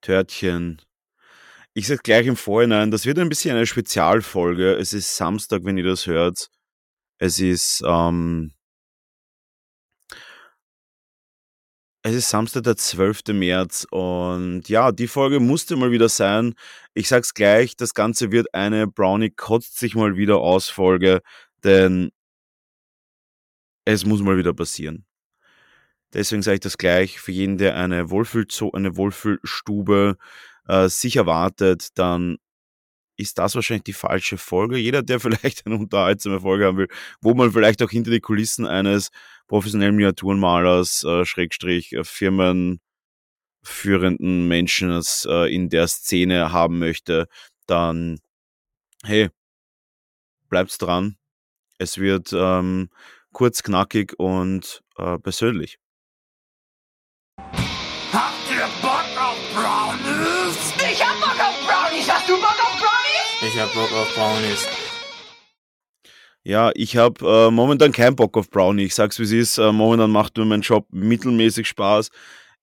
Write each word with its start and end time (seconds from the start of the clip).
Törtchen. 0.00 0.80
Ich 1.74 1.86
sage 1.86 2.00
gleich 2.02 2.26
im 2.26 2.36
Vorhinein, 2.36 2.90
das 2.90 3.06
wird 3.06 3.18
ein 3.18 3.28
bisschen 3.28 3.56
eine 3.56 3.66
Spezialfolge. 3.66 4.74
Es 4.74 4.92
ist 4.92 5.16
Samstag, 5.16 5.64
wenn 5.64 5.78
ihr 5.78 5.84
das 5.84 6.06
hört. 6.06 6.50
Es 7.18 7.38
ist, 7.40 7.82
ähm, 7.86 8.52
es 12.02 12.14
ist 12.14 12.30
Samstag, 12.30 12.64
der 12.64 12.76
12. 12.76 13.32
März 13.34 13.86
und 13.90 14.68
ja, 14.68 14.92
die 14.92 15.08
Folge 15.08 15.40
musste 15.40 15.76
mal 15.76 15.90
wieder 15.90 16.08
sein. 16.08 16.54
Ich 16.94 17.08
sag's 17.08 17.34
gleich, 17.34 17.76
das 17.76 17.94
Ganze 17.94 18.32
wird 18.32 18.54
eine 18.54 18.86
Brownie 18.86 19.30
kotzt 19.30 19.78
sich 19.78 19.94
mal 19.94 20.16
wieder 20.16 20.38
aus 20.38 20.68
Folge, 20.68 21.20
denn 21.64 22.10
es 23.84 24.04
muss 24.04 24.20
mal 24.22 24.36
wieder 24.38 24.54
passieren. 24.54 25.07
Deswegen 26.14 26.42
sage 26.42 26.56
ich 26.56 26.60
das 26.60 26.78
gleich, 26.78 27.20
für 27.20 27.32
jeden, 27.32 27.58
der 27.58 27.76
eine, 27.76 28.10
Wohlfühlzo 28.10 28.72
eine 28.72 28.96
Wohlfühlstube 28.96 30.16
äh, 30.66 30.88
sich 30.88 31.16
erwartet, 31.16 31.98
dann 31.98 32.38
ist 33.18 33.38
das 33.38 33.54
wahrscheinlich 33.56 33.84
die 33.84 33.92
falsche 33.92 34.38
Folge. 34.38 34.78
Jeder, 34.78 35.02
der 35.02 35.20
vielleicht 35.20 35.66
eine 35.66 35.76
unterhaltsame 35.76 36.40
Folge 36.40 36.64
haben 36.66 36.78
will, 36.78 36.88
wo 37.20 37.34
man 37.34 37.52
vielleicht 37.52 37.82
auch 37.82 37.90
hinter 37.90 38.10
die 38.10 38.20
Kulissen 38.20 38.66
eines 38.66 39.10
professionellen 39.48 39.96
Miniaturenmalers, 39.96 41.04
äh, 41.04 41.26
Schrägstrich, 41.26 41.92
äh, 41.92 42.04
firmenführenden 42.04 44.48
Menschen 44.48 45.02
äh, 45.26 45.54
in 45.54 45.68
der 45.68 45.88
Szene 45.88 46.52
haben 46.52 46.78
möchte, 46.78 47.28
dann, 47.66 48.20
hey, 49.04 49.28
bleibt's 50.48 50.78
dran. 50.78 51.16
Es 51.78 51.98
wird 51.98 52.32
ähm, 52.32 52.90
kurz, 53.32 53.62
knackig 53.62 54.18
und 54.18 54.82
äh, 54.96 55.18
persönlich. 55.18 55.78
Ich 63.58 63.64
hab 63.64 63.74
Bock 63.74 63.92
auf 63.92 64.14
Brownies. 64.14 64.68
Ja, 66.44 66.70
ich 66.76 66.96
habe 66.96 67.48
äh, 67.48 67.50
momentan 67.50 67.90
keinen 67.90 68.14
Bock 68.14 68.36
auf 68.36 68.50
Brownie. 68.50 68.84
Ich 68.84 68.94
sag's 68.94 69.18
wie 69.18 69.24
es 69.24 69.32
ist. 69.32 69.58
Äh, 69.58 69.72
momentan 69.72 70.12
macht 70.12 70.36
mir 70.36 70.44
mein 70.44 70.60
Job 70.60 70.86
mittelmäßig 70.92 71.66
Spaß. 71.66 72.10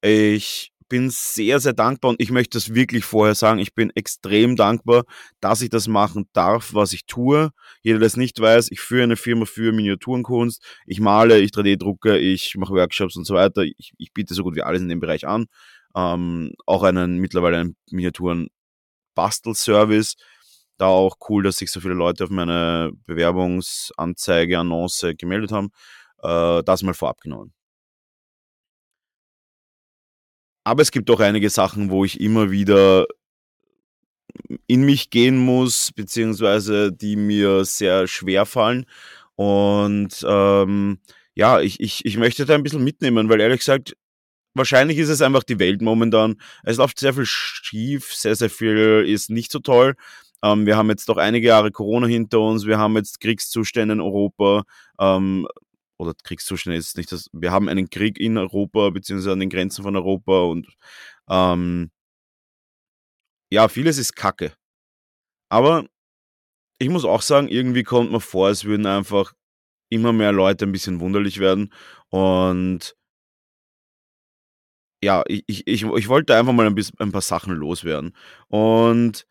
Ich 0.02 0.72
bin 0.88 1.10
sehr, 1.10 1.60
sehr 1.60 1.74
dankbar 1.74 2.12
und 2.12 2.22
ich 2.22 2.32
möchte 2.32 2.58
das 2.58 2.74
wirklich 2.74 3.04
vorher 3.04 3.36
sagen. 3.36 3.60
Ich 3.60 3.76
bin 3.76 3.92
extrem 3.94 4.56
dankbar, 4.56 5.04
dass 5.42 5.62
ich 5.62 5.70
das 5.70 5.90
machen 5.90 6.30
darf, 6.32 6.74
was 6.74 6.94
ich 6.94 7.06
tue. 7.06 7.50
Jeder, 7.82 8.00
der 8.00 8.08
es 8.08 8.16
nicht 8.16 8.40
weiß, 8.40 8.72
ich 8.72 8.80
führe 8.80 9.04
eine 9.04 9.18
Firma 9.18 9.44
für 9.44 9.74
Miniaturenkunst. 9.74 10.64
Ich 10.86 11.02
male, 11.02 11.42
ich 11.42 11.52
3D-drucke, 11.52 12.18
ich 12.18 12.56
mache 12.56 12.74
Workshops 12.74 13.18
und 13.18 13.26
so 13.26 13.34
weiter. 13.34 13.64
Ich, 13.64 13.92
ich, 13.98 14.14
biete 14.14 14.34
so 14.34 14.44
gut 14.44 14.56
wie 14.56 14.64
alles 14.64 14.82
in 14.82 14.88
dem 14.88 15.02
Bereich 15.02 15.28
an. 15.28 15.48
Ähm, 15.94 16.54
auch 16.66 16.84
einen 16.84 17.18
mittlerweile 17.18 17.58
einen 17.58 17.76
Miniaturen-Bastelservice. 17.92 20.16
Da 20.78 20.88
auch 20.88 21.18
cool, 21.30 21.44
dass 21.44 21.58
sich 21.58 21.72
so 21.72 21.80
viele 21.80 21.94
Leute 21.94 22.24
auf 22.26 22.30
meine 22.30 22.92
Bewerbungsanzeige, 23.06 24.60
Annonce 24.60 25.16
gemeldet 25.18 25.52
haben. 25.52 25.70
Äh, 26.22 26.64
das 26.64 26.84
mal 26.84 26.94
vorab 26.94 27.22
genommen. 27.22 27.54
Aber 30.66 30.82
es 30.82 30.92
gibt 30.92 31.10
auch 31.12 31.20
einige 31.20 31.50
Sachen, 31.50 31.92
wo 31.92 32.04
ich 32.06 32.20
immer 32.20 32.52
wieder 32.52 33.06
in 34.68 34.84
mich 34.84 35.10
gehen 35.10 35.38
muss, 35.38 35.92
beziehungsweise 35.94 36.92
die 36.92 37.16
mir 37.16 37.66
sehr 37.66 38.08
schwer 38.08 38.46
fallen. 38.46 38.86
Und 39.36 40.26
ähm, 40.28 41.00
ja, 41.36 41.62
ich, 41.62 41.80
ich, 41.80 42.06
ich 42.06 42.18
möchte 42.18 42.46
da 42.46 42.56
ein 42.56 42.64
bisschen 42.64 42.84
mitnehmen, 42.84 43.30
weil 43.30 43.42
ehrlich 43.42 43.60
gesagt, 43.60 43.96
wahrscheinlich 44.54 44.98
ist 44.98 45.10
es 45.10 45.22
einfach 45.22 45.44
die 45.44 45.60
Welt 45.60 45.82
momentan. 45.82 46.38
Es 46.64 46.78
läuft 46.78 47.00
sehr 47.00 47.14
viel 47.14 47.26
schief, 47.26 48.14
sehr, 48.14 48.36
sehr 48.36 48.50
viel 48.50 49.06
ist 49.08 49.30
nicht 49.30 49.52
so 49.52 49.60
toll. 49.60 49.96
Ähm, 50.46 50.68
wir 50.68 50.78
haben 50.78 50.90
jetzt 50.90 51.10
doch 51.10 51.18
einige 51.18 51.48
Jahre 51.48 51.72
Corona 51.72 52.06
hinter 52.06 52.40
uns, 52.40 52.68
wir 52.68 52.78
haben 52.78 52.96
jetzt 52.96 53.20
Kriegszustände 53.20 53.94
in 53.94 54.02
Europa. 54.02 54.64
Ähm, 55.00 55.48
oder 55.98 56.14
Kriegszustand 56.24 56.76
ist 56.76 56.98
nicht 56.98 57.12
das, 57.12 57.30
wir 57.34 57.52
haben 57.52 57.68
einen 57.70 57.90
Krieg 57.90 58.20
in 58.20 58.38
Europa, 58.38 58.92
beziehungsweise 58.92 59.32
an 59.32 59.40
den 59.40 59.50
Grenzen 59.50 59.84
von 59.84 59.96
Europa 59.96 60.42
und 60.44 60.68
ähm, 61.30 61.90
ja, 63.52 63.68
vieles 63.70 63.98
ist 63.98 64.16
Kacke. 64.16 64.54
Aber 65.50 65.86
ich 66.80 66.90
muss 66.90 67.06
auch 67.06 67.22
sagen, 67.22 67.48
irgendwie 67.48 67.84
kommt 67.84 68.12
mir 68.12 68.20
vor, 68.20 68.50
es 68.50 68.66
würden 68.66 68.86
einfach 68.86 69.34
immer 69.90 70.14
mehr 70.14 70.32
Leute 70.32 70.66
ein 70.66 70.72
bisschen 70.72 71.00
wunderlich 71.00 71.40
werden. 71.40 71.74
Und 72.10 72.96
ja, 75.04 75.24
ich, 75.28 75.44
ich, 75.48 75.84
ich 75.84 76.08
wollte 76.10 76.36
einfach 76.36 76.54
mal 76.54 76.66
ein, 76.66 76.76
bisschen, 76.76 77.00
ein 77.00 77.12
paar 77.12 77.22
Sachen 77.22 77.54
loswerden. 77.54 78.16
Und 78.48 79.26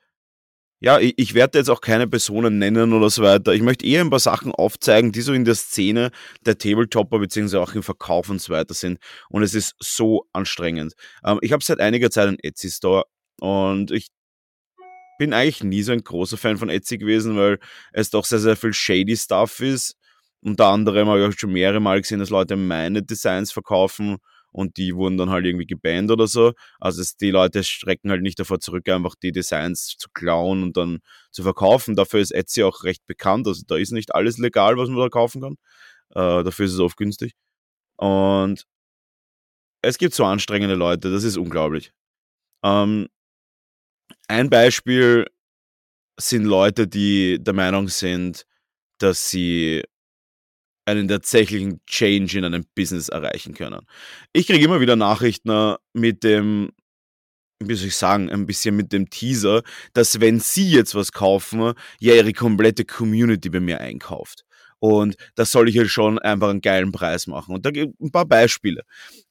ja, 0.81 0.99
ich, 0.99 1.15
ich 1.17 1.35
werde 1.35 1.59
jetzt 1.59 1.71
auch 1.71 1.81
keine 1.81 2.07
Personen 2.07 2.59
nennen 2.59 2.93
oder 2.93 3.09
so 3.09 3.23
weiter. 3.23 3.55
Ich 3.55 3.63
möchte 3.63 3.87
eher 3.87 4.03
ein 4.03 4.11
paar 4.11 4.19
Sachen 4.19 4.53
aufzeigen, 4.53 5.13
die 5.13 5.23
so 5.23 5.33
in 5.33 5.45
der 5.45 5.55
Szene 5.55 6.11
der 6.45 6.59
Tabletopper 6.59 7.19
beziehungsweise 7.19 7.61
auch 7.63 7.75
im 7.75 7.83
Verkauf 7.83 8.29
und 8.29 8.41
so 8.41 8.53
weiter 8.53 8.75
sind. 8.75 8.99
Und 9.31 9.43
es 9.43 9.55
ist 9.55 9.75
so 9.79 10.27
anstrengend. 10.33 10.95
Ähm, 11.25 11.39
ich 11.43 11.53
habe 11.53 11.65
seit 11.65 11.81
einiger 11.81 12.11
Zeit 12.11 12.29
einen 12.29 12.39
Etsy-Store 12.39 13.05
und 13.41 13.91
ich 13.93 14.09
bin 15.19 15.33
eigentlich 15.33 15.63
nie 15.63 15.83
so 15.83 15.93
ein 15.93 16.03
großer 16.03 16.37
Fan 16.37 16.57
von 16.57 16.69
Etsy 16.69 16.99
gewesen, 16.99 17.37
weil 17.37 17.59
es 17.93 18.11
doch 18.11 18.25
sehr, 18.25 18.41
sehr 18.41 18.57
viel 18.57 18.73
shady 18.73 19.17
Stuff 19.17 19.61
ist. 19.61 19.97
Unter 20.43 20.67
anderem 20.67 21.09
habe 21.09 21.21
ich 21.21 21.27
auch 21.29 21.39
schon 21.39 21.53
mehrere 21.53 21.81
Mal 21.81 22.01
gesehen, 22.03 22.19
dass 22.19 22.31
Leute 22.31 22.57
meine 22.57 23.03
Designs 23.03 23.53
verkaufen 23.53 24.19
und 24.55 24.77
die 24.77 24.95
wurden 24.95 25.19
dann 25.19 25.31
halt 25.31 25.45
irgendwie 25.47 25.67
gebannt 25.67 26.13
oder 26.13 26.29
so. 26.29 26.53
Also 26.79 27.03
es, 27.03 27.17
die 27.17 27.33
Leute 27.33 27.65
strecken 27.65 28.11
halt 28.11 28.23
nicht 28.23 28.39
davor 28.39 28.61
zurück, 28.61 28.89
einfach 28.89 29.17
die 29.17 29.33
Designs 29.33 29.97
zu 29.99 30.09
klauen 30.15 30.63
und 30.63 30.77
dann 30.77 31.01
zu 31.33 31.43
verkaufen. 31.43 31.97
Dafür 31.97 32.21
ist 32.21 32.31
Etsy 32.31 32.63
auch 32.63 32.85
recht 32.85 33.05
bekannt. 33.07 33.49
Also 33.49 33.65
da 33.67 33.77
ist 33.77 33.91
nicht 33.91 34.15
alles 34.15 34.39
legal, 34.39 34.77
was 34.77 34.89
man 34.89 34.99
da 35.01 35.09
kaufen 35.09 35.43
kann. 35.43 35.57
Äh, 36.11 36.45
dafür 36.45 36.67
ist 36.67 36.73
es 36.73 36.79
oft 36.79 36.97
günstig. 36.97 37.33
Und 37.97 38.65
es 39.83 39.99
gibt 39.99 40.15
so 40.15 40.25
anstrengende 40.25 40.77
Leute, 40.77 41.11
das 41.11 41.25
ist 41.25 41.37
unglaublich. 41.37 41.93
Ähm, 42.63 43.09
ein 44.29 44.51
Beispiel 44.51 45.27
sind 46.17 46.45
Leute, 46.45 46.87
die 46.87 47.39
der 47.43 47.55
Meinung 47.55 47.89
sind, 47.89 48.47
dass 48.99 49.31
sie 49.31 49.83
einen 50.87 51.09
tatsächlichen 51.09 51.81
Change 51.87 52.39
in 52.39 52.45
einem 52.45 52.65
Business 52.75 53.09
erreichen 53.09 53.55
können. 53.55 53.81
Ich 54.33 54.47
kriege 54.47 54.65
immer 54.65 54.81
wieder 54.81 54.97
Nachrichten 54.97 55.77
mit 55.93 56.25
dem, 56.25 56.71
wie 57.61 57.75
soll 57.75 57.89
ich 57.89 57.97
sagen, 57.97 58.31
ein 58.31 58.47
bisschen 58.47 58.77
mit 58.77 58.93
dem 58.93 59.09
Teaser, 59.09 59.63
dass 59.93 60.21
wenn 60.21 60.41
Sie 60.41 60.71
jetzt 60.71 60.95
was 60.95 61.13
kaufen, 61.13 61.73
ja 62.01 62.15
Ihre 62.15 62.33
komplette 62.33 62.85
Community 62.85 63.49
bei 63.49 63.61
mir 63.61 63.81
einkauft. 63.81 64.45
Und 64.81 65.17
das 65.35 65.51
soll 65.51 65.71
ich 65.71 65.79
halt 65.79 65.89
schon 65.89 66.19
einfach 66.19 66.51
einen 66.51 66.61
geilen 66.61 66.93
Preis 66.93 67.27
machen. 67.27 67.55
Und 67.55 67.65
da 67.65 67.71
gibt 67.71 67.99
ein 68.03 68.13
paar 68.13 68.27
Beispiele. 68.27 68.83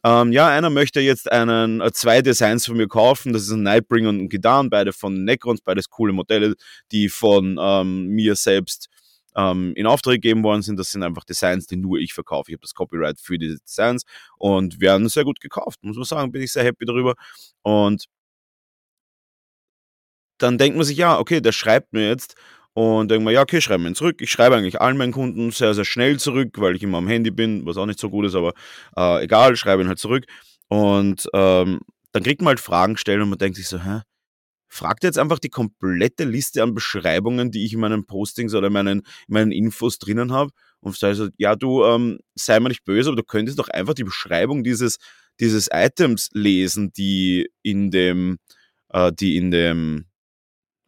Ähm, 0.04 0.32
ja, 0.32 0.48
einer 0.48 0.72
möchte 0.72 1.00
jetzt 1.00 1.32
einen, 1.32 1.80
äh, 1.80 1.92
zwei 1.92 2.24
Designs 2.24 2.66
von 2.66 2.76
mir 2.76 2.88
kaufen. 2.88 3.34
Das 3.34 3.44
ist 3.44 3.52
ein 3.52 3.62
Nightbringer 3.62 4.10
und 4.10 4.20
ein 4.20 4.30
Gidan, 4.30 4.72
beide 4.72 4.94
von 4.94 5.24
Necrons, 5.26 5.62
beides 5.62 5.92
coole 5.92 6.12
Modelle, 6.12 6.56
die 6.92 7.08
von 7.08 7.60
ähm, 7.62 8.08
mir 8.08 8.36
selbst 8.36 8.88
ähm, 9.36 9.74
in 9.76 9.86
Auftrag 9.86 10.16
gegeben 10.16 10.44
worden 10.44 10.62
sind. 10.62 10.78
Das 10.78 10.92
sind 10.92 11.04
einfach 11.04 11.24
Designs, 11.24 11.68
die 11.68 11.76
nur 11.76 12.00
ich 12.00 12.14
verkaufe. 12.14 12.52
Ich 12.52 12.56
habe 12.56 12.62
das 12.62 12.74
Copyright 12.74 13.20
für 13.20 13.38
diese 13.38 13.60
Designs 13.60 14.04
und 14.38 14.80
werden 14.82 15.10
sehr 15.10 15.24
gut 15.24 15.40
gekauft, 15.40 15.80
muss 15.84 15.96
man 15.96 16.06
sagen. 16.06 16.32
Bin 16.32 16.42
ich 16.42 16.52
sehr 16.52 16.64
happy 16.64 16.86
darüber. 16.86 17.16
Und 17.62 18.06
dann 20.38 20.58
denkt 20.58 20.78
man 20.78 20.86
sich, 20.86 20.98
ja, 20.98 21.20
okay, 21.20 21.42
der 21.42 21.52
schreibt 21.52 21.94
mir 21.94 22.08
jetzt 22.08 22.36
und 22.74 23.10
denkt 23.10 23.24
man, 23.24 23.34
ja, 23.34 23.42
okay, 23.42 23.62
schreiben 23.62 23.84
wir 23.84 23.92
ihn 23.92 23.96
zurück. 23.96 24.22
Ich 24.22 24.32
schreibe 24.32 24.56
eigentlich 24.56 24.82
allen 24.82 24.98
meinen 24.98 25.14
Kunden 25.14 25.52
sehr, 25.52 25.74
sehr 25.74 25.86
schnell 25.86 26.20
zurück, 26.20 26.50
weil 26.58 26.76
ich 26.76 26.84
immer 26.84 26.98
am 26.98 27.08
Handy 27.08 27.32
bin, 27.32 27.66
was 27.66 27.78
auch 27.78 27.86
nicht 27.86 28.00
so 28.00 28.10
gut 28.10 28.26
ist, 28.26 28.36
aber 28.36 28.54
äh, 28.98 29.24
egal, 29.24 29.56
schreibe 29.56 29.84
ihn 29.84 29.88
halt 29.88 30.00
zurück. 30.00 30.26
Und 30.70 31.28
ähm, 31.34 31.82
dann 32.12 32.24
kriegt 32.24 32.42
man 32.42 32.50
halt 32.50 32.60
Fragen 32.60 32.98
stellen 32.98 33.22
und 33.22 33.30
man 33.30 33.38
denkt 33.40 33.58
sich 33.58 33.68
so, 33.68 33.80
hä, 33.80 34.02
fragt 34.74 35.04
jetzt 35.04 35.20
einfach 35.20 35.40
die 35.40 35.50
komplette 35.50 36.24
Liste 36.24 36.64
an 36.64 36.74
Beschreibungen, 36.74 37.52
die 37.52 37.64
ich 37.64 37.74
in 37.74 37.80
meinen 37.80 38.06
Postings 38.06 38.56
oder 38.56 38.68
in 38.68 38.74
meinen, 38.74 39.00
in 39.00 39.34
meinen 39.34 39.52
Infos 39.52 40.00
drinnen 40.00 40.32
habe 40.32 40.52
und 40.80 40.98
sage 40.98 41.16
so, 41.16 41.30
ja, 41.38 41.56
du, 41.56 41.84
ähm, 41.86 42.20
sei 42.34 42.60
mal 42.60 42.70
nicht 42.70 42.84
böse, 42.84 43.10
aber 43.10 43.18
du 43.18 43.24
könntest 43.24 43.60
doch 43.60 43.70
einfach 43.70 43.94
die 43.94 44.04
Beschreibung 44.04 44.64
dieses, 44.64 44.98
dieses 45.40 45.70
Items 45.72 46.30
lesen, 46.34 46.92
die 46.92 47.50
in 47.62 47.92
dem, 47.92 48.40
äh, 48.90 49.12
die 49.14 49.38
in 49.38 49.52
dem, 49.52 50.08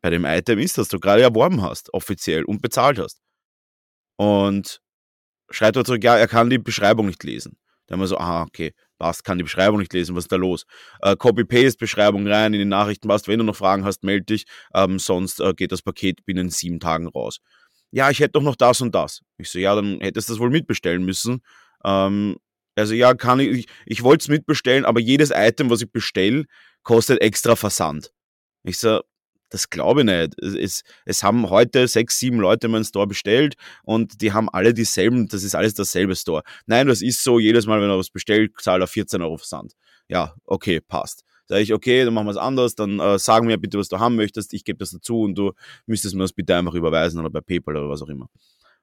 bei 0.01 0.09
dem 0.09 0.25
Item 0.25 0.57
ist, 0.59 0.79
das 0.79 0.87
du 0.87 0.99
gerade 0.99 1.21
erworben 1.21 1.61
hast, 1.61 1.93
offiziell 1.93 2.43
und 2.43 2.63
bezahlt 2.63 2.97
hast. 2.97 3.21
Und 4.17 4.81
schreibt 5.51 5.77
er 5.77 5.85
zurück, 5.85 6.03
ja, 6.03 6.17
er 6.17 6.27
kann 6.27 6.49
die 6.49 6.57
Beschreibung 6.57 7.05
nicht 7.05 7.23
lesen. 7.23 7.57
Dann 7.85 7.97
haben 7.97 8.03
wir 8.03 8.07
so, 8.07 8.17
aha, 8.17 8.43
okay, 8.43 8.73
passt, 8.97 9.23
kann 9.23 9.37
die 9.37 9.43
Beschreibung 9.43 9.79
nicht 9.79 9.93
lesen, 9.93 10.15
was 10.15 10.25
ist 10.25 10.31
da 10.31 10.37
los? 10.37 10.65
Äh, 11.01 11.15
Copy-Paste-Beschreibung 11.15 12.27
rein 12.27 12.53
in 12.53 12.59
die 12.59 12.65
Nachrichten, 12.65 13.07
passt, 13.07 13.27
wenn 13.27 13.39
du 13.39 13.45
noch 13.45 13.55
Fragen 13.55 13.85
hast, 13.85 14.03
melde 14.03 14.25
dich, 14.25 14.45
ähm, 14.73 14.99
sonst 14.99 15.39
äh, 15.41 15.53
geht 15.53 15.71
das 15.71 15.81
Paket 15.81 16.25
binnen 16.25 16.49
sieben 16.49 16.79
Tagen 16.79 17.07
raus. 17.07 17.39
Ja, 17.91 18.09
ich 18.09 18.19
hätte 18.19 18.33
doch 18.33 18.41
noch 18.41 18.55
das 18.55 18.81
und 18.81 18.93
das. 18.93 19.21
Ich 19.37 19.49
so, 19.49 19.59
ja, 19.59 19.75
dann 19.75 19.99
hättest 20.01 20.29
du 20.29 20.33
das 20.33 20.39
wohl 20.39 20.49
mitbestellen 20.49 21.03
müssen. 21.05 21.41
Ähm, 21.85 22.37
Also 22.77 22.93
ja, 22.93 23.13
kann 23.13 23.39
ich, 23.39 23.49
ich, 23.49 23.65
ich 23.85 24.03
wollte 24.03 24.23
es 24.23 24.27
mitbestellen, 24.27 24.83
aber 24.85 24.99
jedes 24.99 25.31
Item, 25.33 25.69
was 25.69 25.81
ich 25.81 25.91
bestelle, 25.91 26.43
kostet 26.83 27.21
extra 27.21 27.55
Versand. 27.55 28.11
Ich 28.63 28.77
so, 28.79 29.01
das 29.49 29.69
glaube 29.69 30.01
ich 30.01 30.05
nicht. 30.05 30.41
Es, 30.41 30.83
es, 31.05 31.23
haben 31.23 31.49
heute 31.49 31.87
sechs, 31.87 32.19
sieben 32.19 32.39
Leute 32.39 32.67
meinen 32.67 32.83
Store 32.83 33.07
bestellt 33.07 33.55
und 33.83 34.21
die 34.21 34.33
haben 34.33 34.49
alle 34.49 34.73
dieselben, 34.73 35.27
das 35.27 35.43
ist 35.43 35.55
alles 35.55 35.73
dasselbe 35.73 36.15
Store. 36.15 36.43
Nein, 36.65 36.87
das 36.87 37.01
ist 37.01 37.23
so, 37.23 37.39
jedes 37.39 37.65
Mal, 37.65 37.81
wenn 37.81 37.89
er 37.89 37.97
was 37.97 38.09
bestellt, 38.09 38.53
zahlt 38.59 38.81
er 38.81 38.87
14 38.87 39.21
Euro 39.21 39.37
Versand. 39.37 39.73
Ja, 40.07 40.35
okay, 40.45 40.81
passt. 40.81 41.23
Sag 41.47 41.59
ich, 41.59 41.73
okay, 41.73 42.05
dann 42.05 42.13
machen 42.13 42.25
wir 42.25 42.31
es 42.31 42.37
anders, 42.37 42.73
dann 42.73 42.99
äh, 42.99 43.19
sagen 43.19 43.45
mir 43.45 43.57
bitte, 43.57 43.77
was 43.77 43.87
du 43.87 43.99
haben 43.99 44.15
möchtest, 44.15 44.53
ich 44.53 44.63
gebe 44.63 44.79
das 44.79 44.89
dazu 44.89 45.21
und 45.21 45.35
du 45.35 45.51
müsstest 45.85 46.15
mir 46.15 46.23
das 46.23 46.33
bitte 46.33 46.55
einfach 46.55 46.73
überweisen 46.73 47.19
oder 47.19 47.29
bei 47.29 47.41
PayPal 47.41 47.77
oder 47.77 47.89
was 47.89 48.01
auch 48.01 48.09
immer. 48.09 48.29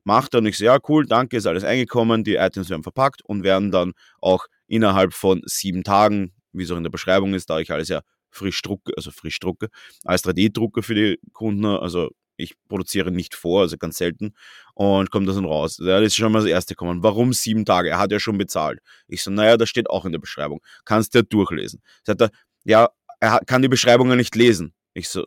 Macht 0.05 0.35
er 0.35 0.39
und 0.39 0.47
ich 0.47 0.59
so, 0.59 0.65
ja, 0.65 0.79
cool, 0.89 1.05
danke, 1.07 1.37
ist 1.37 1.47
alles 1.47 1.65
eingekommen, 1.65 2.23
die 2.23 2.37
Items 2.37 2.71
werden 2.71 2.85
verpackt 2.85 3.23
und 3.25 3.43
werden 3.43 3.73
dann 3.73 3.93
auch 4.21 4.47
innerhalb 4.69 5.13
von 5.13 5.43
sieben 5.45 5.83
Tagen, 5.83 6.33
wie 6.53 6.63
es 6.63 6.71
auch 6.71 6.77
in 6.77 6.85
der 6.85 6.91
Beschreibung 6.91 7.35
ist, 7.35 7.51
da 7.51 7.59
ich 7.59 7.73
alles 7.73 7.89
ja 7.89 8.03
frisch 8.33 8.61
drucke, 8.63 8.93
also 8.97 9.11
frisch 9.11 9.39
drucke, 9.39 9.69
als 10.05 10.25
3D-Drucker 10.25 10.83
für 10.83 10.95
die 10.95 11.21
Kunden, 11.33 11.65
also 11.67 12.11
ich 12.37 12.55
produziere 12.69 13.13
nicht 13.13 13.35
vor, 13.35 13.63
also 13.63 13.77
ganz 13.77 13.99
selten, 13.99 14.35
und 14.75 15.11
kommt 15.11 15.29
das 15.29 15.37
dann 15.37 15.45
raus. 15.45 15.79
Ja, 15.81 16.01
das 16.01 16.09
ist 16.09 16.17
schon 16.17 16.33
mal 16.33 16.41
das 16.41 16.49
erste 16.49 16.75
kommen. 16.75 17.03
Warum 17.03 17.33
sieben 17.33 17.65
Tage? 17.65 17.91
Er 17.91 17.99
hat 17.99 18.11
ja 18.11 18.19
schon 18.19 18.39
bezahlt. 18.39 18.81
Ich 19.07 19.23
so, 19.23 19.31
naja, 19.31 19.57
das 19.57 19.69
steht 19.69 19.89
auch 19.91 20.05
in 20.05 20.13
der 20.13 20.19
Beschreibung. 20.19 20.61
Kannst 20.85 21.15
du 21.15 21.19
ja 21.19 21.23
durchlesen. 21.23 21.83
Sagt 22.05 22.23
er, 22.23 22.31
ja, 22.65 22.89
er 23.21 23.41
kann 23.47 23.63
die 23.63 23.69
Beschreibung 23.69 24.09
ja 24.09 24.17
nicht 24.17 24.35
lesen. 24.35 24.75
Ich 24.95 25.09
so, 25.09 25.25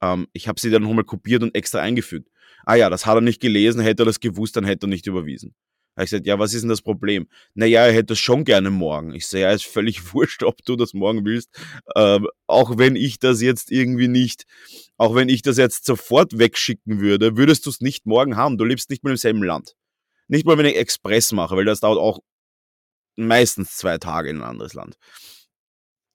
ähm, 0.00 0.26
ich 0.32 0.48
habe 0.48 0.60
sie 0.60 0.70
dann 0.70 0.82
nochmal 0.82 1.04
kopiert 1.04 1.42
und 1.42 1.54
extra 1.54 1.80
eingefügt. 1.80 2.28
Ah 2.64 2.74
ja, 2.74 2.90
das 2.90 3.06
hat 3.06 3.16
er 3.16 3.20
nicht 3.20 3.40
gelesen, 3.40 3.80
hätte 3.80 4.02
er 4.02 4.06
das 4.06 4.20
gewusst, 4.20 4.56
dann 4.56 4.64
hätte 4.64 4.86
er 4.86 4.88
nicht 4.88 5.06
überwiesen. 5.06 5.54
Da 5.94 6.02
ich 6.02 6.10
gesagt, 6.10 6.26
ja, 6.26 6.38
was 6.38 6.54
ist 6.54 6.62
denn 6.62 6.68
das 6.68 6.82
Problem? 6.82 7.28
Naja, 7.54 7.86
er 7.86 7.92
hätte 7.92 8.12
es 8.12 8.18
schon 8.18 8.44
gerne 8.44 8.70
morgen. 8.70 9.14
Ich 9.14 9.26
sage, 9.26 9.42
ja, 9.42 9.50
ist 9.52 9.66
völlig 9.66 10.12
wurscht, 10.14 10.42
ob 10.42 10.64
du 10.64 10.76
das 10.76 10.94
morgen 10.94 11.24
willst. 11.24 11.50
Ähm, 11.96 12.28
auch 12.46 12.78
wenn 12.78 12.96
ich 12.96 13.18
das 13.18 13.42
jetzt 13.42 13.70
irgendwie 13.70 14.08
nicht, 14.08 14.44
auch 14.96 15.14
wenn 15.14 15.28
ich 15.28 15.42
das 15.42 15.56
jetzt 15.56 15.84
sofort 15.84 16.38
wegschicken 16.38 17.00
würde, 17.00 17.36
würdest 17.36 17.66
du 17.66 17.70
es 17.70 17.80
nicht 17.80 18.06
morgen 18.06 18.36
haben. 18.36 18.58
Du 18.58 18.64
lebst 18.64 18.90
nicht 18.90 19.04
mehr 19.04 19.12
im 19.12 19.16
selben 19.16 19.42
Land. 19.42 19.74
Nicht 20.28 20.46
mal, 20.46 20.56
wenn 20.58 20.66
ich 20.66 20.76
Express 20.76 21.32
mache, 21.32 21.56
weil 21.56 21.64
das 21.64 21.80
dauert 21.80 21.98
auch 21.98 22.20
meistens 23.16 23.76
zwei 23.76 23.98
Tage 23.98 24.30
in 24.30 24.38
ein 24.38 24.44
anderes 24.44 24.74
Land 24.74 24.96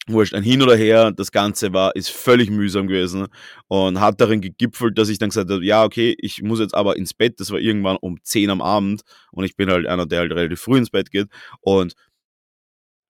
wurscht, 0.07 0.33
ein 0.33 0.43
Hin 0.43 0.61
oder 0.61 0.75
Her, 0.75 1.11
das 1.11 1.31
Ganze 1.31 1.73
war, 1.73 1.95
ist 1.95 2.09
völlig 2.09 2.49
mühsam 2.49 2.87
gewesen 2.87 3.27
und 3.67 3.99
hat 3.99 4.21
darin 4.21 4.41
gegipfelt, 4.41 4.97
dass 4.97 5.09
ich 5.09 5.17
dann 5.17 5.29
gesagt 5.29 5.49
habe, 5.49 5.65
ja, 5.65 5.83
okay, 5.83 6.15
ich 6.19 6.41
muss 6.43 6.59
jetzt 6.59 6.75
aber 6.75 6.95
ins 6.97 7.13
Bett, 7.13 7.39
das 7.39 7.51
war 7.51 7.59
irgendwann 7.59 7.97
um 7.97 8.17
10 8.21 8.49
am 8.49 8.61
Abend 8.61 9.01
und 9.31 9.45
ich 9.45 9.55
bin 9.55 9.69
halt 9.69 9.87
einer, 9.87 10.05
der 10.05 10.19
halt 10.19 10.31
relativ 10.31 10.61
früh 10.61 10.77
ins 10.77 10.91
Bett 10.91 11.11
geht 11.11 11.27
und 11.61 11.93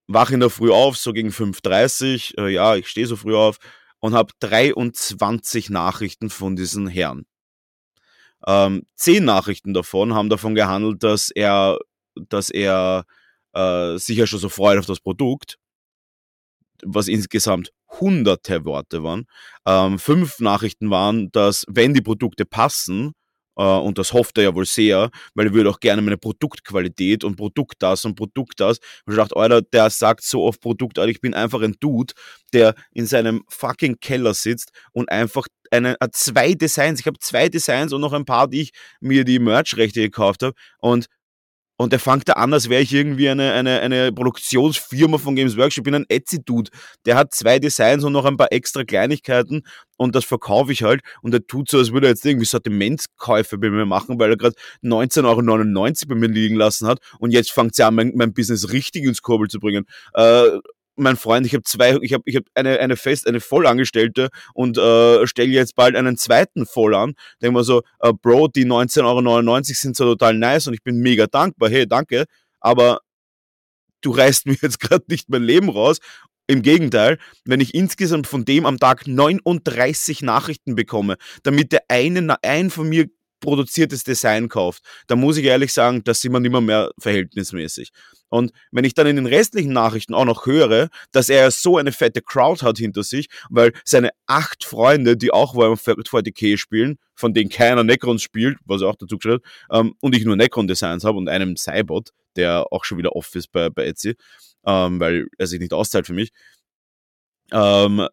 wach 0.07 0.31
in 0.31 0.39
der 0.39 0.49
Früh 0.49 0.71
auf, 0.71 0.97
so 0.97 1.13
gegen 1.13 1.29
5.30 1.29 2.37
äh, 2.39 2.49
ja, 2.53 2.75
ich 2.75 2.87
stehe 2.87 3.07
so 3.07 3.15
früh 3.15 3.35
auf 3.35 3.57
und 3.99 4.13
habe 4.13 4.33
23 4.39 5.69
Nachrichten 5.69 6.29
von 6.29 6.55
diesen 6.55 6.87
Herren. 6.87 7.25
Ähm, 8.47 8.83
zehn 8.95 9.25
Nachrichten 9.25 9.73
davon 9.73 10.13
haben 10.13 10.29
davon 10.29 10.55
gehandelt, 10.55 11.03
dass 11.03 11.31
er, 11.31 11.79
dass 12.15 12.49
er 12.49 13.05
äh, 13.53 13.97
sich 13.97 14.17
ja 14.17 14.27
schon 14.27 14.39
so 14.39 14.49
freut 14.49 14.77
auf 14.77 14.85
das 14.85 14.99
Produkt 14.99 15.57
was 16.85 17.07
insgesamt 17.07 17.71
hunderte 17.99 18.65
Worte 18.65 19.03
waren. 19.03 19.25
Ähm, 19.65 19.99
fünf 19.99 20.39
Nachrichten 20.39 20.89
waren, 20.89 21.31
dass 21.31 21.65
wenn 21.67 21.93
die 21.93 22.01
Produkte 22.01 22.45
passen, 22.45 23.13
äh, 23.57 23.63
und 23.63 23.97
das 23.97 24.13
hofft 24.13 24.37
er 24.37 24.45
ja 24.45 24.55
wohl 24.55 24.65
sehr, 24.65 25.09
weil 25.33 25.47
er 25.47 25.53
würde 25.53 25.69
auch 25.69 25.79
gerne 25.79 26.01
meine 26.01 26.17
Produktqualität 26.17 27.23
und 27.23 27.35
Produkt 27.35 27.75
das 27.79 28.05
und 28.05 28.15
Produkt 28.15 28.59
das. 28.59 28.79
Und 29.05 29.13
ich 29.13 29.17
dachte, 29.17 29.35
Alter, 29.35 29.61
der 29.61 29.89
sagt 29.89 30.23
so 30.23 30.43
oft 30.43 30.61
Produkt, 30.61 30.99
Alter, 30.99 31.11
ich 31.11 31.21
bin 31.21 31.33
einfach 31.33 31.61
ein 31.61 31.75
Dude, 31.79 32.13
der 32.53 32.75
in 32.93 33.05
seinem 33.05 33.43
fucking 33.49 33.97
Keller 33.99 34.33
sitzt 34.33 34.71
und 34.91 35.09
einfach 35.09 35.47
eine, 35.71 35.95
äh, 35.99 36.09
zwei 36.11 36.53
Designs, 36.53 36.99
ich 36.99 37.07
habe 37.07 37.19
zwei 37.19 37.49
Designs 37.49 37.93
und 37.93 38.01
noch 38.01 38.13
ein 38.13 38.25
paar, 38.25 38.47
die 38.47 38.61
ich 38.61 38.71
mir 38.99 39.23
die 39.23 39.39
Merch-Rechte 39.39 40.01
gekauft 40.01 40.43
habe 40.43 40.53
und 40.79 41.07
und 41.77 41.91
der 41.91 41.99
fängt 41.99 42.29
da 42.29 42.33
an, 42.33 42.53
als 42.53 42.69
wäre 42.69 42.81
ich 42.81 42.93
irgendwie 42.93 43.29
eine, 43.29 43.51
eine, 43.53 43.81
eine 43.81 44.11
Produktionsfirma 44.13 45.17
von 45.17 45.35
Games 45.35 45.57
Workshop. 45.57 45.81
Ich 45.81 45.83
bin 45.83 45.95
ein 45.95 46.05
Etsy-Dude. 46.07 46.71
Der 47.05 47.15
hat 47.15 47.33
zwei 47.33 47.59
Designs 47.59 48.03
und 48.03 48.13
noch 48.13 48.25
ein 48.25 48.37
paar 48.37 48.51
extra 48.51 48.83
Kleinigkeiten 48.83 49.63
und 49.97 50.15
das 50.15 50.25
verkaufe 50.25 50.71
ich 50.71 50.83
halt. 50.83 51.01
Und 51.21 51.33
er 51.33 51.45
tut 51.45 51.69
so, 51.69 51.77
als 51.77 51.91
würde 51.91 52.07
er 52.07 52.11
jetzt 52.11 52.25
irgendwie 52.25 52.45
Sortimentskäufe 52.45 53.57
bei 53.57 53.69
mir 53.69 53.85
machen, 53.85 54.19
weil 54.19 54.31
er 54.31 54.37
gerade 54.37 54.55
19,99 54.83 55.25
Euro 55.25 56.09
bei 56.09 56.15
mir 56.15 56.27
liegen 56.27 56.55
lassen 56.55 56.87
hat. 56.87 56.99
Und 57.19 57.31
jetzt 57.31 57.51
fängt 57.51 57.75
sie 57.75 57.83
an, 57.83 57.95
mein, 57.95 58.13
mein 58.15 58.33
Business 58.33 58.71
richtig 58.71 59.03
ins 59.03 59.21
Kurbel 59.21 59.47
zu 59.47 59.59
bringen. 59.59 59.85
Äh, 60.13 60.59
mein 60.97 61.17
Freund, 61.17 61.45
ich 61.45 61.53
habe 61.53 61.63
zwei, 61.63 61.97
ich 62.01 62.13
habe 62.13 62.23
ich 62.25 62.35
hab 62.35 62.43
eine, 62.53 62.79
eine 62.79 62.95
fest, 62.95 63.27
eine 63.27 63.39
Vollangestellte 63.39 64.29
und 64.53 64.77
äh, 64.77 65.27
stelle 65.27 65.49
jetzt 65.49 65.75
bald 65.75 65.95
einen 65.95 66.17
zweiten 66.17 66.65
voll 66.65 66.95
an. 66.95 67.13
Denke 67.41 67.53
mal 67.53 67.63
so, 67.63 67.81
äh, 67.99 68.13
Bro, 68.13 68.49
die 68.49 68.65
19,99 68.65 69.03
Euro 69.03 69.63
sind 69.63 69.95
so 69.95 70.05
total 70.05 70.35
nice 70.35 70.67
und 70.67 70.73
ich 70.73 70.83
bin 70.83 70.99
mega 70.99 71.27
dankbar, 71.27 71.69
hey, 71.69 71.87
danke, 71.87 72.25
aber 72.59 72.99
du 74.01 74.11
reißt 74.11 74.45
mir 74.45 74.55
jetzt 74.61 74.79
gerade 74.79 75.05
nicht 75.07 75.29
mein 75.29 75.43
Leben 75.43 75.69
raus. 75.69 75.99
Im 76.47 76.61
Gegenteil, 76.61 77.17
wenn 77.43 77.59
ich 77.59 77.73
insgesamt 77.73 78.27
von 78.27 78.45
dem 78.45 78.67
am 78.67 78.77
Tag 78.77 79.07
39 79.07 80.21
Nachrichten 80.21 80.75
bekomme, 80.75 81.17
damit 81.41 81.71
der 81.71 81.85
eine 81.87 82.37
ein 82.43 82.69
von 82.69 82.87
mir 82.87 83.07
produziertes 83.39 84.03
Design 84.03 84.49
kauft, 84.49 84.83
dann 85.07 85.19
muss 85.19 85.37
ich 85.37 85.45
ehrlich 85.45 85.73
sagen, 85.73 86.03
das 86.03 86.23
wir 86.23 86.39
nicht 86.39 86.51
mehr, 86.51 86.61
mehr 86.61 86.91
verhältnismäßig. 86.99 87.91
Und 88.29 88.51
wenn 88.71 88.85
ich 88.85 88.93
dann 88.93 89.07
in 89.07 89.15
den 89.15 89.27
restlichen 89.27 89.71
Nachrichten 89.73 90.13
auch 90.13 90.25
noch 90.25 90.45
höre, 90.45 90.89
dass 91.11 91.29
er 91.29 91.51
so 91.51 91.77
eine 91.77 91.91
fette 91.91 92.21
Crowd 92.21 92.65
hat 92.65 92.77
hinter 92.77 93.03
sich, 93.03 93.27
weil 93.49 93.71
seine 93.83 94.09
acht 94.25 94.65
Freunde, 94.65 95.15
die 95.15 95.31
auch 95.31 95.55
Warhammer 95.55 95.75
40k 95.75 96.57
spielen, 96.57 96.97
von 97.15 97.33
denen 97.33 97.49
keiner 97.49 97.83
Necrons 97.83 98.21
spielt, 98.21 98.57
was 98.65 98.81
er 98.81 98.89
auch 98.89 98.95
dazu 98.95 99.17
geschrieben 99.17 99.41
hat, 99.69 99.79
ähm, 99.79 99.95
und 100.01 100.15
ich 100.15 100.25
nur 100.25 100.35
Necron-Designs 100.35 101.03
habe 101.03 101.17
und 101.17 101.29
einem 101.29 101.55
Cybot, 101.55 102.09
der 102.35 102.65
auch 102.71 102.83
schon 102.83 102.97
wieder 102.97 103.15
off 103.15 103.33
ist 103.35 103.51
bei, 103.51 103.69
bei 103.69 103.85
Etsy, 103.85 104.15
ähm, 104.65 104.99
weil 104.99 105.27
er 105.37 105.47
sich 105.47 105.59
nicht 105.59 105.73
auszahlt 105.73 106.07
für 106.07 106.13
mich, 106.13 106.31
ähm, 107.51 108.07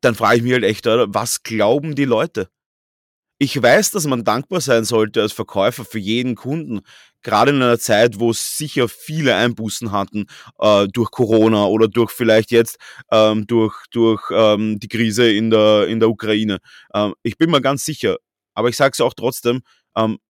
dann 0.00 0.14
frage 0.14 0.36
ich 0.36 0.42
mich 0.42 0.52
halt 0.52 0.64
echt, 0.64 0.86
was 0.86 1.42
glauben 1.42 1.94
die 1.94 2.04
Leute? 2.04 2.50
Ich 3.42 3.60
weiß, 3.60 3.90
dass 3.90 4.06
man 4.06 4.22
dankbar 4.22 4.60
sein 4.60 4.84
sollte 4.84 5.20
als 5.20 5.32
Verkäufer 5.32 5.84
für 5.84 5.98
jeden 5.98 6.36
Kunden, 6.36 6.82
gerade 7.22 7.50
in 7.50 7.56
einer 7.56 7.80
Zeit, 7.80 8.20
wo 8.20 8.32
sicher 8.32 8.88
viele 8.88 9.34
Einbußen 9.34 9.90
hatten 9.90 10.26
äh, 10.60 10.86
durch 10.86 11.10
Corona 11.10 11.64
oder 11.64 11.88
durch 11.88 12.12
vielleicht 12.12 12.52
jetzt 12.52 12.78
ähm, 13.10 13.48
durch, 13.48 13.74
durch 13.90 14.22
ähm, 14.30 14.78
die 14.78 14.86
Krise 14.86 15.28
in 15.28 15.50
der, 15.50 15.88
in 15.88 15.98
der 15.98 16.08
Ukraine. 16.08 16.58
Ähm, 16.94 17.14
ich 17.24 17.36
bin 17.36 17.50
mir 17.50 17.60
ganz 17.60 17.84
sicher, 17.84 18.18
aber 18.54 18.68
ich 18.68 18.76
sage 18.76 18.92
es 18.92 19.00
auch 19.00 19.12
trotzdem, 19.12 19.62
ähm, 19.96 20.20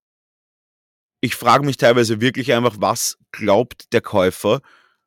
ich 1.21 1.37
frage 1.37 1.67
mich 1.67 1.77
teilweise 1.77 2.23
wirklich 2.23 2.55
einfach, 2.55 2.77
was 2.79 3.19
glaubt 3.31 3.93
der 3.93 4.01
Käufer, 4.01 4.63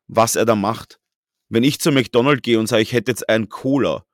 was 0.06 0.36
er 0.36 0.44
da 0.44 0.54
macht. 0.54 1.00
Wenn 1.48 1.64
ich 1.64 1.80
zu 1.80 1.90
McDonald's 1.90 2.42
gehe 2.42 2.60
und 2.60 2.68
sage, 2.68 2.82
ich 2.82 2.92
hätte 2.92 3.10
jetzt 3.10 3.28
einen 3.28 3.48
Cola, 3.48 4.04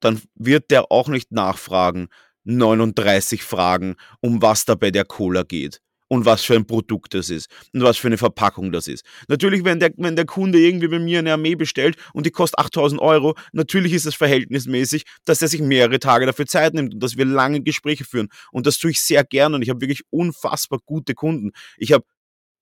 dann 0.00 0.22
wird 0.34 0.70
der 0.70 0.90
auch 0.90 1.08
nicht 1.08 1.30
nachfragen, 1.30 2.08
39 2.44 3.42
Fragen, 3.42 3.96
um 4.20 4.42
was 4.42 4.64
da 4.64 4.74
bei 4.74 4.90
der 4.90 5.04
Cola 5.04 5.42
geht 5.42 5.80
und 6.08 6.24
was 6.24 6.44
für 6.44 6.54
ein 6.54 6.66
Produkt 6.66 7.14
das 7.14 7.30
ist 7.30 7.48
und 7.72 7.82
was 7.82 7.96
für 7.96 8.08
eine 8.08 8.18
Verpackung 8.18 8.72
das 8.72 8.88
ist. 8.88 9.04
Natürlich, 9.28 9.64
wenn 9.64 9.80
der, 9.80 9.90
wenn 9.96 10.16
der 10.16 10.26
Kunde 10.26 10.58
irgendwie 10.58 10.88
bei 10.88 10.98
mir 10.98 11.18
eine 11.18 11.32
Armee 11.32 11.54
bestellt 11.54 11.96
und 12.12 12.26
die 12.26 12.30
kostet 12.30 12.58
8000 12.58 13.00
Euro, 13.00 13.34
natürlich 13.52 13.92
ist 13.92 14.06
es 14.06 14.14
verhältnismäßig, 14.14 15.04
dass 15.24 15.42
er 15.42 15.48
sich 15.48 15.60
mehrere 15.60 15.98
Tage 15.98 16.26
dafür 16.26 16.46
Zeit 16.46 16.74
nimmt 16.74 16.94
und 16.94 17.02
dass 17.02 17.16
wir 17.16 17.24
lange 17.24 17.62
Gespräche 17.62 18.04
führen. 18.04 18.28
Und 18.52 18.66
das 18.66 18.78
tue 18.78 18.90
ich 18.90 19.00
sehr 19.00 19.24
gern 19.24 19.54
und 19.54 19.62
ich 19.62 19.70
habe 19.70 19.80
wirklich 19.80 20.02
unfassbar 20.10 20.78
gute 20.84 21.14
Kunden. 21.14 21.52
Ich 21.78 21.92
habe 21.92 22.04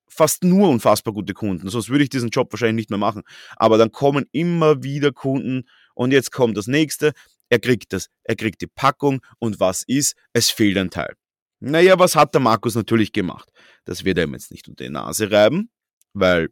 fast 0.08 0.44
nur 0.44 0.68
unfassbar 0.68 1.14
gute 1.14 1.32
Kunden, 1.32 1.68
sonst 1.68 1.88
würde 1.88 2.04
ich 2.04 2.10
diesen 2.10 2.28
Job 2.28 2.52
wahrscheinlich 2.52 2.76
nicht 2.76 2.90
mehr 2.90 2.98
machen. 2.98 3.22
Aber 3.56 3.78
dann 3.78 3.90
kommen 3.92 4.26
immer 4.32 4.82
wieder 4.82 5.10
Kunden 5.10 5.64
und 5.94 6.12
jetzt 6.12 6.32
kommt 6.32 6.56
das 6.56 6.66
nächste. 6.66 7.12
Er 7.52 7.59
kriegt 7.59 7.92
das, 7.92 8.06
er 8.25 8.35
kriegt 8.35 8.62
die 8.62 8.66
Packung 8.66 9.21
und 9.38 9.61
was 9.61 9.82
ist? 9.87 10.16
Es 10.32 10.49
fehlt 10.49 10.78
ein 10.78 10.88
Teil. 10.88 11.14
Naja, 11.61 11.99
was 11.99 12.16
hat 12.16 12.32
der 12.32 12.40
Markus 12.40 12.75
natürlich 12.75 13.12
gemacht? 13.12 13.50
Das 13.85 14.06
wird 14.06 14.16
er 14.16 14.25
ihm 14.25 14.32
jetzt 14.32 14.50
nicht 14.50 14.68
unter 14.68 14.85
die 14.85 14.90
Nase 14.90 15.30
reiben, 15.30 15.71
weil 16.14 16.49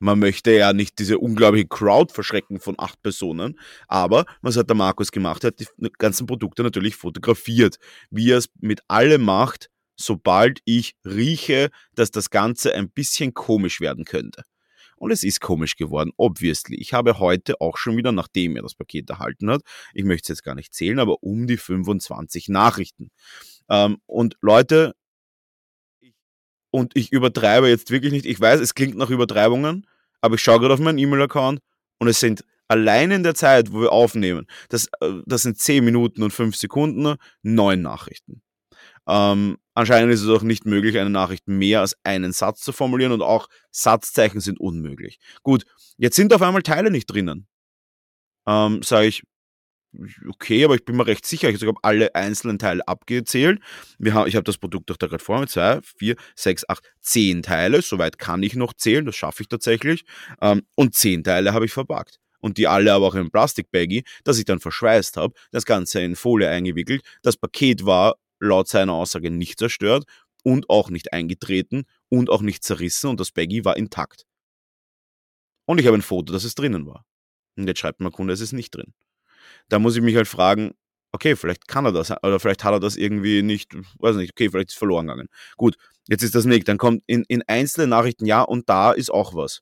man 0.00 0.18
möchte 0.18 0.50
ja 0.50 0.72
nicht 0.72 0.98
diese 0.98 1.20
unglaubliche 1.20 1.68
Crowd 1.68 2.12
verschrecken 2.12 2.58
von 2.58 2.74
acht 2.76 3.00
Personen. 3.02 3.56
Aber 3.86 4.24
was 4.42 4.56
hat 4.56 4.68
der 4.68 4.74
Markus 4.74 5.12
gemacht? 5.12 5.44
Er 5.44 5.52
hat 5.52 5.60
die 5.60 5.68
ganzen 5.96 6.26
Produkte 6.26 6.64
natürlich 6.64 6.96
fotografiert, 6.96 7.76
wie 8.10 8.32
er 8.32 8.38
es 8.38 8.48
mit 8.58 8.80
allem 8.88 9.22
macht, 9.22 9.70
sobald 9.94 10.58
ich 10.64 10.96
rieche, 11.04 11.70
dass 11.94 12.10
das 12.10 12.30
Ganze 12.30 12.74
ein 12.74 12.90
bisschen 12.90 13.32
komisch 13.32 13.80
werden 13.80 14.04
könnte. 14.04 14.42
Und 14.96 15.10
es 15.10 15.22
ist 15.22 15.40
komisch 15.40 15.76
geworden, 15.76 16.12
obviously. 16.16 16.76
Ich 16.76 16.92
habe 16.92 17.18
heute 17.18 17.60
auch 17.60 17.76
schon 17.76 17.96
wieder, 17.96 18.12
nachdem 18.12 18.56
er 18.56 18.62
das 18.62 18.74
Paket 18.74 19.10
erhalten 19.10 19.50
hat, 19.50 19.62
ich 19.92 20.04
möchte 20.04 20.32
es 20.32 20.38
jetzt 20.38 20.44
gar 20.44 20.54
nicht 20.54 20.74
zählen, 20.74 20.98
aber 20.98 21.22
um 21.22 21.46
die 21.46 21.56
25 21.56 22.48
Nachrichten. 22.48 23.10
Ähm, 23.68 23.98
und 24.06 24.36
Leute, 24.40 24.94
und 26.70 26.96
ich 26.96 27.12
übertreibe 27.12 27.68
jetzt 27.68 27.90
wirklich 27.90 28.12
nicht. 28.12 28.26
Ich 28.26 28.40
weiß, 28.40 28.60
es 28.60 28.74
klingt 28.74 28.96
nach 28.96 29.10
Übertreibungen, 29.10 29.86
aber 30.20 30.34
ich 30.34 30.42
schaue 30.42 30.58
gerade 30.58 30.74
auf 30.74 30.80
meinen 30.80 30.98
E-Mail-Account 30.98 31.60
und 31.98 32.08
es 32.08 32.18
sind 32.18 32.44
allein 32.68 33.10
in 33.10 33.22
der 33.22 33.34
Zeit, 33.34 33.72
wo 33.72 33.82
wir 33.82 33.92
aufnehmen, 33.92 34.46
das, 34.68 34.88
äh, 35.00 35.20
das 35.26 35.42
sind 35.42 35.58
10 35.58 35.84
Minuten 35.84 36.22
und 36.22 36.32
5 36.32 36.56
Sekunden, 36.56 37.16
neun 37.42 37.82
Nachrichten. 37.82 38.42
Ähm, 39.06 39.58
anscheinend 39.74 40.12
ist 40.12 40.22
es 40.22 40.28
auch 40.28 40.42
nicht 40.42 40.64
möglich, 40.64 40.98
eine 40.98 41.10
Nachricht 41.10 41.46
mehr 41.46 41.80
als 41.80 41.96
einen 42.04 42.32
Satz 42.32 42.60
zu 42.60 42.72
formulieren 42.72 43.12
und 43.12 43.22
auch 43.22 43.48
Satzzeichen 43.70 44.40
sind 44.40 44.60
unmöglich. 44.60 45.18
Gut, 45.42 45.64
jetzt 45.96 46.16
sind 46.16 46.32
auf 46.32 46.42
einmal 46.42 46.62
Teile 46.62 46.90
nicht 46.90 47.06
drinnen. 47.06 47.46
Ähm, 48.46 48.82
Sage 48.82 49.06
ich, 49.06 49.22
okay, 50.28 50.64
aber 50.64 50.74
ich 50.74 50.84
bin 50.84 50.96
mir 50.96 51.06
recht 51.06 51.26
sicher, 51.26 51.48
ich 51.48 51.62
habe 51.62 51.78
alle 51.82 52.14
einzelnen 52.14 52.58
Teile 52.58 52.86
abgezählt. 52.86 53.60
Wir 53.98 54.14
haben, 54.14 54.28
ich 54.28 54.36
habe 54.36 54.44
das 54.44 54.58
Produkt 54.58 54.90
doch 54.90 54.96
da 54.96 55.06
gerade 55.06 55.22
vor 55.22 55.40
mir, 55.40 55.46
2, 55.46 55.80
4, 55.98 56.16
6, 56.36 56.68
8, 56.68 56.92
10 57.00 57.42
Teile, 57.42 57.82
soweit 57.82 58.18
kann 58.18 58.42
ich 58.42 58.54
noch 58.54 58.74
zählen, 58.74 59.04
das 59.04 59.16
schaffe 59.16 59.42
ich 59.42 59.48
tatsächlich. 59.48 60.04
Ähm, 60.40 60.62
und 60.74 60.94
10 60.94 61.24
Teile 61.24 61.52
habe 61.52 61.64
ich 61.66 61.72
verpackt. 61.72 62.18
Und 62.40 62.58
die 62.58 62.68
alle 62.68 62.92
aber 62.92 63.06
auch 63.06 63.14
in 63.14 63.30
Plastikbaggy, 63.30 64.04
das 64.22 64.38
ich 64.38 64.44
dann 64.44 64.60
verschweißt 64.60 65.16
habe, 65.16 65.32
das 65.50 65.64
Ganze 65.64 66.02
in 66.02 66.14
Folie 66.14 66.50
eingewickelt. 66.50 67.02
Das 67.22 67.38
Paket 67.38 67.86
war 67.86 68.16
laut 68.40 68.68
seiner 68.68 68.92
Aussage 68.92 69.30
nicht 69.30 69.58
zerstört 69.58 70.04
und 70.42 70.68
auch 70.70 70.90
nicht 70.90 71.12
eingetreten 71.12 71.84
und 72.08 72.30
auch 72.30 72.42
nicht 72.42 72.64
zerrissen 72.64 73.10
und 73.10 73.20
das 73.20 73.32
Baggy 73.32 73.64
war 73.64 73.76
intakt. 73.76 74.24
Und 75.66 75.80
ich 75.80 75.86
habe 75.86 75.96
ein 75.96 76.02
Foto, 76.02 76.32
dass 76.32 76.44
es 76.44 76.54
drinnen 76.54 76.86
war. 76.86 77.04
Und 77.56 77.66
jetzt 77.66 77.80
schreibt 77.80 78.00
mein 78.00 78.12
Kunde, 78.12 78.34
es 78.34 78.40
ist 78.40 78.52
nicht 78.52 78.74
drin 78.74 78.92
da 79.68 79.78
muss 79.78 79.96
ich 79.96 80.02
mich 80.02 80.16
halt 80.16 80.28
fragen, 80.28 80.72
okay, 81.12 81.36
vielleicht 81.36 81.68
kann 81.68 81.84
er 81.84 81.92
das, 81.92 82.10
oder 82.10 82.40
vielleicht 82.40 82.64
hat 82.64 82.72
er 82.72 82.80
das 82.80 82.96
irgendwie 82.96 83.42
nicht, 83.42 83.74
weiß 83.98 84.16
nicht, 84.16 84.32
okay, 84.32 84.50
vielleicht 84.50 84.70
ist 84.70 84.74
es 84.74 84.78
verloren 84.78 85.06
gegangen. 85.06 85.28
Gut, 85.56 85.76
jetzt 86.08 86.22
ist 86.22 86.34
das 86.34 86.44
nicht. 86.44 86.68
Dann 86.68 86.78
kommt 86.78 87.02
in, 87.06 87.24
in 87.28 87.42
einzelnen 87.46 87.90
Nachrichten, 87.90 88.26
ja, 88.26 88.42
und 88.42 88.68
da 88.68 88.92
ist 88.92 89.10
auch 89.10 89.34
was. 89.34 89.60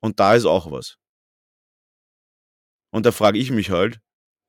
Und 0.00 0.20
da 0.20 0.34
ist 0.34 0.46
auch 0.46 0.70
was. 0.70 0.96
Und 2.90 3.06
da 3.06 3.12
frage 3.12 3.38
ich 3.38 3.50
mich 3.50 3.70
halt, 3.70 4.00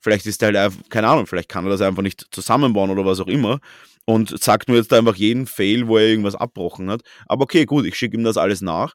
vielleicht 0.05 0.27
ist 0.27 0.43
er 0.43 0.47
halt 0.47 0.57
einfach, 0.57 0.87
keine 0.89 1.07
Ahnung, 1.07 1.25
vielleicht 1.25 1.49
kann 1.49 1.65
er 1.65 1.71
das 1.71 1.81
einfach 1.81 2.03
nicht 2.03 2.27
zusammenbauen 2.29 2.91
oder 2.91 3.05
was 3.05 3.19
auch 3.19 3.27
immer 3.27 3.59
und 4.05 4.39
sagt 4.39 4.69
mir 4.69 4.75
jetzt 4.75 4.93
einfach 4.93 5.15
jeden 5.15 5.47
Fail, 5.47 5.87
wo 5.87 5.97
er 5.97 6.05
irgendwas 6.05 6.35
abbrochen 6.35 6.91
hat. 6.91 7.01
Aber 7.25 7.45
okay, 7.45 7.65
gut, 7.65 7.85
ich 7.85 7.95
schicke 7.95 8.15
ihm 8.15 8.23
das 8.23 8.37
alles 8.37 8.61
nach. 8.61 8.93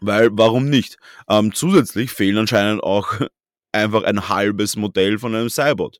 Weil, 0.00 0.28
warum 0.30 0.70
nicht? 0.70 0.98
Ähm, 1.28 1.52
zusätzlich 1.52 2.12
fehlen 2.12 2.38
anscheinend 2.38 2.84
auch 2.84 3.18
einfach 3.72 4.04
ein 4.04 4.28
halbes 4.28 4.76
Modell 4.76 5.18
von 5.18 5.34
einem 5.34 5.50
Cybot. 5.50 5.98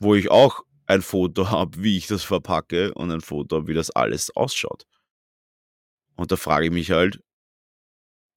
Wo 0.00 0.16
ich 0.16 0.28
auch 0.28 0.64
ein 0.86 1.02
Foto 1.02 1.50
habe, 1.50 1.80
wie 1.84 1.96
ich 1.96 2.08
das 2.08 2.24
verpacke 2.24 2.92
und 2.94 3.12
ein 3.12 3.20
Foto, 3.20 3.68
wie 3.68 3.74
das 3.74 3.90
alles 3.90 4.34
ausschaut. 4.34 4.86
Und 6.16 6.32
da 6.32 6.36
frage 6.36 6.66
ich 6.66 6.72
mich 6.72 6.90
halt, 6.90 7.20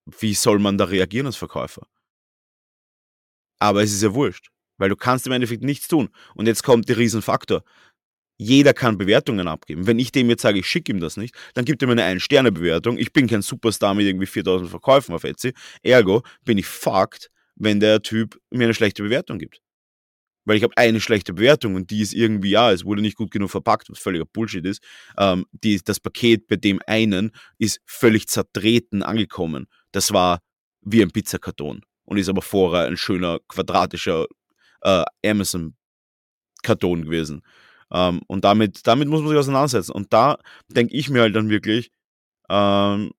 wie 0.06 0.36
soll 0.36 0.60
man 0.60 0.78
da 0.78 0.86
reagieren 0.86 1.26
als 1.26 1.38
Verkäufer? 1.38 1.88
Aber 3.64 3.82
es 3.82 3.94
ist 3.94 4.04
ja 4.04 4.14
wurscht, 4.14 4.50
weil 4.78 4.90
du 4.90 4.98
kannst 4.98 5.26
im 5.26 5.32
Endeffekt 5.32 5.64
nichts 5.64 5.88
tun. 5.88 6.10
Und 6.36 6.48
jetzt 6.48 6.64
kommt 6.64 6.90
der 6.90 6.98
Riesenfaktor. 6.98 7.64
Jeder 8.38 8.74
kann 8.74 8.98
Bewertungen 8.98 9.48
abgeben. 9.48 9.88
Wenn 9.88 10.00
ich 10.00 10.12
dem 10.12 10.30
jetzt 10.30 10.42
sage, 10.42 10.60
ich 10.60 10.68
schicke 10.68 10.92
ihm 10.92 11.00
das 11.00 11.16
nicht, 11.16 11.34
dann 11.54 11.64
gibt 11.64 11.82
er 11.82 11.88
mir 11.88 11.94
eine 11.94 12.04
Ein-Sterne-Bewertung. 12.04 12.98
Ich 12.98 13.14
bin 13.14 13.26
kein 13.26 13.42
Superstar 13.42 13.94
mit 13.94 14.06
irgendwie 14.06 14.26
4000 14.26 14.70
Verkäufen 14.70 15.16
auf 15.16 15.24
Etsy. 15.24 15.54
Ergo 15.82 16.24
bin 16.44 16.58
ich 16.58 16.66
fucked, 16.66 17.32
wenn 17.56 17.80
der 17.80 18.02
Typ 18.02 18.38
mir 18.52 18.66
eine 18.66 18.74
schlechte 18.74 19.02
Bewertung 19.02 19.40
gibt. 19.40 19.62
Weil 20.44 20.58
ich 20.58 20.64
habe 20.64 20.76
eine 20.76 21.00
schlechte 21.00 21.32
Bewertung 21.34 21.76
und 21.76 21.90
die 21.90 22.02
ist 22.02 22.14
irgendwie, 22.14 22.50
ja, 22.50 22.70
es 22.74 22.84
wurde 22.84 23.02
nicht 23.02 23.16
gut 23.16 23.32
genug 23.32 23.50
verpackt, 23.50 23.90
was 23.90 24.00
völliger 24.00 24.26
Bullshit 24.26 24.66
ist. 24.66 24.84
Ähm, 25.18 25.46
die, 25.54 25.80
das 25.82 26.02
Paket 26.02 26.48
bei 26.48 26.58
dem 26.58 26.82
einen 26.86 27.32
ist 27.60 27.80
völlig 27.86 28.28
zertreten 28.28 29.04
angekommen. 29.04 29.68
Das 29.94 30.12
war 30.12 30.42
wie 30.82 31.02
ein 31.02 31.12
Pizzakarton 31.12 31.80
und 32.06 32.18
ist 32.18 32.30
aber 32.30 32.42
vorher 32.42 32.88
ein 32.88 32.98
schöner 32.98 33.40
quadratischer 33.48 34.26
äh, 34.82 35.04
Amazon-Karton 35.26 37.06
gewesen. 37.06 37.44
Ähm, 37.92 38.22
und 38.28 38.44
damit, 38.44 38.86
damit 38.88 39.08
muss 39.08 39.22
man 39.22 39.30
sich 39.30 39.38
auseinandersetzen. 39.38 39.92
Und 39.92 40.12
da 40.14 40.38
denke 40.68 40.94
ich 40.94 41.10
mir 41.10 41.22
halt 41.22 41.36
dann 41.36 41.50
wirklich, 41.50 41.92
ähm, 42.50 43.12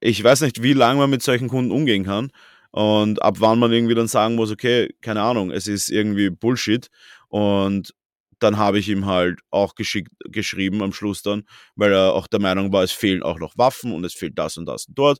ich 0.00 0.22
weiß 0.22 0.40
nicht, 0.42 0.62
wie 0.62 0.72
lange 0.72 1.00
man 1.00 1.10
mit 1.10 1.22
solchen 1.22 1.48
Kunden 1.48 1.70
umgehen 1.70 2.04
kann. 2.04 2.30
Und 2.72 3.20
ab 3.22 3.36
wann 3.40 3.58
man 3.58 3.72
irgendwie 3.72 3.94
dann 3.94 4.08
sagen 4.08 4.36
muss, 4.36 4.50
okay, 4.50 4.94
keine 5.00 5.22
Ahnung, 5.22 5.50
es 5.50 5.66
ist 5.66 5.90
irgendwie 5.90 6.30
Bullshit. 6.30 6.88
Und 7.28 7.92
dann 8.38 8.56
habe 8.56 8.78
ich 8.78 8.88
ihm 8.88 9.06
halt 9.06 9.40
auch 9.50 9.74
geschickt, 9.74 10.12
geschrieben 10.24 10.82
am 10.82 10.92
Schluss 10.92 11.22
dann, 11.22 11.44
weil 11.76 11.92
er 11.92 12.14
auch 12.14 12.26
der 12.26 12.40
Meinung 12.40 12.72
war, 12.72 12.82
es 12.82 12.92
fehlen 12.92 13.22
auch 13.22 13.38
noch 13.38 13.58
Waffen 13.58 13.92
und 13.92 14.04
es 14.04 14.14
fehlt 14.14 14.38
das 14.38 14.56
und 14.56 14.66
das 14.66 14.86
und 14.86 14.98
dort. 14.98 15.18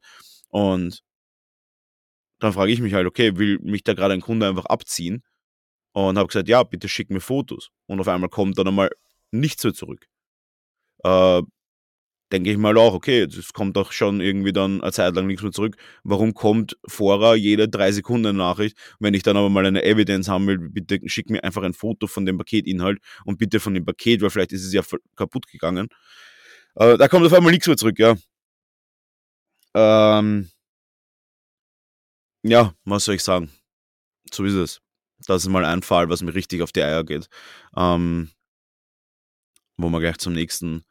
Und 0.49 1.03
dann 2.41 2.53
frage 2.53 2.73
ich 2.73 2.81
mich 2.81 2.95
halt, 2.95 3.07
okay, 3.07 3.37
will 3.37 3.59
mich 3.63 3.85
da 3.85 3.95
gerade 3.95 4.15
ein 4.15 4.21
Kunde 4.21 4.49
einfach 4.49 4.67
abziehen? 4.67 5.23
Und 5.93 6.19
habe 6.19 6.29
gesagt, 6.29 6.49
ja, 6.49 6.63
bitte 6.63 6.89
schick 6.89 7.11
mir 7.11 7.21
Fotos. 7.21 7.71
Und 7.87 8.01
auf 8.01 8.09
einmal 8.09 8.31
kommt 8.31 8.59
dann 8.59 8.69
einmal 8.69 8.91
nichts 9.33 9.65
mehr 9.65 9.75
zurück. 9.75 10.07
Äh, 11.05 11.43
denke 12.33 12.51
ich 12.51 12.59
mal 12.59 12.77
auch, 12.79 12.95
okay, 12.95 13.23
es 13.23 13.53
kommt 13.53 13.77
doch 13.77 13.93
schon 13.93 14.21
irgendwie 14.21 14.53
dann 14.53 14.81
eine 14.83 14.93
Zeit 14.93 15.15
lang 15.17 15.27
nichts 15.27 15.43
mehr 15.43 15.53
zurück. 15.53 15.77
Warum 16.05 16.35
kommt 16.35 16.79
vorher 16.87 17.35
jede 17.35 17.69
drei 17.69 17.93
Sekunden 17.93 18.37
Nachricht? 18.37 18.77
Wenn 19.01 19.15
ich 19.15 19.23
dann 19.23 19.37
aber 19.37 19.51
mal 19.51 19.67
eine 19.67 19.85
Evidenz 19.85 20.29
haben 20.29 20.47
will, 20.47 20.59
bitte 20.59 21.01
schick 21.07 21.31
mir 21.31 21.43
einfach 21.45 21.63
ein 21.63 21.75
Foto 21.75 22.07
von 22.07 22.27
dem 22.27 22.39
Paketinhalt 22.39 23.01
und 23.25 23.39
bitte 23.39 23.61
von 23.61 23.75
dem 23.75 23.85
Paket, 23.85 24.23
weil 24.23 24.31
vielleicht 24.31 24.53
ist 24.53 24.65
es 24.65 24.73
ja 24.73 24.83
kaputt 25.17 25.47
gegangen. 25.49 25.89
Äh, 26.77 26.99
da 26.99 27.09
kommt 27.09 27.27
auf 27.27 27.33
einmal 27.33 27.53
nichts 27.53 27.67
mehr 27.67 27.77
zurück, 27.77 27.99
ja. 27.99 28.17
Ähm, 29.75 30.51
ja, 32.43 32.75
was 32.85 33.05
soll 33.05 33.17
ich 33.17 33.23
sagen? 33.23 33.51
So 34.33 34.45
ist 34.45 34.55
es. 34.55 34.81
Das 35.27 35.43
ist 35.43 35.49
mal 35.49 35.65
ein 35.65 35.83
Fall, 35.83 36.09
was 36.09 36.23
mir 36.23 36.35
richtig 36.35 36.63
auf 36.63 36.73
die 36.73 36.83
Eier 36.83 37.05
geht. 37.05 37.29
Ähm, 37.77 38.31
wo 39.77 39.89
wir 39.89 40.01
gleich 40.01 40.19
zum 40.19 40.33
nächsten 40.33 40.85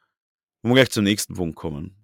wollen 0.62 0.76
wir 0.76 0.82
gleich 0.84 0.92
zum 0.92 1.06
nächsten 1.06 1.36
Punkt 1.36 1.56
kommen. 1.56 1.96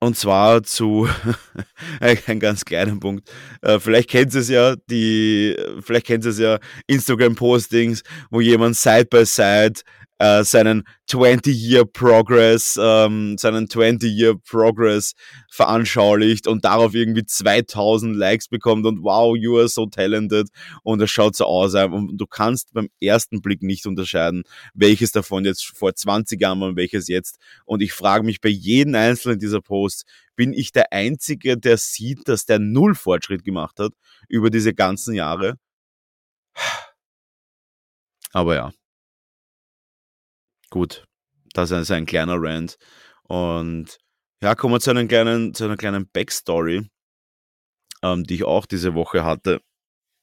Und 0.00 0.16
zwar 0.16 0.62
zu 0.62 1.08
ein 2.00 2.38
ganz 2.38 2.64
kleinen 2.64 3.00
Punkt. 3.00 3.30
Äh, 3.62 3.80
vielleicht 3.80 4.10
kennt 4.10 4.34
es 4.34 4.48
ja 4.48 4.76
die, 4.88 5.56
vielleicht 5.80 6.06
kennt 6.06 6.26
es 6.26 6.38
ja 6.38 6.58
Instagram-Postings, 6.86 8.02
wo 8.30 8.40
jemand 8.40 8.76
side 8.76 9.06
by 9.06 9.24
side 9.24 9.80
äh, 10.24 10.42
seinen 10.42 10.84
20-Year 11.10 11.84
Progress, 11.84 12.78
ähm, 12.80 13.36
seinen 13.36 13.66
20-Year 13.66 14.36
Progress 14.48 15.12
veranschaulicht 15.50 16.46
und 16.46 16.64
darauf 16.64 16.94
irgendwie 16.94 17.26
2000 17.26 18.16
Likes 18.16 18.48
bekommt 18.48 18.86
und 18.86 19.02
wow, 19.02 19.36
you 19.36 19.58
are 19.58 19.68
so 19.68 19.84
talented 19.84 20.48
und 20.82 21.02
es 21.02 21.10
schaut 21.10 21.36
so 21.36 21.44
aus. 21.44 21.74
Und 21.74 22.16
du 22.16 22.26
kannst 22.26 22.72
beim 22.72 22.88
ersten 23.02 23.42
Blick 23.42 23.62
nicht 23.62 23.86
unterscheiden, 23.86 24.44
welches 24.72 25.12
davon 25.12 25.44
jetzt 25.44 25.66
vor 25.66 25.94
20 25.94 26.40
Jahren 26.40 26.60
war 26.60 26.68
und 26.68 26.76
welches 26.76 27.08
jetzt. 27.08 27.36
Und 27.66 27.82
ich 27.82 27.92
frage 27.92 28.24
mich 28.24 28.40
bei 28.40 28.48
jedem 28.48 28.94
einzelnen 28.94 29.38
dieser 29.38 29.60
Posts, 29.60 30.04
bin 30.36 30.54
ich 30.54 30.72
der 30.72 30.90
Einzige, 30.90 31.58
der 31.58 31.76
sieht, 31.76 32.28
dass 32.28 32.46
der 32.46 32.58
null 32.58 32.94
Fortschritt 32.94 33.44
gemacht 33.44 33.78
hat 33.78 33.92
über 34.28 34.48
diese 34.48 34.72
ganzen 34.72 35.14
Jahre? 35.14 35.56
Aber 38.32 38.54
ja, 38.54 38.72
Gut, 40.74 41.04
das 41.52 41.70
ist 41.70 41.92
ein 41.92 42.04
kleiner 42.04 42.34
Rant. 42.36 42.78
Und 43.22 43.96
ja, 44.42 44.56
kommen 44.56 44.74
wir 44.74 44.80
zu, 44.80 44.90
einem 44.90 45.06
kleinen, 45.06 45.54
zu 45.54 45.66
einer 45.66 45.76
kleinen 45.76 46.10
Backstory, 46.12 46.90
ähm, 48.02 48.24
die 48.24 48.34
ich 48.34 48.42
auch 48.42 48.66
diese 48.66 48.96
Woche 48.96 49.22
hatte. 49.22 49.60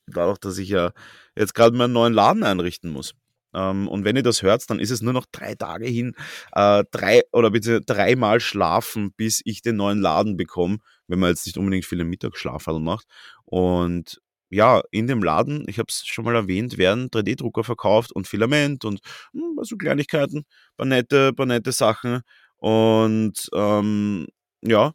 Dadurch, 0.07 0.39
dass 0.39 0.57
ich 0.57 0.67
ja 0.67 0.91
jetzt 1.37 1.53
gerade 1.55 1.77
meinen 1.77 1.93
neuen 1.93 2.11
Laden 2.11 2.43
einrichten 2.43 2.91
muss. 2.91 3.13
Ähm, 3.53 3.87
und 3.87 4.03
wenn 4.03 4.17
ihr 4.17 4.23
das 4.23 4.41
hört, 4.41 4.69
dann 4.69 4.79
ist 4.79 4.91
es 4.91 5.01
nur 5.01 5.13
noch 5.13 5.25
drei 5.31 5.55
Tage 5.55 5.87
hin, 5.87 6.15
äh, 6.51 6.83
drei 6.91 7.21
oder 7.31 7.51
bitte 7.51 7.79
dreimal 7.79 8.41
schlafen, 8.41 9.13
bis 9.13 9.41
ich 9.45 9.61
den 9.61 9.77
neuen 9.77 10.01
Laden 10.01 10.35
bekomme, 10.35 10.79
wenn 11.07 11.19
man 11.19 11.29
jetzt 11.29 11.45
nicht 11.45 11.57
unbedingt 11.57 11.85
viele 11.85 12.03
Mittagsschlaf 12.03 12.67
macht. 12.67 13.05
Und 13.45 14.19
ja, 14.51 14.81
in 14.91 15.07
dem 15.07 15.23
Laden, 15.23 15.65
ich 15.67 15.79
habe 15.79 15.87
es 15.89 16.03
schon 16.05 16.25
mal 16.25 16.35
erwähnt, 16.35 16.77
werden 16.77 17.09
3D-Drucker 17.09 17.63
verkauft 17.63 18.11
und 18.11 18.27
Filament 18.27 18.85
und 18.85 18.99
hm, 19.33 19.57
so 19.63 19.77
Kleinigkeiten, 19.77 20.45
paar 20.77 20.85
nette, 20.85 21.33
paar 21.33 21.45
nette 21.45 21.71
Sachen. 21.71 22.21
Und 22.57 23.49
ähm, 23.55 24.27
ja, 24.61 24.93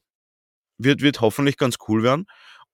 wird, 0.78 1.02
wird 1.02 1.20
hoffentlich 1.20 1.56
ganz 1.56 1.76
cool 1.88 2.02
werden. 2.02 2.26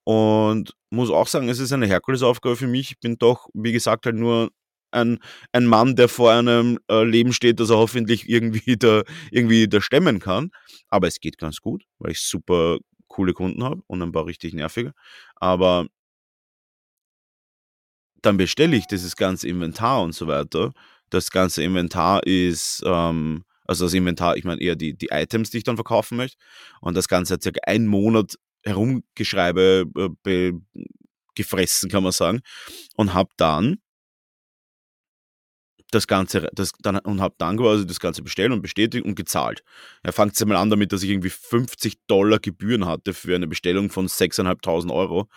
Und 0.04 0.74
muss 0.90 1.10
auch 1.10 1.28
sagen, 1.28 1.48
es 1.48 1.60
ist 1.60 1.72
eine 1.72 1.86
Herkulesaufgabe 1.86 2.56
für 2.56 2.66
mich. 2.66 2.92
Ich 2.92 3.00
bin 3.00 3.16
doch, 3.18 3.48
wie 3.54 3.72
gesagt, 3.72 4.06
halt 4.06 4.16
nur 4.16 4.50
ein, 4.90 5.20
ein 5.52 5.66
Mann, 5.66 5.96
der 5.96 6.08
vor 6.08 6.32
einem 6.32 6.78
äh, 6.90 7.04
Leben 7.04 7.32
steht, 7.32 7.60
das 7.60 7.70
er 7.70 7.78
hoffentlich 7.78 8.28
irgendwie 8.28 8.76
da, 8.78 9.02
irgendwie 9.30 9.68
da 9.68 9.80
stemmen 9.80 10.18
kann. 10.20 10.50
Aber 10.88 11.06
es 11.08 11.20
geht 11.20 11.38
ganz 11.38 11.60
gut, 11.60 11.84
weil 11.98 12.12
ich 12.12 12.20
super 12.20 12.78
coole 13.08 13.34
Kunden 13.34 13.62
habe 13.62 13.82
und 13.86 14.02
ein 14.02 14.12
paar 14.12 14.26
richtig 14.26 14.54
nervige. 14.54 14.92
Aber 15.36 15.86
dann 18.22 18.36
bestelle 18.36 18.76
ich 18.76 18.86
dieses 18.86 19.16
ganze 19.16 19.48
Inventar 19.48 20.02
und 20.02 20.14
so 20.14 20.26
weiter. 20.26 20.72
Das 21.10 21.30
ganze 21.30 21.62
Inventar 21.62 22.24
ist, 22.26 22.82
ähm, 22.86 23.44
also 23.66 23.84
das 23.84 23.94
Inventar, 23.94 24.36
ich 24.36 24.44
meine 24.44 24.60
eher 24.60 24.76
die, 24.76 24.94
die 24.94 25.08
Items, 25.10 25.50
die 25.50 25.58
ich 25.58 25.64
dann 25.64 25.76
verkaufen 25.76 26.16
möchte. 26.16 26.38
Und 26.80 26.96
das 26.96 27.08
Ganze 27.08 27.34
hat 27.34 27.42
circa 27.42 27.60
einen 27.66 27.86
Monat 27.86 28.36
herumgeschreibe 28.64 29.86
äh, 30.26 30.52
gefressen, 31.34 31.90
kann 31.90 32.02
man 32.02 32.12
sagen. 32.12 32.40
Und 32.96 33.14
habe 33.14 33.30
dann 33.36 33.78
das 35.90 36.06
Ganze, 36.06 36.48
das, 36.54 36.72
dann, 36.80 36.98
und 36.98 37.20
habe 37.20 37.34
dann 37.38 37.58
quasi 37.58 37.86
das 37.86 38.00
Ganze 38.00 38.22
bestellt 38.22 38.52
und 38.52 38.62
bestätigt 38.62 39.04
und 39.04 39.14
gezahlt. 39.14 39.62
Er 40.02 40.12
fängt 40.12 40.32
jetzt 40.32 40.46
mal 40.46 40.56
an 40.56 40.70
damit, 40.70 40.92
dass 40.92 41.02
ich 41.02 41.10
irgendwie 41.10 41.30
50 41.30 42.06
Dollar 42.06 42.38
Gebühren 42.38 42.86
hatte 42.86 43.12
für 43.12 43.34
eine 43.34 43.46
Bestellung 43.46 43.90
von 43.90 44.08
6.500 44.08 44.90
Euro, 44.90 45.28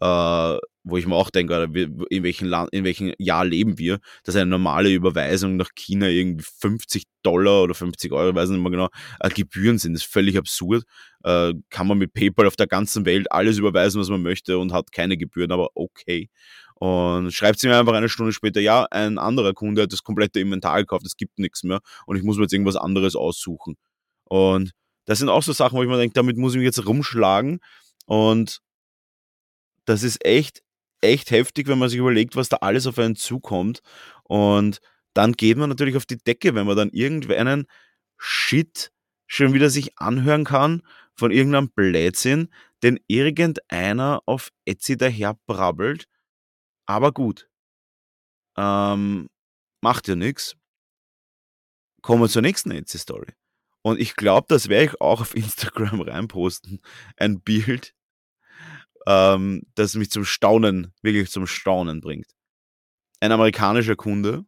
äh, 0.00 0.58
wo 0.84 0.98
ich 0.98 1.06
mir 1.06 1.16
auch 1.16 1.30
denke, 1.30 1.64
in 2.10 2.22
welchem, 2.22 2.48
Land, 2.48 2.70
in 2.72 2.84
welchem 2.84 3.14
Jahr 3.18 3.44
leben 3.44 3.78
wir, 3.78 3.98
dass 4.22 4.36
eine 4.36 4.46
normale 4.46 4.92
Überweisung 4.92 5.56
nach 5.56 5.70
China 5.74 6.08
irgendwie 6.08 6.44
50 6.60 7.04
Dollar 7.22 7.62
oder 7.62 7.74
50 7.74 8.12
Euro, 8.12 8.34
weiß 8.34 8.50
nicht 8.50 8.60
mehr 8.60 8.70
genau, 8.70 8.88
äh, 9.20 9.30
Gebühren 9.30 9.78
sind. 9.78 9.94
Das 9.94 10.02
ist 10.02 10.12
völlig 10.12 10.36
absurd. 10.36 10.84
Äh, 11.24 11.54
kann 11.70 11.86
man 11.86 11.98
mit 11.98 12.12
PayPal 12.12 12.46
auf 12.46 12.56
der 12.56 12.66
ganzen 12.66 13.06
Welt 13.06 13.32
alles 13.32 13.56
überweisen, 13.56 14.00
was 14.00 14.10
man 14.10 14.22
möchte 14.22 14.58
und 14.58 14.72
hat 14.72 14.92
keine 14.92 15.16
Gebühren, 15.16 15.52
aber 15.52 15.70
okay. 15.74 16.28
Und 16.74 17.32
schreibt 17.32 17.60
sie 17.60 17.68
mir 17.68 17.78
einfach 17.78 17.94
eine 17.94 18.10
Stunde 18.10 18.32
später, 18.32 18.60
ja, 18.60 18.86
ein 18.90 19.16
anderer 19.16 19.54
Kunde 19.54 19.82
hat 19.82 19.92
das 19.92 20.02
komplette 20.02 20.40
Inventar 20.40 20.80
gekauft, 20.80 21.06
es 21.06 21.16
gibt 21.16 21.38
nichts 21.38 21.62
mehr 21.62 21.80
und 22.06 22.16
ich 22.16 22.22
muss 22.22 22.36
mir 22.36 22.42
jetzt 22.42 22.52
irgendwas 22.52 22.76
anderes 22.76 23.16
aussuchen. 23.16 23.76
Und 24.24 24.72
das 25.06 25.18
sind 25.18 25.28
auch 25.28 25.42
so 25.42 25.52
Sachen, 25.52 25.78
wo 25.78 25.82
ich 25.82 25.88
mir 25.88 25.96
denke, 25.96 26.14
damit 26.14 26.36
muss 26.36 26.52
ich 26.52 26.58
mich 26.58 26.66
jetzt 26.66 26.86
rumschlagen. 26.86 27.60
Und 28.06 28.60
das 29.84 30.02
ist 30.02 30.24
echt, 30.24 30.63
echt 31.04 31.30
heftig, 31.30 31.68
wenn 31.68 31.78
man 31.78 31.88
sich 31.88 31.98
überlegt, 31.98 32.36
was 32.36 32.48
da 32.48 32.56
alles 32.56 32.86
auf 32.86 32.98
einen 32.98 33.16
zukommt. 33.16 33.80
Und 34.24 34.80
dann 35.14 35.32
geht 35.32 35.56
man 35.56 35.68
natürlich 35.68 35.96
auf 35.96 36.06
die 36.06 36.18
Decke, 36.18 36.54
wenn 36.54 36.66
man 36.66 36.76
dann 36.76 36.90
irgendeinen 36.90 37.66
Shit 38.18 38.90
schon 39.26 39.52
wieder 39.52 39.70
sich 39.70 39.98
anhören 39.98 40.44
kann 40.44 40.82
von 41.14 41.30
irgendeinem 41.30 41.70
Blödsinn, 41.70 42.48
den 42.82 42.98
irgendeiner 43.06 44.22
auf 44.26 44.50
Etsy 44.64 44.96
daher 44.96 45.38
brabbelt 45.46 46.08
aber 46.86 47.12
gut. 47.12 47.48
Ähm, 48.56 49.28
macht 49.82 50.08
ja 50.08 50.16
nichts. 50.16 50.56
Kommen 52.02 52.22
wir 52.22 52.28
zur 52.28 52.42
nächsten 52.42 52.70
Etsy-Story. 52.70 53.32
Und 53.82 54.00
ich 54.00 54.16
glaube, 54.16 54.46
das 54.48 54.68
werde 54.68 54.86
ich 54.86 55.00
auch 55.00 55.20
auf 55.20 55.34
Instagram 55.34 56.00
reinposten. 56.02 56.80
Ein 57.16 57.40
Bild, 57.40 57.94
ähm, 59.06 59.62
das 59.74 59.94
mich 59.94 60.10
zum 60.10 60.24
Staunen, 60.24 60.92
wirklich 61.02 61.30
zum 61.30 61.46
Staunen 61.46 62.00
bringt. 62.00 62.26
Ein 63.20 63.32
amerikanischer 63.32 63.96
Kunde 63.96 64.44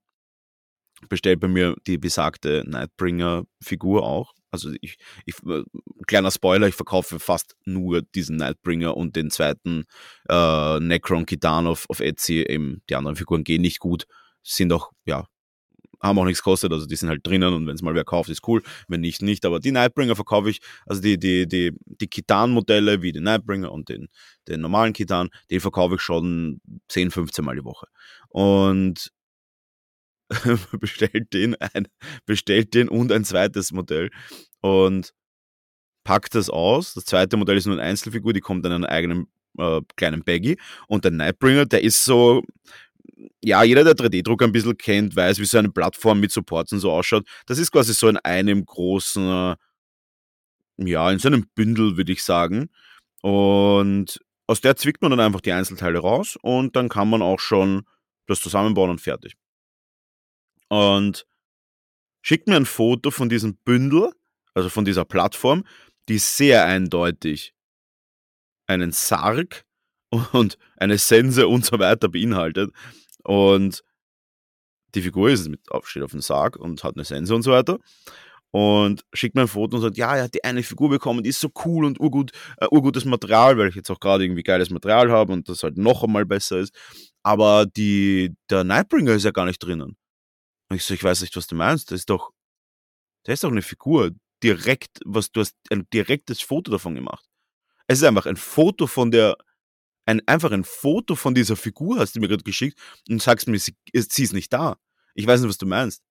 bestellt 1.09 1.41
bei 1.41 1.49
mir 1.49 1.77
die 1.87 1.99
besagte 1.99 2.65
Nightbringer-Figur 2.67 4.03
auch. 4.03 4.33
Also 4.51 4.73
ich, 4.81 4.97
ich, 5.27 5.35
äh, 5.47 5.65
kleiner 6.07 6.31
Spoiler, 6.31 6.69
ich 6.69 6.75
verkaufe 6.75 7.19
fast 7.19 7.57
nur 7.65 8.03
diesen 8.03 8.37
Nightbringer 8.37 8.97
und 8.97 9.17
den 9.17 9.31
zweiten 9.31 9.85
äh, 10.29 10.81
Necron 10.81 11.27
Kitan 11.27 11.67
auf, 11.67 11.89
auf 11.91 12.01
Etsy. 12.01 12.45
Eben 12.49 12.83
die 12.89 12.95
anderen 12.97 13.17
Figuren 13.17 13.45
gehen 13.45 13.63
nicht 13.63 13.81
gut, 13.81 14.07
sind 14.43 14.73
auch, 14.73 14.91
ja, 15.05 15.27
haben 16.03 16.19
auch 16.19 16.25
nichts 16.25 16.43
gekostet, 16.43 16.73
also 16.73 16.87
die 16.87 16.97
sind 16.97 17.09
halt 17.09 17.27
drinnen 17.27 17.53
und 17.55 17.67
wenn 17.67 17.75
es 17.75 17.83
mal 17.83 17.95
wer 17.95 18.05
kauft, 18.05 18.31
ist 18.31 18.47
cool, 18.47 18.63
wenn 18.89 19.01
nicht, 19.01 19.23
nicht. 19.23 19.45
Aber 19.45 19.61
die 19.61 19.73
Nightbringer 19.73 20.17
verkaufe 20.17 20.51
ich, 20.51 20.61
also 20.87 21.01
die, 21.01 21.19
die, 21.19 21.47
die, 21.47 21.73
die 21.85 22.07
Kitan-Modelle 22.09 23.03
wie 23.03 23.13
den 23.13 23.25
Nightbringer 23.25 23.73
und 23.73 23.89
den, 23.89 24.09
den 24.49 24.61
normalen 24.61 24.93
Kitan, 24.93 25.31
die 25.51 25.61
verkaufe 25.61 25.97
ich 25.97 26.01
schon 26.01 26.61
10, 26.89 27.11
15 27.11 27.45
Mal 27.45 27.57
die 27.57 27.65
Woche. 27.65 27.87
Und 28.29 29.11
bestellt 30.81 31.33
den, 31.33 31.55
ein, 31.57 31.89
bestellt 32.25 32.75
den 32.75 32.89
und 32.89 33.13
ein 33.13 33.25
zweites 33.25 33.73
Modell 33.73 34.11
und 34.61 35.13
packt 36.05 36.35
das 36.35 36.51
aus. 36.51 36.95
Das 36.95 37.05
zweite 37.05 37.37
Modell 37.37 37.57
ist 37.57 37.67
nur 37.67 37.77
eine 37.77 37.89
Einzelfigur, 37.89 38.33
die 38.33 38.41
kommt 38.41 38.65
in 38.67 38.73
einem 38.73 38.85
eigenen 38.85 39.29
äh, 39.59 39.81
kleinen 39.97 40.23
Baggy. 40.25 40.59
Und 40.89 41.05
der 41.05 41.13
Nightbringer, 41.13 41.67
der 41.67 41.83
ist 41.83 42.05
so, 42.05 42.43
ja, 43.43 43.63
jeder, 43.63 43.85
der 43.85 43.95
3D-Druck 43.95 44.43
ein 44.43 44.53
bisschen 44.53 44.77
kennt, 44.77 45.17
weiß, 45.17 45.39
wie 45.39 45.45
so 45.45 45.59
eine 45.59 45.71
Plattform 45.71 46.21
mit 46.21 46.33
Supports 46.33 46.73
und 46.73 46.81
so 46.81 46.93
ausschaut. 46.93 47.27
Das 47.47 47.59
ist 47.59 47.73
quasi 47.73 47.95
so 47.95 48.09
in 48.09 48.19
einem 48.19 48.65
großen, 48.65 49.55
ja, 50.79 51.11
in 51.11 51.19
so 51.19 51.29
einem 51.29 51.47
Bündel, 51.55 51.97
würde 51.97 52.13
ich 52.13 52.23
sagen. 52.25 52.69
Und 53.23 54.21
aus 54.47 54.61
der 54.61 54.77
zwickt 54.77 55.03
man 55.03 55.11
dann 55.11 55.21
einfach 55.21 55.41
die 55.41 55.53
Einzelteile 55.53 55.99
raus 55.99 56.39
und 56.43 56.77
dann 56.77 56.89
kann 56.89 57.09
man 57.11 57.23
auch 57.23 57.41
schon 57.41 57.83
das 58.27 58.41
zusammenbauen 58.41 58.91
und 58.91 59.01
fertig 59.01 59.37
und 60.69 61.27
schickt 62.23 62.49
mir 62.49 62.57
ein 62.57 62.67
Foto 62.67 63.11
von 63.11 63.29
diesem 63.29 63.57
Bündel, 63.57 64.13
also 64.55 64.69
von 64.69 64.85
dieser 64.85 65.05
Plattform, 65.05 65.65
die 66.09 66.19
sehr 66.19 66.65
eindeutig 66.65 67.55
einen 68.67 68.93
Sarg 68.93 69.65
und 70.33 70.59
eine 70.77 70.99
Sense 70.99 71.47
und 71.47 71.65
so 71.65 71.79
weiter 71.79 72.09
beinhaltet. 72.09 72.73
Und 73.27 73.83
die 74.95 75.03
Figur 75.03 75.31
ist 75.31 75.49
mit, 75.49 75.61
steht 75.83 76.05
auf 76.05 76.13
dem 76.13 76.21
Sarg 76.21 76.57
und 76.57 76.85
hat 76.85 76.95
eine 76.95 77.05
Sense 77.05 77.35
und 77.35 77.43
so 77.43 77.51
weiter. 77.51 77.79
Und 78.53 79.05
schickt 79.13 79.35
mir 79.35 79.43
ein 79.43 79.49
Foto 79.49 79.77
und 79.77 79.83
sagt, 79.83 79.97
ja, 79.97 80.17
er 80.17 80.25
hat 80.25 80.35
die 80.35 80.45
eine 80.45 80.63
Figur 80.63 80.89
bekommen, 80.89 81.25
die 81.25 81.31
ist 81.31 81.41
so 81.41 81.51
cool 81.65 81.85
und 81.85 82.01
urgut, 82.01 82.31
uh, 82.63 82.69
urgutes 82.71 83.05
Material, 83.05 83.59
weil 83.59 83.69
ich 83.69 83.75
jetzt 83.75 83.91
auch 83.91 83.99
gerade 83.99 84.25
irgendwie 84.25 84.45
geiles 84.45 84.71
Material 84.71 85.11
habe 85.11 85.33
und 85.33 85.49
das 85.49 85.65
halt 85.65 85.77
noch 85.77 86.05
einmal 86.05 86.25
besser 86.25 86.59
ist. 86.59 86.73
Aber 87.25 87.67
die, 87.67 88.33
der 88.49 88.63
Nightbringer 88.63 89.13
ist 89.13 89.25
ja 89.25 89.33
gar 89.33 89.45
nicht 89.45 89.59
drinnen. 89.59 89.97
Und 90.71 90.77
ich 90.77 90.85
so, 90.85 90.95
ich 90.95 91.03
weiß 91.03 91.21
nicht, 91.21 91.37
was 91.37 91.49
du 91.49 91.57
meinst. 91.57 91.91
Das 91.91 91.99
ist 92.01 92.11
doch, 92.11 92.31
da 93.25 93.33
ist 93.33 93.43
doch 93.43 93.51
eine 93.51 93.63
Figur. 93.63 94.13
Direkt, 94.43 95.01
was 95.05 95.33
du 95.33 95.41
hast 95.41 95.57
ein 95.71 95.87
direktes 95.93 96.41
Foto 96.43 96.71
davon 96.71 96.95
gemacht. 96.95 97.25
Es 97.89 97.99
ist 97.99 98.05
einfach 98.05 98.27
ein 98.27 98.37
Foto 98.37 98.87
von 98.87 99.11
der, 99.11 99.37
ein, 100.07 100.27
einfach 100.27 100.53
ein 100.53 100.65
Foto 100.65 101.15
von 101.15 101.35
dieser 101.35 101.57
Figur 101.57 101.99
hast 101.99 102.17
du 102.17 102.21
mir 102.21 102.29
gerade 102.29 102.45
geschickt 102.45 102.79
und 103.09 103.21
sagst 103.21 103.49
mir, 103.49 103.59
sie, 103.59 103.77
sie 103.93 104.23
ist 104.23 104.33
nicht 104.33 104.53
da. 104.53 104.79
Ich 105.15 105.27
weiß 105.27 105.41
nicht, 105.41 105.49
was 105.49 105.59
du 105.59 105.67
meinst. 105.67 106.03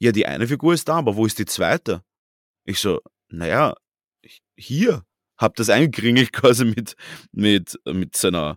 Ja, 0.00 0.12
die 0.12 0.26
eine 0.26 0.46
Figur 0.46 0.74
ist 0.74 0.88
da, 0.88 0.98
aber 0.98 1.16
wo 1.16 1.26
ist 1.26 1.38
die 1.38 1.46
zweite? 1.46 2.04
Ich 2.64 2.78
so, 2.78 3.00
naja, 3.28 3.74
hier, 4.56 5.04
hab 5.38 5.56
das 5.56 5.70
eingekringelt 5.70 6.32
quasi 6.34 6.64
mit, 6.64 6.94
mit, 7.32 7.78
mit 7.86 8.16
seiner 8.16 8.56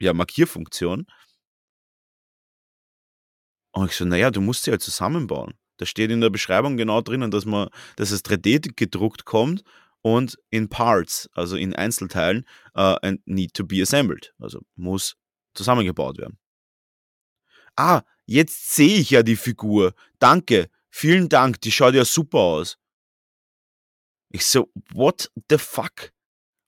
ja, 0.00 0.14
Markierfunktion 0.14 1.06
und 3.72 3.90
ich 3.90 3.96
so, 3.96 4.04
naja, 4.04 4.30
du 4.30 4.40
musst 4.40 4.64
sie 4.64 4.70
halt 4.70 4.82
zusammenbauen. 4.82 5.54
Da 5.76 5.86
steht 5.86 6.10
in 6.10 6.20
der 6.20 6.30
Beschreibung 6.30 6.76
genau 6.76 7.00
drinnen, 7.00 7.30
dass 7.30 7.44
man, 7.44 7.68
dass 7.96 8.10
es 8.10 8.24
3D 8.24 8.72
gedruckt 8.74 9.24
kommt 9.24 9.62
und 10.02 10.38
in 10.50 10.68
Parts, 10.68 11.28
also 11.32 11.56
in 11.56 11.74
Einzelteilen, 11.74 12.46
uh, 12.76 12.96
and 13.02 13.20
need 13.26 13.54
to 13.54 13.64
be 13.64 13.82
assembled. 13.82 14.32
Also 14.38 14.60
muss 14.76 15.16
zusammengebaut 15.54 16.18
werden. 16.18 16.38
Ah, 17.76 18.02
jetzt 18.26 18.74
sehe 18.74 18.98
ich 18.98 19.10
ja 19.10 19.22
die 19.22 19.36
Figur. 19.36 19.94
Danke, 20.18 20.70
vielen 20.90 21.28
Dank, 21.28 21.60
die 21.60 21.72
schaut 21.72 21.94
ja 21.94 22.04
super 22.04 22.38
aus. 22.38 22.78
Ich 24.30 24.44
so, 24.44 24.70
what 24.92 25.30
the 25.48 25.58
fuck? 25.58 26.12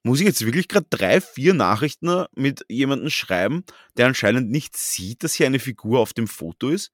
Muss 0.02 0.20
ich 0.20 0.26
jetzt 0.26 0.44
wirklich 0.46 0.68
gerade 0.68 0.86
drei, 0.88 1.20
vier 1.20 1.52
Nachrichten 1.52 2.24
mit 2.34 2.64
jemandem 2.68 3.10
schreiben, 3.10 3.64
der 3.96 4.06
anscheinend 4.06 4.50
nicht 4.50 4.76
sieht, 4.76 5.22
dass 5.22 5.34
hier 5.34 5.46
eine 5.46 5.58
Figur 5.58 6.00
auf 6.00 6.14
dem 6.14 6.26
Foto 6.26 6.70
ist? 6.70 6.90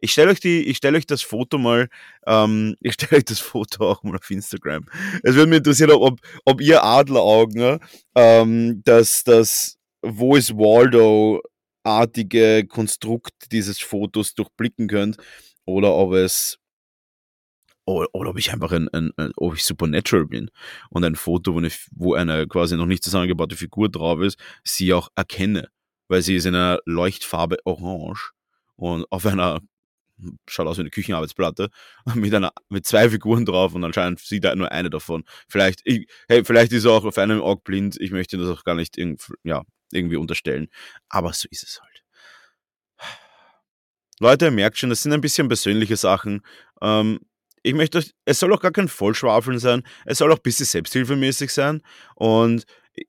Ich 0.00 0.12
stelle 0.12 0.30
euch 0.30 0.40
die, 0.40 0.66
ich 0.66 0.78
stelle 0.78 0.96
euch 0.98 1.06
das 1.06 1.22
Foto 1.22 1.58
mal, 1.58 1.88
ähm, 2.26 2.76
ich 2.80 2.94
stelle 2.94 3.18
euch 3.18 3.24
das 3.24 3.40
Foto 3.40 3.90
auch 3.90 4.02
mal 4.02 4.16
auf 4.16 4.30
Instagram. 4.30 4.86
Es 5.22 5.34
würde 5.34 5.50
mich 5.50 5.58
interessieren, 5.58 5.90
ob, 5.92 6.20
ob 6.44 6.60
ihr 6.60 6.82
Adleraugen, 6.82 7.78
ähm, 8.14 8.82
das, 8.84 9.24
das 9.24 9.78
Wo 10.02 10.36
ist 10.36 10.56
Waldo 10.56 11.42
artige 11.82 12.66
Konstrukt 12.66 13.32
dieses 13.52 13.80
Fotos 13.80 14.34
durchblicken 14.34 14.88
könnt 14.88 15.16
oder 15.64 15.94
ob 15.94 16.12
es 16.12 16.58
oder 17.86 18.30
ob 18.30 18.38
ich 18.38 18.52
einfach 18.52 18.72
ein, 18.72 18.88
ein, 18.90 19.10
ein, 19.16 19.32
ob 19.36 19.54
ich 19.54 19.64
supernatural 19.64 20.26
bin 20.26 20.50
und 20.90 21.04
ein 21.04 21.16
Foto, 21.16 21.54
wo 21.54 21.58
eine, 21.58 21.70
wo 21.90 22.14
eine 22.14 22.46
quasi 22.46 22.76
noch 22.76 22.86
nicht 22.86 23.02
zusammengebaute 23.02 23.56
Figur 23.56 23.88
drauf 23.88 24.20
ist, 24.20 24.38
sie 24.62 24.92
auch 24.92 25.08
erkenne, 25.16 25.68
weil 26.08 26.22
sie 26.22 26.36
ist 26.36 26.46
in 26.46 26.54
einer 26.54 26.78
Leuchtfarbe 26.84 27.56
orange 27.64 28.32
und 28.76 29.06
auf 29.10 29.26
einer 29.26 29.60
schaut 30.48 30.66
aus 30.66 30.76
wie 30.76 30.82
eine 30.82 30.90
Küchenarbeitsplatte 30.90 31.70
mit 32.14 32.34
einer 32.34 32.52
mit 32.68 32.86
zwei 32.86 33.10
Figuren 33.10 33.44
drauf 33.44 33.74
und 33.74 33.84
anscheinend 33.84 34.20
sieht 34.20 34.44
er 34.44 34.56
nur 34.56 34.72
eine 34.72 34.90
davon. 34.90 35.24
Vielleicht 35.48 35.80
ich, 35.84 36.06
hey, 36.28 36.44
vielleicht 36.44 36.72
ist 36.72 36.84
er 36.84 36.92
auch 36.92 37.04
auf 37.04 37.18
einem 37.18 37.40
Auge 37.40 37.62
blind. 37.64 37.96
Ich 38.00 38.10
möchte 38.10 38.38
das 38.38 38.48
auch 38.48 38.64
gar 38.64 38.74
nicht 38.74 38.98
irgendwie, 38.98 39.34
ja, 39.44 39.62
irgendwie 39.92 40.16
unterstellen, 40.16 40.68
aber 41.08 41.32
so 41.32 41.48
ist 41.50 41.62
es 41.62 41.80
halt. 41.80 42.04
Leute, 44.20 44.46
ihr 44.46 44.50
merkt 44.50 44.78
schon, 44.78 44.90
das 44.90 45.02
sind 45.02 45.12
ein 45.12 45.20
bisschen 45.20 45.48
persönliche 45.48 45.96
Sachen. 45.96 46.42
Ähm, 46.80 47.20
ich 47.62 47.74
möchte, 47.74 48.02
es 48.24 48.38
soll 48.38 48.52
auch 48.54 48.60
gar 48.60 48.72
kein 48.72 48.88
Vollschwafeln 48.88 49.58
sein, 49.58 49.82
es 50.06 50.18
soll 50.18 50.32
auch 50.32 50.36
ein 50.36 50.42
bisschen 50.42 50.66
selbsthilfemäßig 50.66 51.52
sein 51.52 51.82
und 52.14 52.64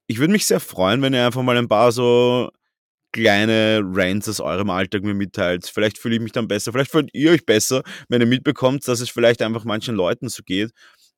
ich 0.08 0.20
würde 0.20 0.34
mich 0.34 0.46
sehr 0.46 0.60
freuen, 0.60 1.02
wenn 1.02 1.14
ihr 1.14 1.26
einfach 1.26 1.42
mal 1.42 1.58
ein 1.58 1.68
paar 1.68 1.92
so 1.92 2.52
kleine 3.12 3.82
Rants 3.84 4.30
aus 4.30 4.40
eurem 4.40 4.70
Alltag 4.70 5.04
mir 5.04 5.14
mitteilt. 5.14 5.68
Vielleicht 5.68 5.98
fühle 5.98 6.16
ich 6.16 6.22
mich 6.22 6.32
dann 6.32 6.48
besser. 6.48 6.72
Vielleicht 6.72 6.92
fühlt 6.92 7.10
ihr 7.14 7.32
euch 7.32 7.46
besser, 7.46 7.84
wenn 8.10 8.22
ihr 8.22 8.28
mitbekommt, 8.28 8.88
dass 8.88 9.02
es 9.02 9.10
vielleicht 9.10 9.42
einfach 9.42 9.66
manchen 9.66 9.96
Leuten 9.96 10.30
so 10.30 10.44
geht. 10.44 10.72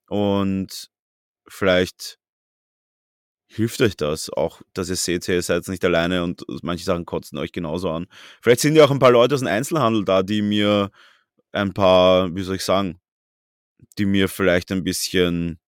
Und 0.08 0.89
vielleicht 1.47 2.17
hilft 3.47 3.82
euch 3.82 3.95
das 3.95 4.29
auch, 4.32 4.62
dass 4.73 4.89
ihr 4.89 4.95
seht, 4.95 5.27
ihr 5.27 5.41
seid 5.41 5.67
nicht 5.67 5.86
alleine 5.86 6.23
und 6.23 6.43
manche 6.63 6.84
Sachen 6.84 7.06
kotzen 7.06 7.38
euch 7.38 7.51
genauso 7.51 7.89
an. 7.91 8.08
Vielleicht 8.41 8.62
sind 8.62 8.75
ja 8.75 8.86
auch 8.86 8.91
ein 8.91 8.99
paar 8.99 9.12
Leute 9.12 9.36
aus 9.36 9.41
dem 9.41 9.47
Einzelhandel 9.47 10.06
da, 10.06 10.23
die 10.23 10.41
mir 10.41 10.89
ein 11.51 11.73
paar, 11.73 12.34
wie 12.36 12.41
soll 12.41 12.56
ich 12.56 12.63
sagen, 12.63 12.99
die 13.97 14.06
mir 14.06 14.27
vielleicht 14.27 14.71
ein 14.71 14.84
bisschen 14.84 15.60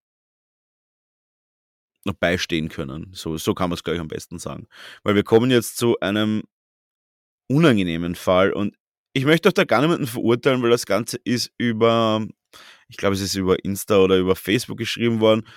beistehen 2.13 2.69
können. 2.69 3.09
So, 3.13 3.37
so 3.37 3.53
kann 3.53 3.69
man 3.69 3.75
es, 3.75 3.83
glaube 3.83 3.95
ich, 3.95 4.01
am 4.01 4.07
besten 4.07 4.39
sagen. 4.39 4.67
Weil 5.03 5.15
wir 5.15 5.23
kommen 5.23 5.51
jetzt 5.51 5.77
zu 5.77 5.99
einem 5.99 6.43
unangenehmen 7.47 8.15
Fall 8.15 8.53
und 8.53 8.75
ich 9.13 9.25
möchte 9.25 9.49
auch 9.49 9.53
da 9.53 9.63
gar 9.63 9.81
niemanden 9.81 10.07
verurteilen, 10.07 10.61
weil 10.61 10.69
das 10.69 10.85
Ganze 10.85 11.17
ist 11.23 11.51
über, 11.57 12.27
ich 12.89 12.97
glaube, 12.97 13.15
es 13.15 13.21
ist 13.21 13.35
über 13.35 13.63
Insta 13.63 13.99
oder 13.99 14.17
über 14.17 14.35
Facebook 14.35 14.77
geschrieben 14.77 15.21
worden. 15.21 15.47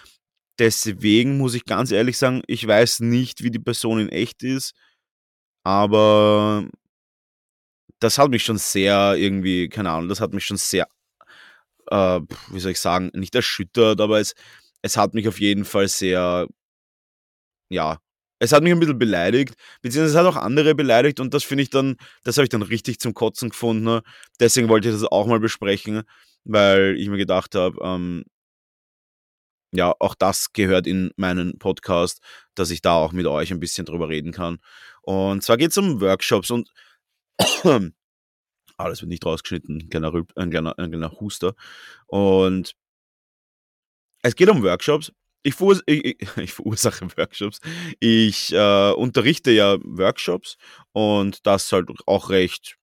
Deswegen 0.58 1.38
muss 1.38 1.54
ich 1.54 1.64
ganz 1.64 1.90
ehrlich 1.90 2.18
sagen, 2.18 2.42
ich 2.46 2.66
weiß 2.66 3.00
nicht, 3.00 3.42
wie 3.42 3.50
die 3.50 3.58
Person 3.58 4.00
in 4.00 4.08
echt 4.08 4.42
ist, 4.42 4.74
aber 5.64 6.68
das 8.00 8.18
hat 8.18 8.30
mich 8.30 8.44
schon 8.44 8.58
sehr 8.58 9.16
irgendwie, 9.16 9.68
keine 9.68 9.90
Ahnung, 9.90 10.08
das 10.08 10.20
hat 10.20 10.32
mich 10.32 10.44
schon 10.44 10.56
sehr, 10.56 10.86
äh, 11.90 12.20
wie 12.50 12.60
soll 12.60 12.72
ich 12.72 12.80
sagen, 12.80 13.10
nicht 13.14 13.34
erschüttert, 13.34 14.00
aber 14.00 14.20
es, 14.20 14.34
es 14.82 14.96
hat 14.96 15.14
mich 15.14 15.28
auf 15.28 15.40
jeden 15.40 15.64
Fall 15.64 15.88
sehr, 15.88 16.46
ja, 17.70 17.98
es 18.40 18.52
hat 18.52 18.62
mich 18.62 18.72
ein 18.72 18.80
bisschen 18.80 18.98
beleidigt, 18.98 19.54
beziehungsweise 19.82 20.18
es 20.18 20.24
hat 20.24 20.26
auch 20.26 20.40
andere 20.40 20.74
beleidigt 20.74 21.20
und 21.20 21.34
das 21.34 21.44
finde 21.44 21.62
ich 21.62 21.70
dann, 21.70 21.96
das 22.24 22.36
habe 22.36 22.44
ich 22.44 22.50
dann 22.50 22.62
richtig 22.62 23.00
zum 23.00 23.14
Kotzen 23.14 23.50
gefunden. 23.50 24.00
Deswegen 24.40 24.68
wollte 24.68 24.88
ich 24.88 24.94
das 24.94 25.04
auch 25.04 25.26
mal 25.26 25.40
besprechen, 25.40 26.02
weil 26.44 26.96
ich 26.98 27.08
mir 27.08 27.16
gedacht 27.18 27.54
habe, 27.54 27.78
ähm, 27.82 28.24
ja, 29.72 29.94
auch 29.98 30.14
das 30.14 30.52
gehört 30.52 30.86
in 30.86 31.10
meinen 31.16 31.58
Podcast, 31.58 32.20
dass 32.54 32.70
ich 32.70 32.80
da 32.80 32.94
auch 32.94 33.12
mit 33.12 33.26
euch 33.26 33.52
ein 33.52 33.60
bisschen 33.60 33.84
drüber 33.86 34.08
reden 34.08 34.32
kann. 34.32 34.58
Und 35.02 35.42
zwar 35.42 35.56
geht 35.58 35.72
es 35.72 35.78
um 35.78 36.00
Workshops 36.00 36.50
und 36.50 36.70
alles 38.78 39.00
wird 39.02 39.10
nicht 39.10 39.26
rausgeschnitten, 39.26 39.78
ein 39.82 39.90
kleiner, 39.90 40.12
ein, 40.36 40.50
kleiner, 40.50 40.78
ein 40.78 40.90
kleiner 40.90 41.12
Huster. 41.20 41.54
Und 42.06 42.74
es 44.28 44.36
geht 44.36 44.48
um 44.48 44.62
Workshops. 44.62 45.12
Ich, 45.42 45.54
verur 45.54 45.80
ich, 45.86 46.18
ich 46.36 46.52
verursache 46.52 47.06
Workshops. 47.16 47.60
Ich 48.00 48.52
äh, 48.52 48.92
unterrichte 48.92 49.50
ja 49.50 49.78
Workshops 49.82 50.56
und 50.92 51.46
das 51.46 51.72
halt 51.72 51.88
auch 52.06 52.30
recht, 52.30 52.76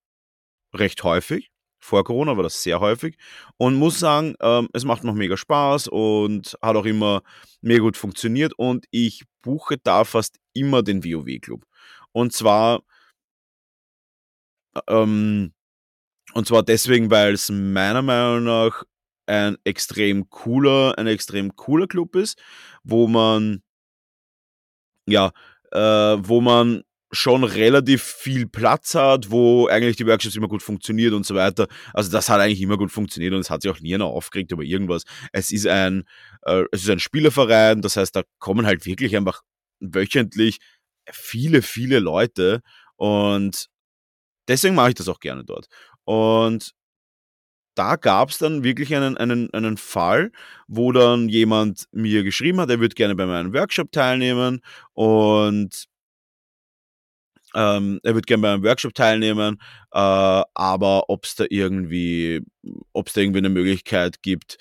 recht 0.73 1.03
häufig. 1.03 1.51
Vor 1.79 2.03
Corona 2.03 2.36
war 2.36 2.41
das 2.41 2.63
sehr 2.63 2.79
häufig 2.79 3.15
und 3.58 3.75
muss 3.75 3.99
sagen, 3.99 4.34
ähm, 4.41 4.69
es 4.73 4.86
macht 4.86 5.03
noch 5.03 5.13
mega 5.13 5.38
Spaß 5.38 5.88
und 5.88 6.58
hat 6.60 6.75
auch 6.75 6.86
immer 6.86 7.21
mega 7.62 7.81
gut 7.81 7.95
funktioniert 7.95 8.53
und 8.58 8.86
ich 8.89 9.23
buche 9.43 9.77
da 9.84 10.03
fast 10.03 10.38
immer 10.53 10.81
den 10.81 11.03
WoW-Club. 11.03 11.63
Und 12.12 12.34
zwar, 12.34 12.81
ähm, 14.88 15.53
und 16.34 16.47
zwar 16.47 16.63
deswegen, 16.63 17.12
weil 17.12 17.34
es 17.34 17.51
meiner 17.51 18.01
Meinung 18.01 18.45
nach 18.45 18.84
ein 19.27 19.57
extrem 19.63 20.29
cooler, 20.29 20.97
ein 20.97 21.07
extrem 21.07 21.55
cooler 21.55 21.88
Club 21.88 22.15
ist, 22.15 22.41
wo 22.83 23.07
man, 23.07 23.61
ja, 25.07 25.31
äh, 25.71 25.79
wo 25.79 26.41
man 26.41 26.83
schon 27.11 27.43
relativ 27.43 28.03
viel 28.03 28.47
Platz 28.47 28.93
hat, 28.95 29.31
wo 29.31 29.67
eigentlich 29.67 29.95
die 29.95 30.05
Workshops 30.05 30.35
immer 30.35 30.47
gut 30.47 30.61
funktioniert 30.61 31.13
und 31.13 31.25
so 31.25 31.35
weiter. 31.35 31.67
Also 31.93 32.11
das 32.11 32.29
hat 32.29 32.41
eigentlich 32.41 32.61
immer 32.61 32.77
gut 32.77 32.91
funktioniert 32.91 33.33
und 33.33 33.39
es 33.39 33.49
hat 33.49 33.61
sich 33.61 33.71
auch 33.71 33.79
nie 33.79 33.95
einer 33.95 34.05
aufgeregt 34.05 34.51
über 34.51 34.63
irgendwas. 34.63 35.03
Es 35.31 35.51
ist 35.51 35.67
ein, 35.67 36.03
äh, 36.43 36.63
es 36.71 36.83
ist 36.83 36.89
ein 36.89 36.99
Spielerverein, 36.99 37.81
das 37.81 37.97
heißt, 37.97 38.15
da 38.15 38.23
kommen 38.39 38.65
halt 38.65 38.85
wirklich 38.85 39.15
einfach 39.15 39.41
wöchentlich 39.79 40.59
viele, 41.11 41.61
viele 41.61 41.99
Leute 41.99 42.61
und 42.95 43.67
deswegen 44.47 44.75
mache 44.75 44.89
ich 44.89 44.95
das 44.95 45.07
auch 45.07 45.19
gerne 45.19 45.43
dort. 45.45 45.67
Und 46.03 46.74
da 47.75 47.95
gab 47.97 48.29
es 48.29 48.38
dann 48.39 48.63
wirklich 48.63 48.95
einen, 48.95 49.17
einen, 49.17 49.53
einen 49.53 49.77
Fall, 49.77 50.31
wo 50.67 50.91
dann 50.91 51.29
jemand 51.29 51.88
mir 51.91 52.23
geschrieben 52.23 52.59
hat, 52.61 52.69
er 52.69 52.79
würde 52.79 52.95
gerne 52.95 53.15
bei 53.15 53.25
meinem 53.25 53.53
Workshop 53.53 53.91
teilnehmen 53.91 54.61
und 54.93 55.85
ähm, 57.53 57.99
er 58.03 58.13
würde 58.13 58.25
gerne 58.25 58.41
bei 58.41 58.53
einem 58.53 58.63
Workshop 58.63 58.93
teilnehmen, 58.93 59.61
äh, 59.91 59.97
aber 60.53 61.09
ob 61.09 61.25
es 61.25 61.35
da 61.35 61.45
irgendwie, 61.49 62.41
ob 62.93 63.07
es 63.07 63.13
da 63.13 63.21
irgendwie 63.21 63.39
eine 63.39 63.49
Möglichkeit 63.49 64.21
gibt, 64.21 64.57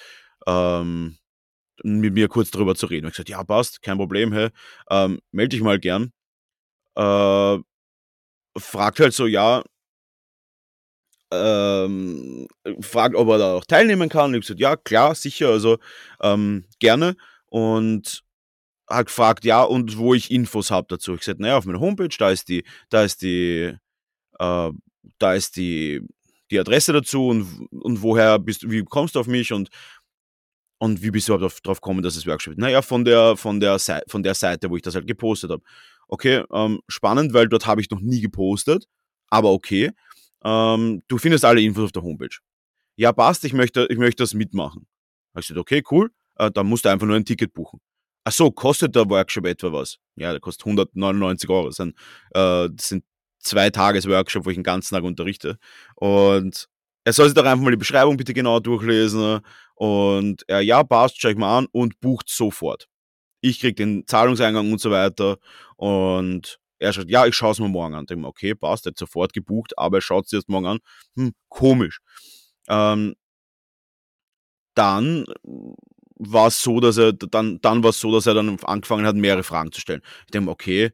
ähm, 0.47 1.17
mit 1.85 2.15
mir 2.15 2.29
kurz 2.29 2.51
darüber 2.51 2.75
zu 2.77 2.87
reden. 2.87 3.07
Ich 3.09 3.15
gesagt, 3.15 3.31
ja, 3.31 3.45
passt, 3.45 3.83
kein 3.83 3.99
Problem, 3.99 4.33
hey, 4.33 4.51
ähm, 4.91 5.21
melde 5.33 5.51
dich 5.57 5.63
mal 5.63 5.79
gern. 5.81 6.13
Äh, 6.97 7.59
fragt 8.59 9.01
halt 9.01 9.15
so, 9.15 9.27
ja, 9.27 9.63
ähm, 11.87 12.49
fragt, 12.81 13.15
ob 13.15 13.29
er 13.29 13.39
da 13.39 13.55
auch 13.55 13.65
teilnehmen 13.65 14.09
kann. 14.09 14.31
Und 14.31 14.35
ich 14.35 14.41
gesagt, 14.43 14.61
ja, 14.61 14.77
klar, 14.77 15.15
sicher, 15.15 15.49
also 15.49 15.79
ähm, 16.23 16.65
gerne. 16.79 17.17
Und 17.47 18.25
hat 18.89 19.07
gefragt, 19.07 19.45
ja, 19.45 19.63
und 19.63 19.97
wo 19.97 20.15
ich 20.15 20.31
Infos 20.31 20.71
habe 20.71 20.87
dazu. 20.89 21.15
Ich 21.15 21.21
gesagt, 21.21 21.41
naja, 21.41 21.57
auf 21.57 21.65
meiner 21.65 21.81
Homepage, 21.81 22.15
da 22.19 22.31
ist 22.31 22.49
die, 22.49 22.65
da 22.91 23.05
ist 23.05 23.23
die, 23.23 23.73
äh, 24.39 24.71
da 25.19 25.35
ist 25.35 25.57
die, 25.57 26.03
die 26.51 26.61
Adresse 26.61 26.93
dazu 26.93 27.29
und, 27.29 27.69
und 27.71 28.03
woher 28.03 28.39
bist 28.39 28.69
wie 28.71 28.85
kommst 28.85 29.15
du 29.15 29.21
auf 29.21 29.27
mich 29.27 29.53
und, 29.53 29.69
und 30.79 31.03
wie 31.03 31.11
bist 31.11 31.29
du 31.29 31.35
überhaupt 31.35 31.65
darauf 31.65 31.81
gekommen, 31.81 32.03
dass 32.03 32.17
es 32.17 32.27
Workshop 32.27 32.53
ist? 32.53 32.59
Naja, 32.59 32.83
von 32.83 33.05
der, 33.05 33.37
von 33.37 33.61
der, 33.61 33.79
Seite, 33.79 34.05
von 34.09 34.23
der 34.23 34.35
Seite, 34.35 34.71
wo 34.71 34.77
ich 34.77 34.83
das 34.83 34.95
halt 34.95 35.07
gepostet 35.07 35.51
habe. 35.51 35.63
Okay, 36.09 36.45
ähm, 36.53 36.81
spannend, 36.89 37.33
weil 37.33 37.49
dort 37.49 37.67
habe 37.67 37.81
ich 37.81 37.91
noch 37.91 38.01
nie 38.01 38.21
gepostet, 38.21 38.87
aber 39.29 39.53
okay. 39.53 39.91
Ähm, 40.45 41.03
du 41.09 41.19
findest 41.19 41.45
alle 41.45 41.61
Infos 41.63 41.85
auf 41.85 41.93
der 41.93 42.03
Homepage. 42.03 42.37
Ja, 42.97 43.13
passt, 43.13 43.45
ich 43.45 43.53
möchte, 43.53 43.87
ich 43.91 43.99
möchte 43.99 44.23
das 44.23 44.35
mitmachen. 44.35 44.87
Habe 45.33 45.41
ich 45.41 45.49
gesagt, 45.49 45.61
okay, 45.61 45.83
cool, 45.91 46.11
äh, 46.37 46.51
dann 46.51 46.67
musst 46.67 46.85
du 46.85 46.91
einfach 46.91 47.07
nur 47.07 47.17
ein 47.17 47.25
Ticket 47.25 47.53
buchen. 47.55 47.81
Ach 48.25 48.33
so, 48.33 48.51
kostet 48.51 48.95
der 48.95 49.09
Workshop 49.11 49.47
etwa 49.47 49.73
was? 49.73 49.99
Ja, 50.17 50.31
der 50.31 50.41
kostet 50.41 50.67
199 50.67 51.51
Euro. 51.51 51.67
Das 51.67 51.77
sind, 51.77 51.95
äh, 52.31 52.69
das 52.71 52.89
sind 52.89 53.05
zwei 53.39 53.71
Tages 53.71 54.09
Workshop, 54.09 54.47
wo 54.47 54.51
ich 54.51 54.57
den 54.57 54.63
ganzen 54.63 54.95
Tag 54.95 55.05
unterrichte. 55.05 55.59
Und 55.97 56.69
er 57.05 57.13
soll 57.13 57.27
sich 57.27 57.35
doch 57.35 57.45
einfach 57.45 57.63
mal 57.65 57.71
die 57.71 57.77
Beschreibung 57.77 58.17
bitte 58.17 58.33
genau 58.33 58.61
durchlesen. 58.61 59.41
Und 59.75 60.45
er, 60.49 60.61
ja, 60.61 60.83
passt, 60.85 61.21
schau 61.21 61.29
ich 61.29 61.37
mal 61.37 61.59
an 61.59 61.67
und 61.73 62.01
bucht 62.01 62.29
sofort. 62.29 62.89
Ich 63.41 63.61
krieg 63.61 63.77
den 63.77 64.07
Zahlungseingang 64.07 64.73
und 64.73 64.81
so 64.81 64.91
weiter. 64.91 65.39
Und 65.77 66.61
er 66.85 66.93
sagt, 66.93 67.11
ja, 67.11 67.27
ich 67.27 67.35
schaue 67.35 67.53
es 67.53 67.59
mir 67.59 67.69
morgen 67.69 67.95
an. 67.95 68.05
Ich 68.05 68.09
denke, 68.09 68.27
okay, 68.27 68.55
passt, 68.55 68.87
er 68.87 68.91
hat 68.91 68.99
sofort 68.99 69.33
gebucht, 69.33 69.79
aber 69.79 69.99
er 69.99 70.03
schaut 70.03 70.27
es 70.27 70.33
erst 70.33 70.49
morgen 70.49 70.67
an. 70.67 70.79
Hm, 71.17 71.33
komisch. 71.49 72.01
Ähm, 72.69 73.15
dann 74.75 75.25
war 76.17 76.49
es 76.49 76.63
so, 76.63 76.81
dass 76.81 76.97
er 76.97 77.13
dann, 77.13 77.61
dann 77.61 77.83
war 77.83 77.91
es 77.91 78.01
so, 78.01 78.13
dass 78.13 78.27
er 78.27 78.35
dann 78.35 78.59
angefangen 78.65 79.07
hat, 79.07 79.17
mehrere 79.17 79.43
Fragen 79.43 79.73
zu 79.73 79.81
stellen. 79.81 80.03
Ich 80.27 80.33
denke, 80.33 80.51
okay, 80.51 80.91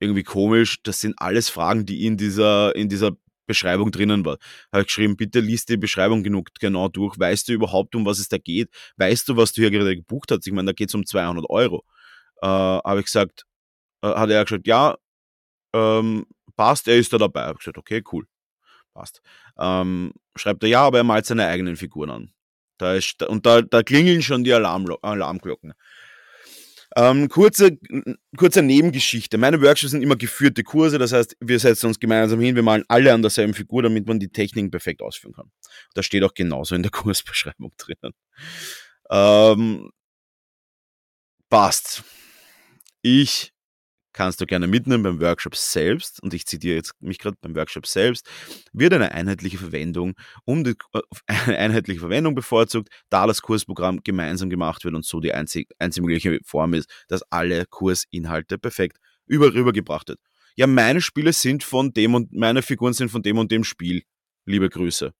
irgendwie 0.00 0.22
komisch, 0.24 0.82
das 0.82 1.00
sind 1.00 1.14
alles 1.18 1.48
Fragen, 1.48 1.86
die 1.86 2.06
in 2.06 2.16
dieser, 2.16 2.74
in 2.76 2.88
dieser 2.88 3.12
Beschreibung 3.46 3.90
drinnen 3.90 4.24
war. 4.24 4.38
Habe 4.72 4.82
ich 4.82 4.88
geschrieben, 4.88 5.16
bitte 5.16 5.40
liest 5.40 5.68
die 5.68 5.76
Beschreibung 5.76 6.22
genug 6.22 6.48
genau 6.60 6.88
durch. 6.88 7.18
Weißt 7.18 7.48
du 7.48 7.52
überhaupt, 7.52 7.94
um 7.94 8.06
was 8.06 8.18
es 8.18 8.28
da 8.28 8.38
geht? 8.38 8.70
Weißt 8.96 9.28
du, 9.28 9.36
was 9.36 9.52
du 9.52 9.62
hier 9.62 9.70
gerade 9.70 9.96
gebucht 9.96 10.30
hast? 10.30 10.46
Ich 10.46 10.52
meine, 10.52 10.66
da 10.66 10.72
geht 10.72 10.88
es 10.88 10.94
um 10.94 11.04
200 11.04 11.48
Euro. 11.50 11.84
Äh, 12.42 12.46
habe 12.46 13.00
ich 13.00 13.06
gesagt, 13.06 13.44
äh, 14.02 14.08
hat 14.08 14.30
er 14.30 14.44
gesagt, 14.44 14.66
ja, 14.66 14.96
ähm, 15.72 16.26
passt, 16.56 16.88
er 16.88 16.96
ist 16.96 17.12
da 17.12 17.18
dabei. 17.18 17.50
Ich 17.52 17.58
gesagt, 17.58 17.78
okay, 17.78 18.02
cool, 18.12 18.26
passt. 18.94 19.22
Ähm, 19.58 20.12
schreibt 20.36 20.62
er, 20.62 20.68
ja, 20.68 20.82
aber 20.82 20.98
er 20.98 21.04
malt 21.04 21.26
seine 21.26 21.46
eigenen 21.46 21.76
Figuren 21.76 22.10
an. 22.10 22.32
Da 22.78 22.94
ist, 22.94 23.22
und 23.22 23.46
da, 23.46 23.62
da 23.62 23.82
klingeln 23.82 24.22
schon 24.22 24.44
die 24.44 24.52
Alarm, 24.52 24.86
Alarmglocken. 25.02 25.74
Ähm, 26.94 27.28
kurze, 27.28 27.78
kurze 28.36 28.62
Nebengeschichte. 28.62 29.38
Meine 29.38 29.62
Workshops 29.62 29.92
sind 29.92 30.02
immer 30.02 30.16
geführte 30.16 30.62
Kurse, 30.62 30.98
das 30.98 31.12
heißt, 31.12 31.36
wir 31.40 31.58
setzen 31.58 31.86
uns 31.86 31.98
gemeinsam 31.98 32.40
hin, 32.40 32.54
wir 32.54 32.62
malen 32.62 32.84
alle 32.88 33.14
an 33.14 33.22
derselben 33.22 33.54
Figur, 33.54 33.82
damit 33.82 34.06
man 34.06 34.20
die 34.20 34.28
Techniken 34.28 34.70
perfekt 34.70 35.00
ausführen 35.00 35.32
kann. 35.32 35.50
Das 35.94 36.04
steht 36.04 36.22
auch 36.22 36.34
genauso 36.34 36.74
in 36.74 36.82
der 36.82 36.90
Kursbeschreibung 36.92 37.72
drinnen. 37.78 38.14
Ähm, 39.10 39.90
passt. 41.48 42.02
Ich 43.00 43.52
kannst 44.12 44.40
du 44.40 44.46
gerne 44.46 44.66
mitnehmen 44.66 45.02
beim 45.02 45.20
Workshop 45.20 45.56
selbst, 45.56 46.22
und 46.22 46.34
ich 46.34 46.46
zitiere 46.46 46.76
jetzt 46.76 46.92
mich 47.00 47.18
gerade 47.18 47.36
beim 47.40 47.54
Workshop 47.56 47.86
selbst, 47.86 48.28
wird 48.72 48.92
eine 48.94 49.12
einheitliche 49.12 49.58
Verwendung 49.58 50.14
um 50.44 50.64
die, 50.64 50.74
äh, 50.92 51.00
eine 51.26 51.58
einheitliche 51.58 52.00
Verwendung 52.00 52.34
bevorzugt, 52.34 52.88
da 53.10 53.26
das 53.26 53.42
Kursprogramm 53.42 54.00
gemeinsam 54.04 54.50
gemacht 54.50 54.84
wird 54.84 54.94
und 54.94 55.04
so 55.04 55.20
die 55.20 55.32
einzig, 55.34 55.68
einzig 55.78 56.02
mögliche 56.02 56.38
Form 56.44 56.74
ist, 56.74 56.90
dass 57.08 57.22
alle 57.30 57.66
Kursinhalte 57.66 58.58
perfekt 58.58 58.98
über, 59.26 59.54
rübergebracht 59.54 60.08
wird. 60.08 60.20
ja, 60.56 60.66
meine 60.66 61.00
Spiele 61.00 61.32
sind 61.32 61.64
von 61.64 61.92
dem 61.92 62.14
und 62.14 62.32
meine 62.32 62.62
Figuren 62.62 62.92
sind 62.92 63.10
von 63.10 63.22
dem 63.22 63.38
und 63.38 63.50
dem 63.50 63.64
Spiel. 63.64 64.02
Liebe 64.46 64.68
Grüße. 64.68 65.12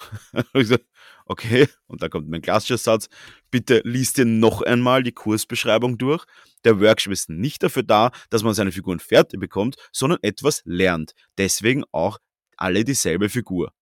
okay, 1.30 1.68
und 1.86 2.02
da 2.02 2.08
kommt 2.08 2.28
mein 2.28 2.42
klassischer 2.42 2.76
Satz. 2.76 3.08
Bitte 3.50 3.82
liest 3.84 4.18
dir 4.18 4.24
noch 4.24 4.62
einmal 4.62 5.04
die 5.04 5.12
Kursbeschreibung 5.12 5.96
durch. 5.96 6.24
Der 6.64 6.80
Workshop 6.80 7.12
ist 7.12 7.30
nicht 7.30 7.62
dafür 7.62 7.84
da, 7.84 8.10
dass 8.30 8.42
man 8.42 8.52
seine 8.52 8.72
Figuren 8.72 8.98
fertig 8.98 9.38
bekommt, 9.38 9.76
sondern 9.92 10.18
etwas 10.22 10.62
lernt. 10.64 11.12
Deswegen 11.38 11.84
auch 11.92 12.18
alle 12.56 12.84
dieselbe 12.84 13.28
Figur. 13.28 13.72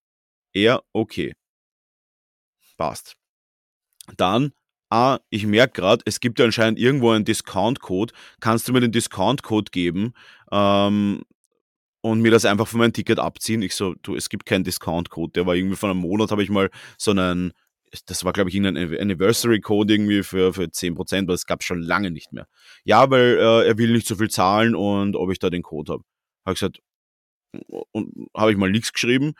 Eher 0.53 0.83
okay. 0.93 1.33
Passt. 2.77 3.15
Dann, 4.15 4.53
ah, 4.89 5.19
ich 5.29 5.45
merke 5.45 5.81
gerade, 5.81 6.03
es 6.05 6.19
gibt 6.19 6.39
ja 6.39 6.45
anscheinend 6.45 6.79
irgendwo 6.79 7.09
einen 7.11 7.25
Discount-Code. 7.25 8.13
Kannst 8.39 8.67
du 8.67 8.73
mir 8.73 8.79
den 8.81 8.91
Discount-Code 8.91 9.71
geben? 9.71 10.13
Ähm, 10.51 11.23
und 12.01 12.21
mir 12.21 12.31
das 12.31 12.45
einfach 12.45 12.67
von 12.67 12.79
meinem 12.79 12.93
Ticket 12.93 13.19
abziehen. 13.19 13.61
Ich 13.61 13.75
so, 13.75 13.95
du, 14.01 14.15
es 14.15 14.29
gibt 14.29 14.45
keinen 14.45 14.63
Discount-Code. 14.63 15.33
Der 15.33 15.45
war 15.45 15.55
irgendwie 15.55 15.75
von 15.75 15.89
einem 15.89 15.99
Monat, 15.99 16.31
habe 16.31 16.43
ich 16.43 16.49
mal 16.49 16.69
so 16.97 17.11
einen, 17.11 17.51
das 18.05 18.23
war 18.23 18.33
glaube 18.33 18.49
ich 18.49 18.55
irgendein 18.55 18.99
Anniversary-Code 18.99 19.93
irgendwie 19.93 20.23
für, 20.23 20.53
für 20.53 20.63
10%, 20.63 21.23
aber 21.23 21.33
das 21.33 21.45
gab 21.45 21.61
es 21.61 21.65
schon 21.65 21.81
lange 21.81 22.11
nicht 22.11 22.31
mehr. 22.31 22.47
Ja, 22.83 23.09
weil 23.09 23.37
äh, 23.37 23.67
er 23.67 23.77
will 23.77 23.91
nicht 23.91 24.07
so 24.07 24.15
viel 24.15 24.29
zahlen 24.29 24.75
und 24.75 25.15
ob 25.15 25.31
ich 25.31 25.39
da 25.39 25.49
den 25.49 25.63
Code 25.63 25.93
habe. 25.93 26.03
Habe 26.45 26.53
ich 26.53 26.59
gesagt, 26.59 26.79
und 27.91 28.27
habe 28.35 28.51
ich 28.51 28.57
mal 28.57 28.71
nichts 28.71 28.93
geschrieben. 28.93 29.33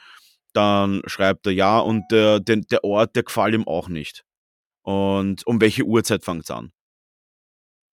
Dann 0.54 1.02
schreibt 1.06 1.46
er 1.46 1.54
ja 1.54 1.80
und 1.80 2.06
der, 2.12 2.40
der, 2.40 2.58
der 2.58 2.84
Ort, 2.84 3.16
der 3.16 3.24
gefällt 3.24 3.54
ihm 3.54 3.68
auch 3.68 3.88
nicht. 3.88 4.24
Und 4.82 5.46
um 5.46 5.62
welche 5.62 5.84
Uhrzeit 5.84 6.24
fängt 6.24 6.44
es 6.44 6.52
an? 6.52 6.72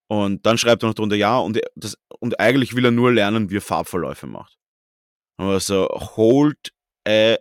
Und 0.09 0.47
dann 0.47 0.59
schreibt 0.59 0.83
er 0.83 0.89
noch 0.89 0.95
drunter, 0.95 1.17
ja, 1.17 1.39
und, 1.39 1.61
das, 1.75 1.97
und 2.21 2.39
eigentlich 2.39 2.75
will 2.75 2.85
er 2.85 2.91
nur 2.91 3.13
lernen, 3.13 3.51
wie 3.51 3.57
er 3.57 3.63
Farbverläufe 3.63 4.27
macht. 4.27 4.57
Also, 5.37 5.89
hold 5.89 6.73
a 7.07 7.37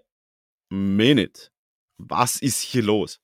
minute. 0.70 1.50
Was 1.98 2.42
ist 2.42 2.62
hier 2.62 2.84
los? 2.84 3.20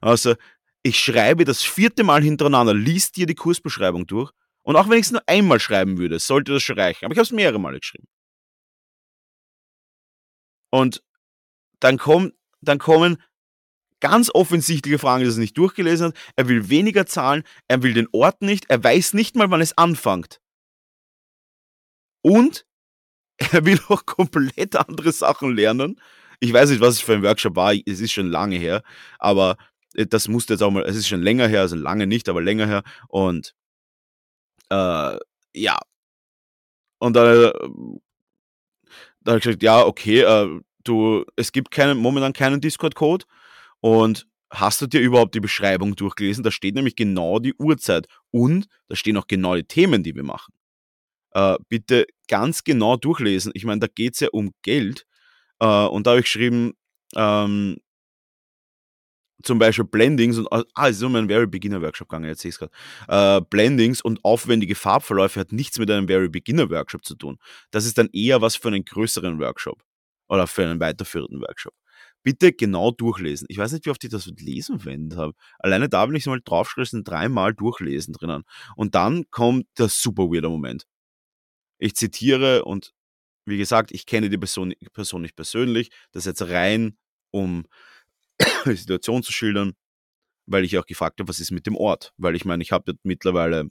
Also, 0.00 0.34
ich 0.82 0.98
schreibe 0.98 1.44
das 1.44 1.62
vierte 1.62 2.04
Mal 2.04 2.22
hintereinander, 2.22 2.74
liest 2.74 3.16
dir 3.16 3.26
die 3.26 3.34
Kursbeschreibung 3.34 4.06
durch. 4.06 4.30
Und 4.62 4.76
auch 4.76 4.88
wenn 4.88 4.98
ich 4.98 5.06
es 5.06 5.12
nur 5.12 5.22
einmal 5.26 5.60
schreiben 5.60 5.98
würde, 5.98 6.18
sollte 6.18 6.52
das 6.52 6.62
schon 6.62 6.78
reichen. 6.78 7.04
Aber 7.04 7.12
ich 7.12 7.18
habe 7.18 7.24
es 7.24 7.32
mehrere 7.32 7.58
Male 7.58 7.80
geschrieben. 7.80 8.06
Und 10.70 11.02
dann, 11.80 11.98
komm, 11.98 12.32
dann 12.60 12.78
kommen 12.78 13.22
ganz 14.04 14.30
offensichtliche 14.34 14.98
Fragen, 14.98 15.24
dass 15.24 15.36
er 15.36 15.40
nicht 15.40 15.56
durchgelesen 15.56 16.08
hat. 16.08 16.16
Er 16.36 16.46
will 16.46 16.68
weniger 16.68 17.06
zahlen, 17.06 17.42
er 17.68 17.82
will 17.82 17.94
den 17.94 18.06
Ort 18.12 18.42
nicht, 18.42 18.66
er 18.68 18.84
weiß 18.84 19.14
nicht 19.14 19.34
mal, 19.34 19.50
wann 19.50 19.62
es 19.62 19.78
anfängt. 19.78 20.42
Und 22.22 22.66
er 23.38 23.64
will 23.64 23.80
auch 23.88 24.04
komplett 24.04 24.76
andere 24.76 25.10
Sachen 25.10 25.56
lernen. 25.56 25.98
Ich 26.38 26.52
weiß 26.52 26.68
nicht, 26.68 26.82
was 26.82 26.96
es 26.96 27.00
für 27.00 27.14
ein 27.14 27.22
Workshop 27.22 27.56
war, 27.56 27.72
es 27.72 28.00
ist 28.00 28.12
schon 28.12 28.30
lange 28.30 28.58
her, 28.58 28.82
aber 29.18 29.56
äh, 29.94 30.06
das 30.06 30.28
musste 30.28 30.52
jetzt 30.52 30.62
auch 30.62 30.70
mal, 30.70 30.82
es 30.82 30.96
ist 30.96 31.08
schon 31.08 31.22
länger 31.22 31.48
her, 31.48 31.62
also 31.62 31.74
lange 31.74 32.06
nicht, 32.06 32.28
aber 32.28 32.42
länger 32.42 32.66
her. 32.66 32.82
Und 33.08 33.54
äh, 34.68 35.18
ja. 35.54 35.78
Und 36.98 37.16
dann, 37.16 37.26
äh, 37.26 37.52
dann 39.22 39.32
habe 39.32 39.38
ich 39.38 39.44
gesagt, 39.44 39.62
ja, 39.62 39.82
okay, 39.82 40.20
äh, 40.20 40.60
du, 40.84 41.24
es 41.36 41.52
gibt 41.52 41.70
keinen, 41.70 41.96
momentan 41.96 42.34
keinen 42.34 42.60
Discord-Code 42.60 43.24
und 43.84 44.26
hast 44.50 44.80
du 44.80 44.86
dir 44.86 45.02
überhaupt 45.02 45.34
die 45.34 45.40
Beschreibung 45.40 45.94
durchgelesen? 45.94 46.42
Da 46.42 46.50
steht 46.50 46.74
nämlich 46.74 46.96
genau 46.96 47.38
die 47.38 47.52
Uhrzeit 47.52 48.06
und 48.30 48.66
da 48.88 48.96
stehen 48.96 49.18
auch 49.18 49.26
genau 49.26 49.56
die 49.56 49.64
Themen, 49.64 50.02
die 50.02 50.14
wir 50.14 50.22
machen. 50.22 50.54
Äh, 51.32 51.56
bitte 51.68 52.06
ganz 52.26 52.64
genau 52.64 52.96
durchlesen. 52.96 53.52
Ich 53.54 53.66
meine, 53.66 53.80
da 53.80 53.86
geht 53.86 54.14
es 54.14 54.20
ja 54.20 54.28
um 54.32 54.52
Geld. 54.62 55.04
Äh, 55.60 55.66
und 55.66 56.06
da 56.06 56.12
habe 56.12 56.20
ich 56.20 56.24
geschrieben, 56.24 56.72
ähm, 57.14 57.76
zum 59.42 59.58
Beispiel 59.58 59.84
Blendings 59.84 60.38
und 60.38 60.48
ah, 60.50 60.88
es 60.88 60.96
ist 60.96 61.02
um 61.02 61.14
einen 61.14 61.28
Very 61.28 61.46
Beginner 61.46 61.82
Workshop 61.82 62.08
gegangen, 62.08 62.24
jetzt 62.24 62.40
sehe 62.40 62.48
ich 62.48 62.54
es 62.54 62.58
gerade. 62.58 62.72
Äh, 63.08 63.42
Blendings 63.50 64.00
und 64.00 64.24
aufwendige 64.24 64.76
Farbverläufe 64.76 65.40
hat 65.40 65.52
nichts 65.52 65.78
mit 65.78 65.90
einem 65.90 66.08
Very 66.08 66.30
Beginner 66.30 66.70
Workshop 66.70 67.04
zu 67.04 67.16
tun. 67.16 67.36
Das 67.70 67.84
ist 67.84 67.98
dann 67.98 68.08
eher 68.14 68.40
was 68.40 68.56
für 68.56 68.68
einen 68.68 68.86
größeren 68.86 69.38
Workshop 69.40 69.84
oder 70.28 70.46
für 70.46 70.62
einen 70.62 70.80
weiterführenden 70.80 71.42
Workshop 71.42 71.74
bitte 72.24 72.52
genau 72.52 72.90
durchlesen. 72.90 73.46
Ich 73.48 73.58
weiß 73.58 73.72
nicht, 73.72 73.86
wie 73.86 73.90
oft 73.90 74.02
ich 74.02 74.10
das 74.10 74.26
mit 74.26 74.40
Lesen 74.40 74.80
verwendet 74.80 75.18
habe. 75.18 75.34
Alleine 75.58 75.88
da, 75.88 76.08
wenn 76.08 76.16
ich 76.16 76.26
mal 76.26 76.40
draufschreibe, 76.44 76.86
sind 76.86 77.06
dreimal 77.06 77.54
durchlesen 77.54 78.14
drinnen. 78.14 78.42
Und 78.74 78.96
dann 78.96 79.30
kommt 79.30 79.66
der 79.78 79.88
super 79.88 80.24
weirder 80.24 80.48
Moment. 80.48 80.86
Ich 81.78 81.94
zitiere 81.94 82.64
und 82.64 82.92
wie 83.46 83.58
gesagt, 83.58 83.92
ich 83.92 84.06
kenne 84.06 84.30
die 84.30 84.38
Person, 84.38 84.74
Person 84.92 85.22
nicht 85.22 85.36
persönlich. 85.36 85.90
Das 86.12 86.24
jetzt 86.24 86.42
rein, 86.42 86.96
um 87.30 87.66
die 88.64 88.74
Situation 88.74 89.22
zu 89.22 89.32
schildern, 89.32 89.74
weil 90.46 90.64
ich 90.64 90.78
auch 90.78 90.86
gefragt 90.86 91.20
habe, 91.20 91.28
was 91.28 91.40
ist 91.40 91.50
mit 91.50 91.66
dem 91.66 91.76
Ort? 91.76 92.12
Weil 92.16 92.36
ich 92.36 92.46
meine, 92.46 92.62
ich 92.62 92.72
habe 92.72 92.94
mittlerweile 93.02 93.70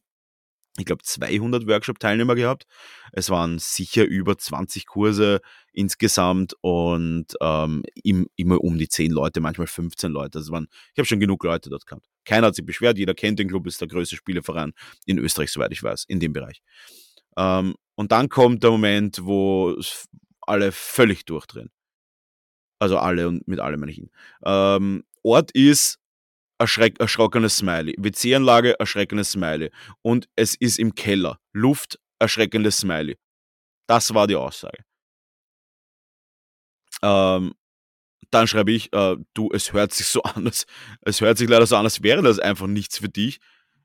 ich 0.77 0.85
glaube, 0.85 1.03
200 1.03 1.67
Workshop-Teilnehmer 1.67 2.35
gehabt. 2.35 2.65
Es 3.11 3.29
waren 3.29 3.59
sicher 3.59 4.05
über 4.05 4.37
20 4.37 4.87
Kurse 4.87 5.39
insgesamt 5.71 6.55
und 6.61 7.27
ähm, 7.41 7.83
im, 8.03 8.27
immer 8.35 8.59
um 8.63 8.77
die 8.77 8.89
10 8.89 9.11
Leute, 9.11 9.39
manchmal 9.39 9.67
15 9.67 10.11
Leute. 10.11 10.39
Also 10.39 10.51
waren, 10.51 10.67
ich 10.93 10.97
habe 10.97 11.05
schon 11.05 11.19
genug 11.19 11.43
Leute 11.43 11.69
dort 11.69 11.85
gehabt. 11.85 12.07
Keiner 12.25 12.47
hat 12.47 12.55
sich 12.55 12.65
beschwert, 12.65 12.97
jeder 12.97 13.13
kennt 13.13 13.37
den 13.37 13.49
Club, 13.49 13.67
ist 13.67 13.81
der 13.81 13.87
größte 13.87 14.15
Spieleverein 14.15 14.73
in 15.05 15.19
Österreich, 15.19 15.51
soweit 15.51 15.71
ich 15.71 15.83
weiß, 15.83 16.05
in 16.07 16.19
dem 16.19 16.33
Bereich. 16.33 16.61
Ähm, 17.37 17.75
und 17.95 18.11
dann 18.11 18.29
kommt 18.29 18.63
der 18.63 18.71
Moment, 18.71 19.23
wo 19.23 19.79
alle 20.41 20.71
völlig 20.71 21.25
durchdrehen. 21.25 21.69
Also 22.79 22.97
alle 22.97 23.27
und 23.27 23.47
mit 23.47 23.59
allem 23.59 23.79
meine 23.79 23.91
ich 23.91 23.99
ihn. 23.99 24.09
Ähm, 24.43 25.03
Ort 25.21 25.51
ist 25.51 25.99
erschreck, 26.57 26.99
erschrockenes 26.99 27.57
Smiley. 27.57 27.95
WC-Anlage, 27.97 28.79
erschreckendes 28.79 29.31
Smiley. 29.31 29.71
Und 30.01 30.27
es 30.35 30.55
ist 30.55 30.79
im 30.79 30.95
Keller. 30.95 31.39
Luft, 31.53 31.99
erschreckendes 32.19 32.77
Smiley. 32.77 33.17
Das 33.87 34.13
war 34.13 34.27
die 34.27 34.35
Aussage. 34.35 34.83
Ähm, 37.01 37.53
dann 38.31 38.47
schreibe 38.47 38.71
ich, 38.71 38.91
äh, 38.93 39.17
du, 39.33 39.49
es 39.53 39.73
hört 39.73 39.93
sich 39.93 40.07
so 40.07 40.23
an, 40.23 40.47
als, 40.47 40.65
es 41.01 41.21
hört 41.21 41.37
sich 41.37 41.49
leider 41.49 41.65
so 41.65 41.75
an, 41.75 41.85
als 41.85 42.01
wäre 42.01 42.21
das 42.21 42.39
einfach 42.39 42.67
nichts 42.67 42.97
für 42.97 43.09
dich. 43.09 43.39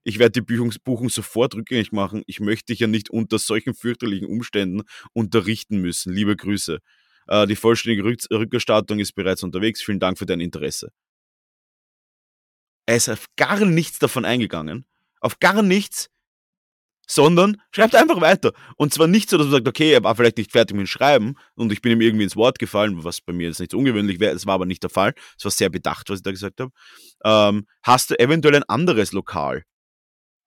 Ich 0.05 0.19
werde 0.19 0.41
die 0.41 0.41
Buchung, 0.41 0.73
Buchung 0.85 1.11
sofort 1.11 1.55
rückgängig 1.55 1.93
machen. 1.93 2.23
Ich 2.27 2.41
möchte 2.41 2.73
dich 2.73 2.81
ja 2.81 2.87
nicht 2.87 3.11
unter 3.11 3.39
solchen 3.39 3.75
fürchterlichen 3.75 4.27
Umständen 4.27 4.83
unterrichten 5.13 5.81
müssen. 5.81 6.13
Liebe 6.13 6.37
Grüße. 6.37 6.79
Äh, 7.27 7.47
die 7.47 7.57
vollständige 7.57 8.05
Rück 8.05 8.21
Rückerstattung 8.33 9.01
ist 9.01 9.13
bereits 9.13 9.43
unterwegs. 9.43 9.83
Vielen 9.83 10.01
Dank 10.01 10.19
für 10.19 10.27
dein 10.27 10.41
Interesse. 10.41 10.93
Er 12.89 12.97
ist 12.97 13.11
auf 13.11 13.27
gar 13.37 13.67
nichts 13.67 13.99
davon 13.99 14.25
eingegangen. 14.25 14.87
Auf 15.21 15.41
gar 15.41 15.61
nichts. 15.61 16.09
Sondern 17.07 17.61
schreibt 17.71 17.95
einfach 17.95 18.23
weiter. 18.23 18.55
Und 18.77 18.95
zwar 18.95 19.07
nicht 19.07 19.29
so, 19.29 19.37
dass 19.37 19.49
man 19.49 19.57
sagt, 19.57 19.69
okay, 19.69 19.93
er 19.93 20.05
war 20.05 20.17
vielleicht 20.17 20.39
nicht 20.39 20.53
fertig 20.53 20.75
mit 20.75 20.87
dem 20.87 20.89
Schreiben 20.89 21.35
und 21.55 21.71
ich 21.71 21.83
bin 21.83 21.93
ihm 21.93 22.01
irgendwie 22.01 22.25
ins 22.25 22.35
Wort 22.35 22.59
gefallen, 22.59 23.05
was 23.05 23.21
bei 23.21 23.35
mir 23.35 23.49
jetzt 23.49 23.61
nicht 23.61 23.73
so 23.73 23.79
ungewöhnlich 23.79 24.21
wäre. 24.21 24.33
Das 24.33 24.47
war 24.47 24.55
aber 24.55 24.65
nicht 24.65 24.83
der 24.83 24.89
Fall. 24.89 25.13
Es 25.37 25.45
war 25.45 25.51
sehr 25.51 25.69
bedacht, 25.69 26.09
was 26.09 26.21
ich 26.21 26.23
da 26.23 26.31
gesagt 26.31 26.61
habe. 26.61 26.71
Ähm, 27.27 27.67
hast 27.83 28.09
du 28.09 28.19
eventuell 28.19 28.57
ein 28.57 28.63
anderes 28.63 29.13
Lokal? 29.13 29.65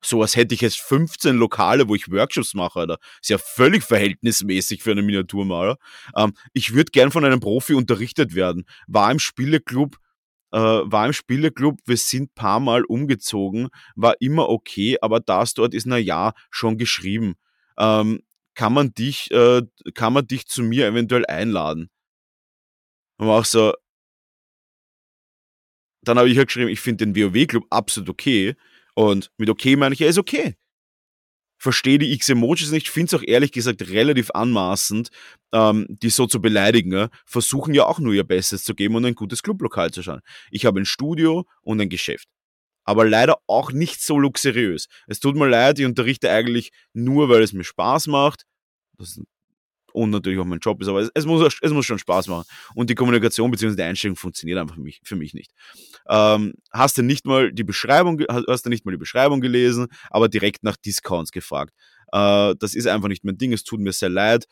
So 0.03 0.23
als 0.23 0.35
hätte 0.35 0.55
ich 0.55 0.61
jetzt 0.61 0.79
15 0.79 1.35
Lokale, 1.35 1.87
wo 1.89 1.93
ich 1.93 2.09
Workshops 2.09 2.55
mache, 2.55 2.79
oder? 2.79 2.97
Ist 3.21 3.29
ja 3.29 3.37
völlig 3.37 3.83
verhältnismäßig 3.83 4.81
für 4.81 4.91
einen 4.91 5.05
Miniaturmaler. 5.05 5.77
Ähm, 6.17 6.33
ich 6.53 6.73
würde 6.73 6.89
gern 6.89 7.11
von 7.11 7.23
einem 7.23 7.39
Profi 7.39 7.75
unterrichtet 7.75 8.33
werden. 8.33 8.65
War 8.87 9.11
im 9.11 9.19
Spieleclub 9.19 9.97
äh, 10.51 10.57
war 10.59 11.05
im 11.05 11.13
Spieleclub, 11.13 11.79
wir 11.85 11.97
sind 11.97 12.35
paar 12.35 12.59
Mal 12.59 12.83
umgezogen, 12.85 13.69
war 13.95 14.15
immer 14.19 14.49
okay, 14.49 14.97
aber 15.01 15.19
das 15.19 15.53
dort 15.53 15.73
ist 15.73 15.85
na 15.87 15.97
ja 15.97 16.33
schon 16.49 16.77
geschrieben. 16.77 17.35
Ähm, 17.77 18.21
kann 18.53 18.73
man 18.73 18.93
dich, 18.93 19.31
äh, 19.31 19.61
kann 19.93 20.13
man 20.13 20.27
dich 20.27 20.47
zu 20.47 20.63
mir 20.63 20.87
eventuell 20.87 21.25
einladen? 21.25 21.89
Und 23.17 23.29
auch 23.29 23.45
so, 23.45 23.73
dann 26.03 26.17
habe 26.17 26.29
ich 26.29 26.37
ja 26.37 26.43
geschrieben, 26.43 26.69
ich 26.69 26.79
finde 26.79 27.05
den 27.05 27.15
WoW-Club 27.15 27.65
absolut 27.69 28.09
okay. 28.09 28.55
Und 28.95 29.31
mit 29.37 29.49
okay 29.49 29.75
meine 29.75 29.93
ich, 29.93 30.01
er 30.01 30.09
ist 30.09 30.17
okay 30.17 30.55
verstehe 31.61 31.99
die 31.99 32.11
X-Emojis 32.13 32.71
nicht, 32.71 32.89
finde 32.89 33.15
es 33.15 33.21
auch 33.21 33.23
ehrlich 33.23 33.51
gesagt 33.51 33.87
relativ 33.87 34.31
anmaßend, 34.31 35.09
ähm, 35.53 35.85
die 35.89 36.09
so 36.09 36.25
zu 36.25 36.41
beleidigen. 36.41 36.91
Ja? 36.91 37.09
Versuchen 37.23 37.75
ja 37.75 37.85
auch 37.85 37.99
nur 37.99 38.13
ihr 38.13 38.23
Bestes 38.23 38.63
zu 38.63 38.73
geben 38.73 38.95
und 38.95 39.05
ein 39.05 39.13
gutes 39.13 39.43
Clublokal 39.43 39.91
zu 39.91 40.01
schauen. 40.01 40.21
Ich 40.49 40.65
habe 40.65 40.79
ein 40.79 40.85
Studio 40.85 41.45
und 41.61 41.79
ein 41.79 41.89
Geschäft. 41.89 42.27
Aber 42.83 43.05
leider 43.07 43.37
auch 43.45 43.71
nicht 43.71 44.01
so 44.01 44.17
luxuriös. 44.17 44.87
Es 45.05 45.19
tut 45.19 45.35
mir 45.35 45.47
leid, 45.47 45.77
ich 45.77 45.85
unterrichte 45.85 46.31
eigentlich 46.31 46.71
nur, 46.93 47.29
weil 47.29 47.43
es 47.43 47.53
mir 47.53 47.63
Spaß 47.63 48.07
macht. 48.07 48.45
Das 48.97 49.21
und 49.93 50.09
natürlich 50.09 50.39
auch 50.39 50.45
mein 50.45 50.59
Job 50.59 50.81
ist, 50.81 50.87
aber 50.87 50.99
es, 50.99 51.09
es, 51.13 51.25
muss, 51.25 51.57
es 51.61 51.71
muss 51.71 51.85
schon 51.85 51.99
Spaß 51.99 52.27
machen. 52.27 52.45
Und 52.75 52.89
die 52.89 52.95
Kommunikation 52.95 53.51
bzw. 53.51 53.75
die 53.75 53.83
Einstellung 53.83 54.15
funktioniert 54.15 54.59
einfach 54.59 54.75
für 54.75 54.81
mich, 54.81 55.01
für 55.03 55.15
mich 55.15 55.33
nicht. 55.33 55.51
Ähm, 56.09 56.53
hast 56.71 56.97
du 56.97 57.03
nicht 57.03 57.25
mal 57.25 57.51
die 57.51 57.63
Beschreibung, 57.63 58.21
hast 58.47 58.65
du 58.65 58.69
nicht 58.69 58.85
mal 58.85 58.91
die 58.91 58.97
Beschreibung 58.97 59.41
gelesen, 59.41 59.87
aber 60.09 60.29
direkt 60.29 60.63
nach 60.63 60.77
Discounts 60.77 61.31
gefragt. 61.31 61.73
Äh, 62.11 62.55
das 62.59 62.73
ist 62.73 62.87
einfach 62.87 63.07
nicht 63.07 63.23
mein 63.23 63.37
Ding, 63.37 63.53
es 63.53 63.63
tut 63.63 63.79
mir 63.79 63.93
sehr 63.93 64.09
leid. 64.09 64.45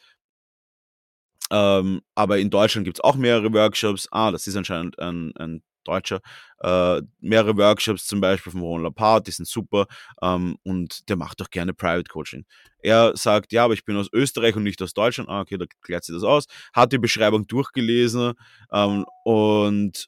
Ähm, 1.51 2.01
aber 2.15 2.37
in 2.37 2.49
Deutschland 2.49 2.85
gibt 2.85 2.97
es 2.97 3.03
auch 3.03 3.15
mehrere 3.15 3.51
Workshops. 3.53 4.07
Ah, 4.11 4.31
das 4.31 4.45
ist 4.47 4.55
anscheinend 4.55 4.99
ein, 4.99 5.33
ein 5.37 5.63
Deutscher. 5.89 6.21
Äh, 6.61 7.01
mehrere 7.19 7.57
Workshops 7.57 8.05
zum 8.05 8.21
Beispiel 8.21 8.51
von 8.51 8.61
Ron 8.61 8.83
Lapart, 8.83 9.27
die 9.27 9.31
sind 9.31 9.47
super. 9.47 9.87
Ähm, 10.21 10.57
und 10.63 11.09
der 11.09 11.15
macht 11.15 11.41
auch 11.41 11.49
gerne 11.49 11.73
Private 11.73 12.09
Coaching. 12.09 12.45
Er 12.81 13.13
sagt, 13.15 13.51
ja, 13.51 13.65
aber 13.65 13.73
ich 13.73 13.85
bin 13.85 13.97
aus 13.97 14.09
Österreich 14.13 14.55
und 14.55 14.63
nicht 14.63 14.81
aus 14.81 14.93
Deutschland. 14.93 15.29
Ah, 15.29 15.41
okay, 15.41 15.57
da 15.57 15.65
klärt 15.81 16.03
sie 16.03 16.13
das 16.13 16.23
aus. 16.23 16.45
Hat 16.73 16.91
die 16.93 16.97
Beschreibung 16.97 17.47
durchgelesen 17.47 18.33
ähm, 18.71 19.05
und 19.23 20.07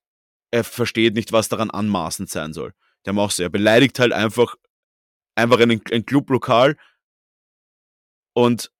er 0.52 0.64
versteht 0.64 1.16
nicht, 1.16 1.32
was 1.32 1.50
daran 1.50 1.72
anmaßend 1.72 2.30
sein 2.30 2.54
soll. 2.54 2.74
Der 3.06 3.14
macht 3.14 3.36
so, 3.36 3.44
er 3.44 3.50
beleidigt 3.50 3.98
halt 4.00 4.14
einfach, 4.14 4.56
einfach 5.36 5.60
ein, 5.60 5.82
ein 5.92 6.06
Clublokal 6.06 6.78
und 8.34 8.72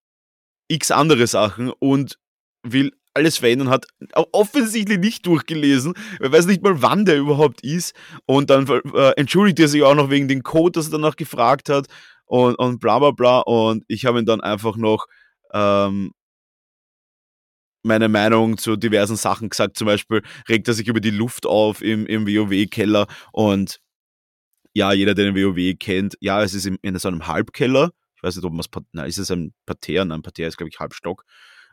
x 0.68 0.92
andere 0.92 1.28
Sachen 1.28 1.72
und 1.72 2.20
will 2.64 2.94
alles 3.14 3.38
verändern, 3.38 3.70
hat 3.70 3.86
offensichtlich 4.32 5.00
nicht 5.00 5.26
durchgelesen. 5.26 5.94
Er 6.20 6.32
weiß 6.32 6.46
nicht 6.46 6.64
mal, 6.64 6.82
wann 6.82 7.06
der 7.06 7.18
überhaupt 7.18 7.64
ist. 7.64 7.94
Und 8.26 8.50
dann 8.50 8.68
äh, 8.68 9.12
entschuldigt 9.18 9.60
er 9.60 9.68
sich 9.68 9.84
auch 9.84 9.96
noch 9.96 10.10
wegen 10.10 10.28
dem 10.28 10.44
Code, 10.44 10.80
das 10.80 10.88
er 10.88 10.94
danach 10.94 11.16
gefragt 11.16 11.70
hat. 11.70 11.88
Und, 12.26 12.56
und 12.56 12.80
bla 12.80 13.00
bla 13.00 13.12
bla. 13.12 13.40
Und 13.40 13.84
ich 13.88 14.06
habe 14.06 14.20
ihm 14.20 14.26
dann 14.26 14.42
einfach 14.42 14.78
noch 14.78 15.08
ähm, 15.54 16.14
meine 17.84 18.10
Meinung 18.10 18.58
zu 18.58 18.76
diversen 18.76 19.18
Sachen 19.18 19.50
gesagt. 19.50 19.78
Zum 19.78 19.88
Beispiel 19.88 20.22
regt 20.48 20.68
er 20.68 20.74
sich 20.74 20.88
über 20.88 21.02
die 21.02 21.12
Luft 21.12 21.46
auf 21.46 21.82
im, 21.82 22.06
im 22.06 22.26
WoW-Keller. 22.28 23.08
Und 23.34 23.80
ja, 24.74 24.94
jeder, 24.94 25.14
der 25.14 25.32
den 25.32 25.36
WoW 25.36 25.78
kennt, 25.78 26.16
ja, 26.22 26.42
es 26.44 26.54
ist 26.54 26.66
in, 26.66 26.78
in 26.82 26.98
so 26.98 27.10
einem 27.10 27.28
Halbkeller. 27.28 27.92
Ich 28.16 28.24
weiß 28.24 28.36
nicht, 28.36 28.46
ob 28.46 28.54
man 28.54 28.62
es, 28.62 28.70
nein, 28.92 29.08
ist 29.08 29.18
es 29.18 29.32
ein 29.32 29.54
Parterre? 29.66 30.06
Nein, 30.06 30.22
Parterre 30.22 30.48
ist, 30.48 30.58
glaube 30.58 30.70
ich, 30.70 30.80
Halbstock. 30.80 31.26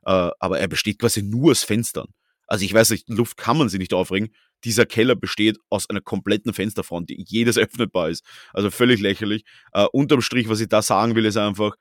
Äh, 0.05 0.31
aber 0.39 0.59
er 0.59 0.69
besteht 0.69 0.99
quasi 0.99 1.23
nur 1.23 1.53
aus 1.53 1.65
Fenstern. 1.65 2.09
Also 2.47 2.65
ich 2.65 2.73
weiß 2.73 2.91
nicht, 2.91 3.09
Luft 3.11 3.37
kann 3.37 3.59
man 3.59 3.69
sich 3.69 3.79
nicht 3.79 3.93
aufregen. 3.93 4.35
Dieser 4.65 4.87
Keller 4.87 5.15
besteht 5.15 5.59
aus 5.69 5.89
einer 5.89 6.01
kompletten 6.01 6.55
Fensterfront, 6.55 7.11
die 7.11 7.23
jedes 7.27 7.59
öffnetbar 7.59 8.11
ist. 8.11 8.25
Also 8.53 8.71
völlig 8.71 9.01
lächerlich. 9.01 9.45
Äh, 9.73 9.87
unterm 9.93 10.23
Strich, 10.23 10.49
was 10.49 10.61
ich 10.61 10.69
da 10.69 10.83
sagen 10.83 11.15
will, 11.15 11.27
ist 11.27 11.37
einfach, 11.37 11.77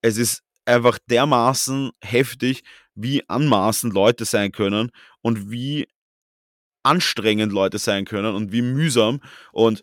es 0.00 0.16
ist 0.16 0.42
einfach 0.64 0.98
dermaßen 1.10 1.90
heftig, 2.02 2.62
wie 2.94 3.28
anmaßend 3.28 3.92
Leute 3.92 4.24
sein 4.24 4.52
können 4.52 4.90
und 5.22 5.50
wie 5.50 5.88
anstrengend 6.84 7.52
Leute 7.52 7.78
sein 7.78 8.04
können 8.04 8.34
und 8.34 8.52
wie 8.52 8.62
mühsam. 8.62 9.20
Und 9.52 9.82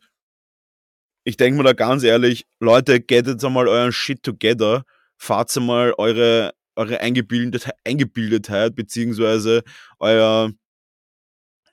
ich 1.26 1.38
denke 1.38 1.58
mir 1.58 1.64
da 1.64 1.74
ganz 1.74 2.04
ehrlich, 2.04 2.46
Leute, 2.60 3.02
get 3.02 3.28
jetzt 3.28 3.44
einmal 3.44 3.68
euren 3.68 3.92
Shit 3.92 4.24
together 4.24 4.86
fahrt 5.18 5.56
mal 5.58 5.94
eure, 5.98 6.54
eure 6.76 7.00
Eingebildetheit, 7.02 7.76
Eingebildetheit 7.86 8.76
beziehungsweise 8.76 9.64
euer, 10.00 10.52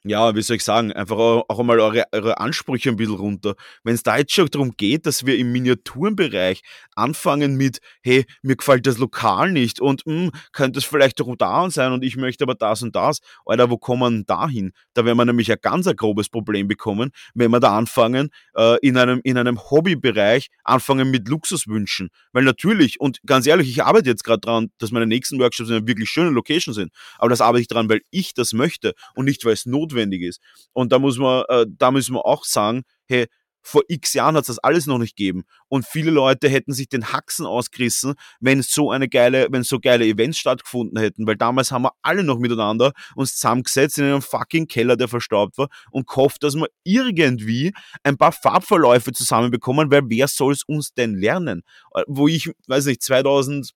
ja, 0.04 0.34
wie 0.34 0.42
soll 0.42 0.56
ich 0.56 0.64
sagen, 0.64 0.92
einfach 0.92 1.16
auch 1.16 1.58
einmal 1.58 1.80
eure, 1.80 2.04
eure 2.12 2.38
Ansprüche 2.38 2.90
ein 2.90 2.96
bisschen 2.96 3.16
runter. 3.16 3.54
Wenn 3.84 3.94
es 3.94 4.02
da 4.02 4.18
jetzt 4.18 4.32
schon 4.32 4.48
darum 4.48 4.72
geht, 4.76 5.06
dass 5.06 5.26
wir 5.26 5.38
im 5.38 5.52
Miniaturenbereich 5.52 6.62
anfangen 6.96 7.56
mit, 7.56 7.78
hey, 8.02 8.24
mir 8.42 8.56
gefällt 8.56 8.86
das 8.86 8.98
Lokal 8.98 9.52
nicht 9.52 9.80
und 9.80 10.06
mh, 10.06 10.12
hm, 10.12 10.30
könnte 10.52 10.78
es 10.78 10.84
vielleicht 10.84 11.20
doch 11.20 11.34
da 11.36 11.70
sein 11.70 11.92
und 11.92 12.04
ich 12.04 12.16
möchte 12.16 12.44
aber 12.44 12.54
das 12.54 12.82
und 12.82 12.94
das. 12.94 13.20
Alter, 13.46 13.70
wo 13.70 13.78
kommen 13.78 14.18
wir 14.18 14.24
da 14.24 14.48
hin? 14.48 14.72
Da 14.94 15.04
werden 15.04 15.16
wir 15.16 15.24
nämlich 15.24 15.50
ein 15.50 15.58
ganz 15.60 15.86
ein 15.86 15.96
grobes 15.96 16.28
Problem 16.28 16.68
bekommen, 16.68 17.10
wenn 17.34 17.50
wir 17.50 17.60
da 17.60 17.76
anfangen, 17.76 18.30
äh, 18.54 18.78
in 18.80 18.96
einem, 18.96 19.20
in 19.24 19.38
einem 19.38 19.58
Hobbybereich 19.58 20.48
anfangen 20.64 21.10
mit 21.10 21.28
Luxuswünschen. 21.28 22.10
Weil 22.32 22.44
natürlich, 22.44 23.00
und 23.00 23.18
ganz 23.26 23.46
ehrlich, 23.46 23.68
ich 23.68 23.82
arbeite 23.82 24.10
jetzt 24.10 24.24
gerade 24.24 24.40
dran, 24.40 24.70
dass 24.78 24.90
meine 24.90 25.06
nächsten 25.06 25.38
Workshops 25.38 25.70
in 25.70 25.76
einer 25.76 25.86
wirklich 25.86 26.10
schönen 26.10 26.34
Location 26.34 26.74
sind. 26.74 26.92
Aber 27.18 27.30
das 27.30 27.40
arbeite 27.40 27.62
ich 27.62 27.68
dran, 27.68 27.88
weil 27.88 28.02
ich 28.10 28.34
das 28.34 28.52
möchte 28.52 28.94
und 29.14 29.24
nicht, 29.24 29.44
weil 29.44 29.52
es 29.52 29.66
notwendig 29.66 30.22
ist. 30.22 30.40
Und 30.72 30.92
da 30.92 30.98
muss 30.98 31.18
man, 31.18 31.44
äh, 31.48 31.66
da 31.68 31.90
müssen 31.90 32.14
wir 32.14 32.26
auch 32.26 32.44
sagen, 32.44 32.82
hey, 33.06 33.26
vor 33.62 33.82
x 33.88 34.12
Jahren 34.14 34.36
hat 34.36 34.42
es 34.42 34.48
das 34.48 34.58
alles 34.58 34.86
noch 34.86 34.98
nicht 34.98 35.16
gegeben. 35.16 35.44
Und 35.68 35.86
viele 35.86 36.10
Leute 36.10 36.48
hätten 36.48 36.72
sich 36.72 36.88
den 36.88 37.12
Haxen 37.12 37.46
ausgerissen, 37.46 38.14
wenn 38.40 38.62
so 38.62 38.90
eine 38.90 39.08
geile, 39.08 39.48
wenn 39.50 39.62
so 39.62 39.78
geile 39.78 40.04
Events 40.04 40.38
stattgefunden 40.38 40.98
hätten. 40.98 41.26
Weil 41.26 41.36
damals 41.36 41.70
haben 41.70 41.82
wir 41.82 41.92
alle 42.02 42.24
noch 42.24 42.38
miteinander 42.38 42.92
uns 43.14 43.34
zusammengesetzt 43.36 43.98
in 43.98 44.04
einem 44.04 44.22
fucking 44.22 44.66
Keller, 44.66 44.96
der 44.96 45.08
verstaubt 45.08 45.58
war 45.58 45.68
und 45.90 46.06
gehofft, 46.06 46.42
dass 46.42 46.54
wir 46.54 46.66
irgendwie 46.84 47.72
ein 48.02 48.16
paar 48.16 48.32
Farbverläufe 48.32 49.12
zusammenbekommen, 49.12 49.90
weil 49.90 50.02
wer 50.06 50.28
soll 50.28 50.52
es 50.52 50.64
uns 50.64 50.92
denn 50.94 51.14
lernen? 51.14 51.62
Äh, 51.94 52.02
wo 52.06 52.28
ich, 52.28 52.50
weiß 52.66 52.86
nicht, 52.86 53.02
2000 53.02 53.72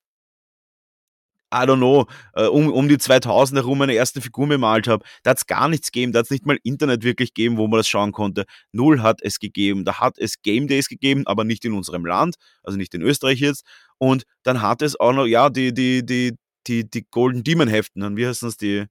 I 1.53 1.65
don't 1.65 1.77
know, 1.77 2.07
äh, 2.35 2.47
um, 2.47 2.73
um 2.73 2.89
die 2.89 2.99
2000 2.99 3.59
herum 3.61 3.79
meine 3.79 3.95
erste 3.95 4.21
Figur 4.21 4.49
bemalt 4.49 4.89
habe, 4.89 5.05
da 5.23 5.31
hat 5.31 5.39
es 5.39 5.47
gar 5.47 5.69
nichts 5.69 5.93
gegeben, 5.93 6.13
da 6.13 6.19
hat 6.21 6.27
es 6.27 6.31
nicht 6.31 6.47
mal 6.47 6.59
Internet 6.63 7.05
wirklich 7.05 7.35
gegeben, 7.35 7.57
wo 7.57 7.69
man 7.69 7.79
das 7.79 7.89
schauen 7.89 8.13
konnte. 8.13 8.45
Null 8.73 9.01
hat 9.03 9.21
es 9.23 9.39
gegeben. 9.39 9.85
Da 9.85 10.01
hat 10.01 10.19
es 10.19 10.43
Game 10.43 10.67
Days 10.67 10.89
gegeben, 10.89 11.27
aber 11.27 11.45
nicht 11.45 11.65
in 11.65 11.73
unserem 11.73 12.05
Land, 12.05 12.37
also 12.63 12.77
nicht 12.77 12.95
in 12.95 13.03
Österreich 13.03 13.41
jetzt. 13.41 13.65
Und 13.99 14.25
dann 14.43 14.63
hat 14.63 14.83
es 14.83 14.99
auch 14.99 15.13
noch, 15.13 15.27
ja, 15.27 15.49
die, 15.51 15.73
die, 15.73 16.05
die, 16.05 16.37
die, 16.67 16.89
die 16.89 17.07
Golden 17.11 17.45
Demon 17.45 17.69
Heften, 17.69 18.17
wie 18.17 18.27
heißen 18.27 18.49
das, 18.49 18.57
die, 18.57 18.87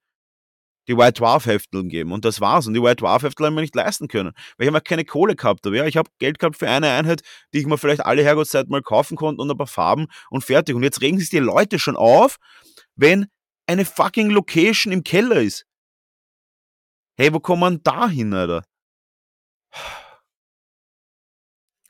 die 0.87 0.97
White 0.97 1.19
Dwarf 1.19 1.45
Hefteln 1.45 1.89
geben. 1.89 2.11
Und 2.11 2.25
das 2.25 2.41
war's. 2.41 2.67
Und 2.67 2.73
die 2.73 2.81
White 2.81 2.97
Dwarf 2.97 3.23
Heftel 3.23 3.47
haben 3.47 3.55
wir 3.55 3.61
nicht 3.61 3.75
leisten 3.75 4.07
können. 4.07 4.31
Weil 4.57 4.65
ich 4.65 4.67
einfach 4.67 4.83
keine 4.83 5.05
Kohle 5.05 5.35
gehabt 5.35 5.65
habe. 5.65 5.77
Ja, 5.77 5.85
ich 5.85 5.97
habe 5.97 6.09
Geld 6.19 6.39
gehabt 6.39 6.57
für 6.57 6.69
eine 6.69 6.91
Einheit, 6.91 7.21
die 7.53 7.59
ich 7.59 7.65
mir 7.65 7.77
vielleicht 7.77 8.05
alle 8.05 8.23
Herrgottzeit 8.23 8.69
mal 8.69 8.81
kaufen 8.81 9.17
konnte 9.17 9.41
und 9.41 9.49
ein 9.49 9.57
paar 9.57 9.67
Farben 9.67 10.07
und 10.29 10.43
fertig. 10.43 10.75
Und 10.75 10.83
jetzt 10.83 11.01
regen 11.01 11.19
sich 11.19 11.29
die 11.29 11.39
Leute 11.39 11.79
schon 11.79 11.95
auf, 11.95 12.37
wenn 12.95 13.27
eine 13.67 13.85
fucking 13.85 14.29
Location 14.29 14.93
im 14.93 15.03
Keller 15.03 15.41
ist. 15.41 15.65
Hey, 17.17 17.33
wo 17.33 17.39
kommt 17.39 17.61
man 17.61 17.81
da 17.81 18.09
hin, 18.09 18.33
Alter? 18.33 18.63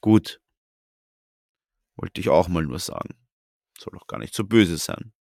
Gut. 0.01 0.39
Wollte 1.95 2.21
ich 2.21 2.29
auch 2.29 2.47
mal 2.47 2.63
nur 2.63 2.79
sagen. 2.79 3.15
Soll 3.77 3.93
doch 3.93 4.07
gar 4.07 4.19
nicht 4.19 4.35
so 4.35 4.43
böse 4.43 4.77
sein. 4.77 5.14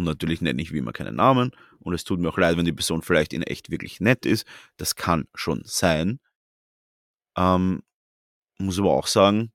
Und 0.00 0.06
natürlich 0.06 0.40
nenne 0.40 0.62
ich 0.62 0.72
wie 0.72 0.78
immer 0.78 0.94
keinen 0.94 1.14
Namen. 1.14 1.50
Und 1.78 1.92
es 1.92 2.04
tut 2.04 2.20
mir 2.20 2.30
auch 2.30 2.38
leid, 2.38 2.56
wenn 2.56 2.64
die 2.64 2.72
Person 2.72 3.02
vielleicht 3.02 3.34
in 3.34 3.42
echt 3.42 3.70
wirklich 3.70 4.00
nett 4.00 4.24
ist. 4.24 4.46
Das 4.78 4.96
kann 4.96 5.28
schon 5.34 5.60
sein. 5.66 6.20
Ähm, 7.36 7.82
muss 8.56 8.78
aber 8.78 8.92
auch 8.92 9.06
sagen, 9.06 9.52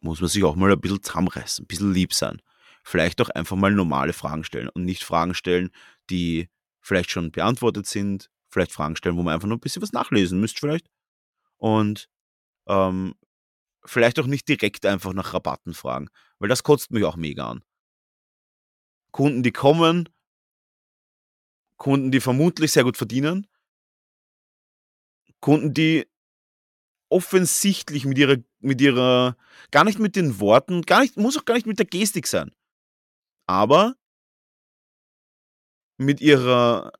muss 0.00 0.22
man 0.22 0.30
sich 0.30 0.42
auch 0.44 0.56
mal 0.56 0.72
ein 0.72 0.80
bisschen 0.80 1.02
zusammenreißen, 1.02 1.64
ein 1.64 1.66
bisschen 1.66 1.92
lieb 1.92 2.14
sein. 2.14 2.40
Vielleicht 2.82 3.20
auch 3.20 3.28
einfach 3.28 3.54
mal 3.54 3.70
normale 3.70 4.14
Fragen 4.14 4.44
stellen 4.44 4.70
und 4.70 4.86
nicht 4.86 5.04
Fragen 5.04 5.34
stellen, 5.34 5.70
die 6.08 6.48
vielleicht 6.80 7.10
schon 7.10 7.32
beantwortet 7.32 7.86
sind. 7.86 8.30
Vielleicht 8.48 8.72
Fragen 8.72 8.96
stellen, 8.96 9.18
wo 9.18 9.22
man 9.22 9.34
einfach 9.34 9.46
noch 9.46 9.56
ein 9.56 9.60
bisschen 9.60 9.82
was 9.82 9.92
nachlesen 9.92 10.40
müsst 10.40 10.58
vielleicht. 10.58 10.86
Und 11.58 12.08
ähm, 12.66 13.14
vielleicht 13.84 14.18
auch 14.18 14.26
nicht 14.26 14.48
direkt 14.48 14.86
einfach 14.86 15.12
nach 15.12 15.34
Rabatten 15.34 15.74
fragen, 15.74 16.08
weil 16.38 16.48
das 16.48 16.62
kotzt 16.62 16.92
mich 16.92 17.04
auch 17.04 17.16
mega 17.16 17.50
an. 17.50 17.62
Kunden, 19.12 19.42
die 19.42 19.52
kommen, 19.52 20.08
Kunden, 21.76 22.10
die 22.10 22.20
vermutlich 22.20 22.72
sehr 22.72 22.84
gut 22.84 22.96
verdienen, 22.96 23.46
Kunden, 25.40 25.74
die 25.74 26.08
offensichtlich 27.10 28.06
mit 28.06 28.16
ihrer, 28.16 28.36
mit 28.60 28.80
ihrer, 28.80 29.36
gar 29.70 29.84
nicht 29.84 29.98
mit 29.98 30.16
den 30.16 30.40
Worten, 30.40 30.82
gar 30.82 31.02
nicht, 31.02 31.16
muss 31.18 31.36
auch 31.36 31.44
gar 31.44 31.54
nicht 31.54 31.66
mit 31.66 31.78
der 31.78 31.86
Gestik 31.86 32.26
sein, 32.26 32.52
aber 33.46 33.96
mit 35.98 36.20
ihrer, 36.20 36.92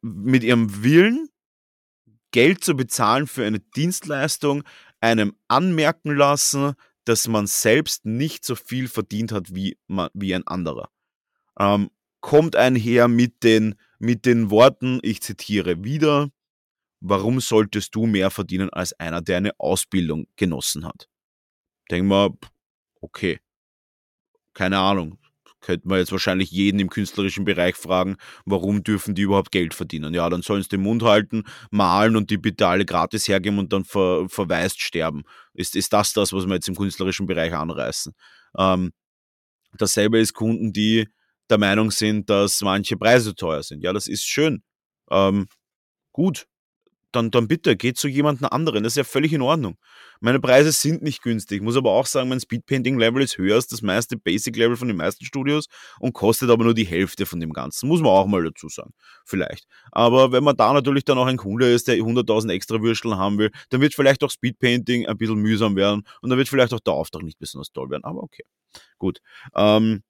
mit 0.00 0.42
ihrem 0.42 0.82
Willen, 0.82 1.28
Geld 2.30 2.64
zu 2.64 2.74
bezahlen 2.74 3.26
für 3.26 3.44
eine 3.44 3.60
Dienstleistung, 3.60 4.64
einem 5.00 5.36
anmerken 5.48 6.16
lassen, 6.16 6.72
dass 7.04 7.28
man 7.28 7.46
selbst 7.46 8.06
nicht 8.06 8.46
so 8.46 8.54
viel 8.54 8.88
verdient 8.88 9.32
hat 9.32 9.54
wie, 9.54 9.76
wie 10.14 10.34
ein 10.34 10.46
anderer 10.46 10.88
ähm, 11.58 11.90
kommt 12.20 12.56
einher 12.56 13.08
mit 13.08 13.42
den, 13.42 13.74
mit 13.98 14.26
den 14.26 14.50
Worten, 14.50 15.00
ich 15.02 15.22
zitiere 15.22 15.84
wieder, 15.84 16.30
warum 17.00 17.40
solltest 17.40 17.94
du 17.94 18.06
mehr 18.06 18.30
verdienen 18.30 18.70
als 18.70 18.92
einer, 18.98 19.20
der 19.20 19.38
eine 19.38 19.58
Ausbildung 19.58 20.26
genossen 20.36 20.86
hat? 20.86 21.08
Denken 21.90 22.08
wir, 22.08 22.34
okay, 23.00 23.40
keine 24.54 24.78
Ahnung. 24.78 25.18
Könnte 25.60 25.86
man 25.86 25.98
jetzt 25.98 26.10
wahrscheinlich 26.10 26.50
jeden 26.50 26.80
im 26.80 26.90
künstlerischen 26.90 27.44
Bereich 27.44 27.76
fragen, 27.76 28.16
warum 28.44 28.82
dürfen 28.82 29.14
die 29.14 29.22
überhaupt 29.22 29.52
Geld 29.52 29.74
verdienen? 29.74 30.12
Ja, 30.12 30.28
dann 30.28 30.42
sollen 30.42 30.62
sie 30.62 30.68
den 30.68 30.82
Mund 30.82 31.04
halten, 31.04 31.44
malen 31.70 32.16
und 32.16 32.30
die 32.30 32.64
alle 32.64 32.84
gratis 32.84 33.28
hergeben 33.28 33.60
und 33.60 33.72
dann 33.72 33.84
ver, 33.84 34.28
verwaist 34.28 34.80
sterben. 34.80 35.22
Ist, 35.54 35.76
ist 35.76 35.92
das 35.92 36.12
das, 36.14 36.32
was 36.32 36.46
wir 36.46 36.54
jetzt 36.54 36.68
im 36.68 36.74
künstlerischen 36.74 37.26
Bereich 37.26 37.54
anreißen? 37.54 38.12
Ähm, 38.58 38.92
dasselbe 39.78 40.18
ist 40.18 40.34
Kunden, 40.34 40.72
die 40.72 41.06
der 41.52 41.58
Meinung 41.58 41.90
sind, 41.92 42.28
dass 42.30 42.60
manche 42.62 42.96
Preise 42.96 43.34
teuer 43.36 43.62
sind. 43.62 43.82
Ja, 43.84 43.92
das 43.92 44.08
ist 44.08 44.24
schön. 44.26 44.62
Ähm, 45.10 45.46
gut. 46.12 46.46
dann, 47.12 47.30
dann 47.30 47.46
bitte, 47.48 47.76
geht 47.76 47.98
zu 47.98 48.08
jemandem 48.08 48.48
anderen. 48.50 48.82
Das 48.82 48.94
ist 48.94 48.96
ja 48.96 49.04
völlig 49.04 49.32
in 49.32 49.42
Ordnung. 49.42 49.76
Meine 50.20 50.40
Preise 50.40 50.72
sind 50.72 51.02
nicht 51.02 51.22
günstig. 51.22 51.56
Ich 51.58 51.62
muss 51.62 51.76
aber 51.76 51.90
auch 51.90 52.06
sagen, 52.06 52.28
mein 52.28 52.40
Speedpainting-Level 52.40 53.22
ist 53.22 53.38
höher 53.38 53.56
als 53.56 53.66
das 53.66 53.82
meiste 53.82 54.16
Basic-Level 54.16 54.76
von 54.76 54.88
den 54.88 54.96
meisten 54.96 55.24
Studios 55.24 55.66
und 56.00 56.14
kostet 56.14 56.50
aber 56.50 56.64
nur 56.64 56.74
die 56.74 56.86
Hälfte 56.86 57.26
von 57.26 57.40
dem 57.40 57.52
Ganzen. 57.52 57.88
Muss 57.88 58.00
man 58.00 58.12
auch 58.12 58.26
mal 58.26 58.42
dazu 58.44 58.68
sagen. 58.68 58.94
Vielleicht. 59.24 59.66
Aber 59.90 60.32
wenn 60.32 60.44
man 60.44 60.56
da 60.56 60.72
natürlich 60.72 61.04
dann 61.04 61.18
auch 61.18 61.26
ein 61.26 61.36
Kunde 61.36 61.70
ist, 61.70 61.88
der 61.88 61.96
100.000 61.96 62.50
extra 62.52 62.80
Würsteln 62.80 63.16
haben 63.16 63.38
will, 63.38 63.50
dann 63.70 63.80
wird 63.80 63.94
vielleicht 63.94 64.24
auch 64.24 64.30
Speedpainting 64.30 65.06
ein 65.06 65.16
bisschen 65.18 65.38
mühsam 65.38 65.76
werden 65.76 66.04
und 66.22 66.30
dann 66.30 66.38
wird 66.38 66.48
vielleicht 66.48 66.72
auch 66.72 66.80
der 66.80 66.94
Auftrag 66.94 67.22
nicht 67.22 67.38
besonders 67.38 67.72
toll 67.72 67.90
werden. 67.90 68.04
Aber 68.04 68.22
okay. 68.22 68.44
Gut. 68.98 69.20
Ähm, 69.54 70.02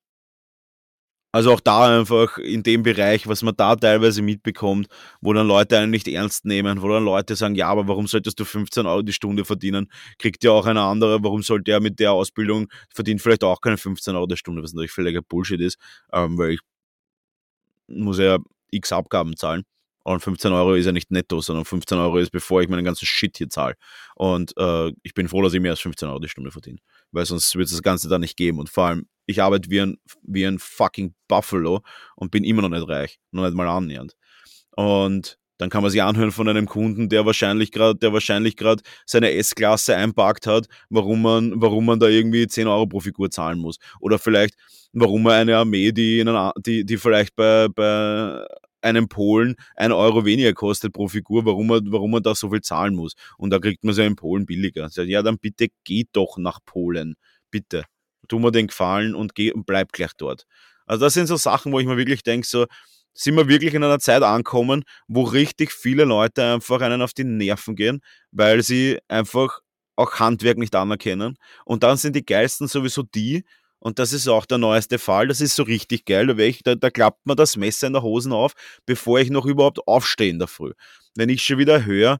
also 1.32 1.52
auch 1.52 1.60
da 1.60 1.98
einfach 1.98 2.36
in 2.38 2.62
dem 2.62 2.82
Bereich, 2.82 3.26
was 3.26 3.42
man 3.42 3.56
da 3.56 3.74
teilweise 3.74 4.20
mitbekommt, 4.20 4.88
wo 5.22 5.32
dann 5.32 5.48
Leute 5.48 5.78
einen 5.78 5.90
nicht 5.90 6.06
ernst 6.06 6.44
nehmen, 6.44 6.82
wo 6.82 6.88
dann 6.88 7.04
Leute 7.04 7.36
sagen, 7.36 7.54
ja, 7.54 7.68
aber 7.68 7.88
warum 7.88 8.06
solltest 8.06 8.38
du 8.38 8.44
15 8.44 8.86
Euro 8.86 9.02
die 9.02 9.14
Stunde 9.14 9.44
verdienen? 9.46 9.90
Kriegt 10.18 10.44
ja 10.44 10.50
auch 10.52 10.66
einer 10.66 10.82
andere, 10.82 11.24
warum 11.24 11.42
soll 11.42 11.62
der 11.62 11.80
mit 11.80 11.98
der 11.98 12.12
Ausbildung 12.12 12.68
verdient 12.94 13.22
vielleicht 13.22 13.44
auch 13.44 13.60
keine 13.62 13.78
15 13.78 14.14
Euro 14.14 14.26
die 14.26 14.36
Stunde, 14.36 14.62
was 14.62 14.74
natürlich 14.74 14.92
völliger 14.92 15.22
Bullshit 15.22 15.60
ist, 15.60 15.78
ähm, 16.12 16.36
weil 16.36 16.52
ich 16.52 16.60
muss 17.88 18.18
ja 18.18 18.38
x 18.70 18.92
Abgaben 18.92 19.36
zahlen. 19.36 19.64
Und 20.04 20.20
15 20.20 20.52
Euro 20.52 20.74
ist 20.74 20.86
ja 20.86 20.92
nicht 20.92 21.10
netto, 21.10 21.40
sondern 21.40 21.64
15 21.64 21.96
Euro 21.98 22.18
ist, 22.18 22.30
bevor 22.30 22.60
ich 22.60 22.68
meinen 22.68 22.84
ganzen 22.84 23.06
Shit 23.06 23.38
hier 23.38 23.48
zahle. 23.48 23.74
Und 24.16 24.52
äh, 24.58 24.92
ich 25.02 25.14
bin 25.14 25.28
froh, 25.28 25.42
dass 25.42 25.54
ich 25.54 25.60
mehr 25.60 25.70
als 25.72 25.80
15 25.80 26.08
Euro 26.08 26.18
die 26.18 26.28
Stunde 26.28 26.50
verdiene. 26.50 26.78
Weil 27.12 27.26
sonst 27.26 27.54
wird 27.54 27.66
es 27.66 27.72
das 27.72 27.82
Ganze 27.82 28.08
da 28.08 28.18
nicht 28.18 28.36
geben. 28.36 28.58
Und 28.58 28.68
vor 28.68 28.86
allem, 28.86 29.06
ich 29.26 29.42
arbeite 29.42 29.70
wie 29.70 29.80
ein, 29.80 29.98
wie 30.22 30.44
ein 30.44 30.58
fucking 30.58 31.14
Buffalo 31.28 31.82
und 32.16 32.30
bin 32.30 32.44
immer 32.44 32.62
noch 32.62 32.68
nicht 32.70 32.88
reich. 32.88 33.18
Noch 33.30 33.44
nicht 33.44 33.54
mal 33.54 33.68
annähernd. 33.68 34.14
Und 34.74 35.38
dann 35.58 35.70
kann 35.70 35.82
man 35.82 35.92
sich 35.92 36.02
anhören 36.02 36.32
von 36.32 36.48
einem 36.48 36.66
Kunden, 36.66 37.08
der 37.08 37.24
wahrscheinlich 37.24 37.70
gerade, 37.70 37.96
der 37.96 38.12
wahrscheinlich 38.12 38.56
gerade 38.56 38.82
seine 39.06 39.32
S-Klasse 39.32 39.94
einpackt 39.94 40.46
hat, 40.46 40.66
warum 40.90 41.22
man, 41.22 41.52
warum 41.60 41.86
man 41.86 42.00
da 42.00 42.08
irgendwie 42.08 42.48
10 42.48 42.66
Euro 42.66 42.86
pro 42.86 42.98
Figur 42.98 43.30
zahlen 43.30 43.58
muss. 43.58 43.76
Oder 44.00 44.18
vielleicht, 44.18 44.56
warum 44.92 45.22
man 45.22 45.34
eine 45.34 45.56
Armee, 45.56 45.92
die, 45.92 46.18
in 46.18 46.28
einer, 46.28 46.52
die, 46.58 46.84
die 46.84 46.96
vielleicht 46.96 47.36
bei, 47.36 47.68
bei 47.68 48.44
einem 48.82 49.08
Polen 49.08 49.56
ein 49.76 49.92
Euro 49.92 50.24
weniger 50.24 50.52
kostet 50.52 50.92
pro 50.92 51.08
Figur, 51.08 51.44
warum 51.46 51.68
man, 51.68 51.90
warum 51.90 52.10
man 52.10 52.22
da 52.22 52.34
so 52.34 52.50
viel 52.50 52.60
zahlen 52.60 52.94
muss. 52.94 53.14
Und 53.38 53.50
da 53.50 53.58
kriegt 53.58 53.84
man 53.84 53.92
es 53.92 53.98
ja 53.98 54.04
in 54.04 54.16
Polen 54.16 54.46
billiger. 54.46 54.88
Sagt, 54.90 55.08
ja, 55.08 55.22
dann 55.22 55.38
bitte 55.38 55.68
geht 55.84 56.08
doch 56.12 56.36
nach 56.38 56.60
Polen. 56.64 57.14
Bitte. 57.50 57.84
Tu 58.28 58.38
mir 58.38 58.52
den 58.52 58.68
Gefallen 58.68 59.14
und 59.14 59.34
geh 59.34 59.52
und 59.52 59.66
bleib 59.66 59.92
gleich 59.92 60.12
dort. 60.16 60.44
Also 60.86 61.06
das 61.06 61.14
sind 61.14 61.26
so 61.26 61.36
Sachen, 61.36 61.72
wo 61.72 61.80
ich 61.80 61.86
mir 61.86 61.96
wirklich 61.96 62.22
denke, 62.22 62.46
so, 62.46 62.66
sind 63.14 63.36
wir 63.36 63.48
wirklich 63.48 63.74
in 63.74 63.84
einer 63.84 63.98
Zeit 63.98 64.22
ankommen, 64.22 64.84
wo 65.06 65.22
richtig 65.22 65.72
viele 65.72 66.04
Leute 66.04 66.44
einfach 66.44 66.80
einen 66.80 67.02
auf 67.02 67.12
die 67.12 67.24
Nerven 67.24 67.76
gehen, 67.76 68.00
weil 68.30 68.62
sie 68.62 68.98
einfach 69.08 69.60
auch 69.96 70.18
Handwerk 70.18 70.58
nicht 70.58 70.74
anerkennen. 70.74 71.36
Und 71.64 71.82
dann 71.82 71.96
sind 71.96 72.16
die 72.16 72.24
geilsten 72.24 72.68
sowieso 72.68 73.02
die, 73.02 73.44
und 73.82 73.98
das 73.98 74.12
ist 74.12 74.28
auch 74.28 74.46
der 74.46 74.58
neueste 74.58 74.98
Fall. 75.00 75.26
Das 75.26 75.40
ist 75.40 75.56
so 75.56 75.64
richtig 75.64 76.04
geil. 76.04 76.28
Da, 76.28 76.38
ich, 76.38 76.62
da, 76.62 76.76
da 76.76 76.88
klappt 76.88 77.26
man 77.26 77.36
das 77.36 77.56
Messer 77.56 77.88
in 77.88 77.92
der 77.92 78.02
Hosen 78.02 78.32
auf, 78.32 78.52
bevor 78.86 79.18
ich 79.18 79.28
noch 79.28 79.44
überhaupt 79.44 79.86
aufstehe 79.88 80.30
in 80.30 80.38
der 80.38 80.46
Früh. 80.46 80.72
Wenn 81.16 81.28
ich 81.28 81.42
schon 81.42 81.58
wieder 81.58 81.84
höre, 81.84 82.18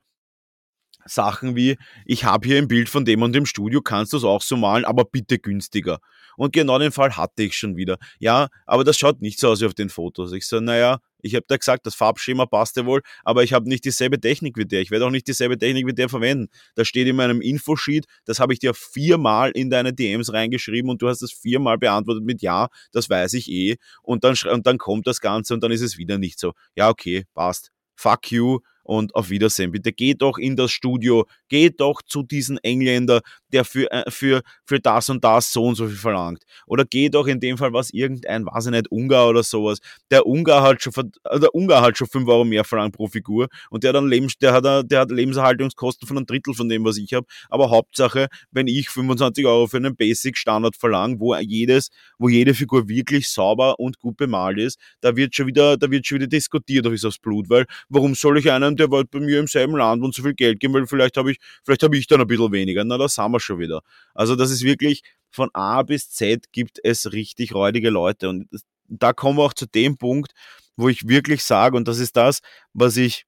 Sachen 1.07 1.57
wie, 1.57 1.77
ich 2.05 2.25
habe 2.25 2.47
hier 2.47 2.59
ein 2.59 2.69
Bild 2.69 2.89
von 2.89 3.05
dem 3.05 3.23
und 3.23 3.33
dem 3.33 3.47
Studio, 3.47 3.81
kannst 3.81 4.13
du 4.13 4.17
es 4.17 4.25
auch 4.25 4.43
so 4.43 4.57
malen, 4.57 4.85
aber 4.85 5.05
bitte 5.05 5.39
günstiger. 5.39 5.99
Und 6.37 6.53
genau 6.53 6.79
den 6.79 6.93
Fall 6.93 7.17
hatte 7.17 7.43
ich 7.43 7.57
schon 7.57 7.77
wieder. 7.77 7.99
Ja, 8.19 8.49
aber 8.67 8.85
das 8.85 8.99
schaut 8.99 9.21
nicht 9.21 9.39
so 9.39 9.49
aus 9.49 9.61
wie 9.61 9.67
auf 9.67 9.75
den 9.75 9.91
Fotos. 9.91 10.33
Ich 10.33 10.47
so, 10.47 10.61
naja, 10.61 10.99
ich 11.23 11.35
habe 11.35 11.45
da 11.49 11.57
gesagt, 11.57 11.87
das 11.87 11.95
Farbschema 11.95 12.47
passt 12.47 12.77
ja 12.77 12.85
wohl, 12.85 13.01
aber 13.25 13.45
ich 13.45 13.53
habe 13.53 13.69
nicht 13.69 13.85
dieselbe 13.85 14.21
Technik 14.21 14.57
wie 14.57 14.67
der. 14.67 14.81
Ich 14.81 14.91
werde 14.91 15.07
auch 15.07 15.11
nicht 15.11 15.29
dieselbe 15.29 15.57
Technik 15.57 15.87
wie 15.87 15.95
der 15.95 16.09
verwenden. 16.09 16.49
Das 16.75 16.89
steht 16.89 17.07
in 17.07 17.17
meinem 17.17 17.41
Infosheet, 17.41 18.07
das 18.25 18.41
habe 18.41 18.53
ich 18.53 18.59
dir 18.59 18.75
viermal 18.75 19.53
in 19.53 19.71
deine 19.71 19.93
DMs 19.93 20.33
reingeschrieben 20.33 20.91
und 20.91 21.01
du 21.01 21.09
hast 21.09 21.23
es 21.23 21.33
viermal 21.33 21.79
beantwortet 21.79 22.25
mit 22.25 22.43
Ja, 22.43 22.69
das 22.93 23.09
weiß 23.09 23.35
ich 23.35 23.51
eh. 23.51 23.77
Und 24.03 24.25
dann, 24.25 24.35
und 24.51 24.67
dann 24.67 24.79
kommt 24.79 25.07
das 25.07 25.21
Ganze 25.21 25.55
und 25.55 25.63
dann 25.63 25.71
ist 25.71 25.83
es 25.83 25.97
wieder 25.97 26.19
nicht 26.19 26.39
so. 26.41 26.53
Ja, 26.75 26.89
okay, 26.89 27.25
passt. 27.35 27.71
Fuck 27.95 28.33
you, 28.33 28.59
und 28.83 29.15
auf 29.15 29.31
Wiedersehen. 29.31 29.73
Bitte 29.73 29.93
geht 29.93 30.23
doch 30.23 30.39
in 30.39 30.57
das 30.57 30.71
Studio, 30.71 31.27
geht 31.49 31.81
doch 31.81 32.03
zu 32.03 32.23
diesem 32.23 32.59
Engländer, 32.63 33.21
der 33.53 33.65
für, 33.65 33.91
äh, 33.91 34.11
für, 34.11 34.43
für 34.65 34.81
das 34.81 35.09
und 35.09 35.23
das 35.25 35.53
so 35.53 35.65
und 35.65 35.75
so 35.75 35.87
viel 35.87 35.97
verlangt. 35.97 36.43
Oder 36.67 36.85
geht 36.85 37.15
doch 37.15 37.27
in 37.27 37.41
dem 37.41 37.59
Fall 37.59 37.73
was 37.73 37.91
irgendein, 37.91 38.47
weiß 38.47 38.67
ich 38.67 38.73
nicht, 38.73 38.91
Ungar 38.91 39.29
oder 39.29 39.43
sowas. 39.43 39.79
Der 40.11 40.27
Ungar 40.27 40.63
hat 40.63 40.83
schon, 40.83 40.93
äh, 41.25 41.41
der 41.41 41.55
Ungar 41.55 41.83
hat 41.83 41.99
schon 41.99 42.07
5 42.07 42.29
Euro 42.29 42.45
mehr 42.45 42.65
verlangt 42.65 42.95
pro 42.95 43.07
Figur 43.07 43.49
und 43.71 43.85
der, 43.85 43.93
dann 43.93 44.09
Lebens, 44.09 44.37
der, 44.39 44.53
hat, 44.53 44.91
der 44.91 45.01
hat 45.01 45.11
Lebenserhaltungskosten 45.11 46.09
von 46.09 46.17
einem 46.17 46.27
Drittel 46.27 46.55
von 46.55 46.69
dem, 46.69 46.85
was 46.85 46.97
ich 46.97 47.13
habe. 47.13 47.27
Aber 47.49 47.71
Hauptsache, 47.71 48.29
wenn 48.51 48.67
ich 48.67 48.89
25 48.89 49.47
Euro 49.47 49.67
für 49.67 49.77
einen 49.77 49.97
Basic 49.97 50.37
Standard 50.37 50.77
verlange, 50.77 51.21
wo 51.21 51.35
jedes, 51.37 51.91
wo 52.19 52.29
jede 52.29 52.55
Figur 52.55 52.89
wirklich 52.89 53.29
sauber 53.29 53.79
und 53.79 53.99
gut 53.99 54.17
bemalt 54.17 54.59
ist, 54.59 54.79
da 55.01 55.17
wird 55.17 55.35
schon 55.35 55.47
wieder, 55.47 55.77
da 55.77 55.91
wird 55.91 56.07
schon 56.07 56.17
wieder 56.17 56.27
diskutiert, 56.27 56.87
ob 56.87 56.93
ich 56.93 57.05
aufs 57.05 57.19
Blut, 57.19 57.49
weil 57.49 57.67
warum 57.89 58.15
soll 58.15 58.39
ich 58.39 58.51
einen, 58.51 58.72
der 58.77 58.91
war 58.91 59.05
bei 59.05 59.21
mir 59.21 59.41
im 59.41 59.47
selben 59.47 59.77
Land 59.77 60.03
und 60.03 60.15
so 60.15 60.23
viel 60.23 60.35
Geld 60.35 60.61
geben, 60.61 60.75
weil 60.75 60.87
vielleicht 60.87 61.17
habe 61.17 61.33
ich, 61.33 61.39
vielleicht 61.65 61.83
habe 61.83 61.97
ich 61.97 62.07
dann 62.07 62.21
ein 62.21 62.27
bisschen 62.27 62.53
weniger. 62.53 62.85
Na, 62.85 62.99
da 62.99 63.09
sind 63.09 63.33
wir 63.33 63.41
schon 63.41 63.59
wieder. 63.59 63.83
Also 64.15 64.37
das 64.37 64.51
ist 64.51 64.63
wirklich 64.63 65.03
von 65.31 65.51
A 65.55 65.83
bis 65.83 66.11
Z 66.11 66.53
gibt 66.53 66.79
es 66.83 67.13
richtig 67.13 67.55
räudige 67.55 67.91
Leute. 67.91 68.29
Und 68.29 68.49
da 68.89 69.13
kommen 69.13 69.39
wir 69.39 69.45
auch 69.45 69.55
zu 69.55 69.67
dem 69.67 69.97
Punkt, 69.97 70.33
wo 70.77 70.89
ich 70.89 71.09
wirklich 71.09 71.43
sage, 71.43 71.77
und 71.77 71.89
das 71.89 71.99
ist 71.99 72.17
das, 72.17 72.41
was 72.73 72.97
ich, 72.97 73.27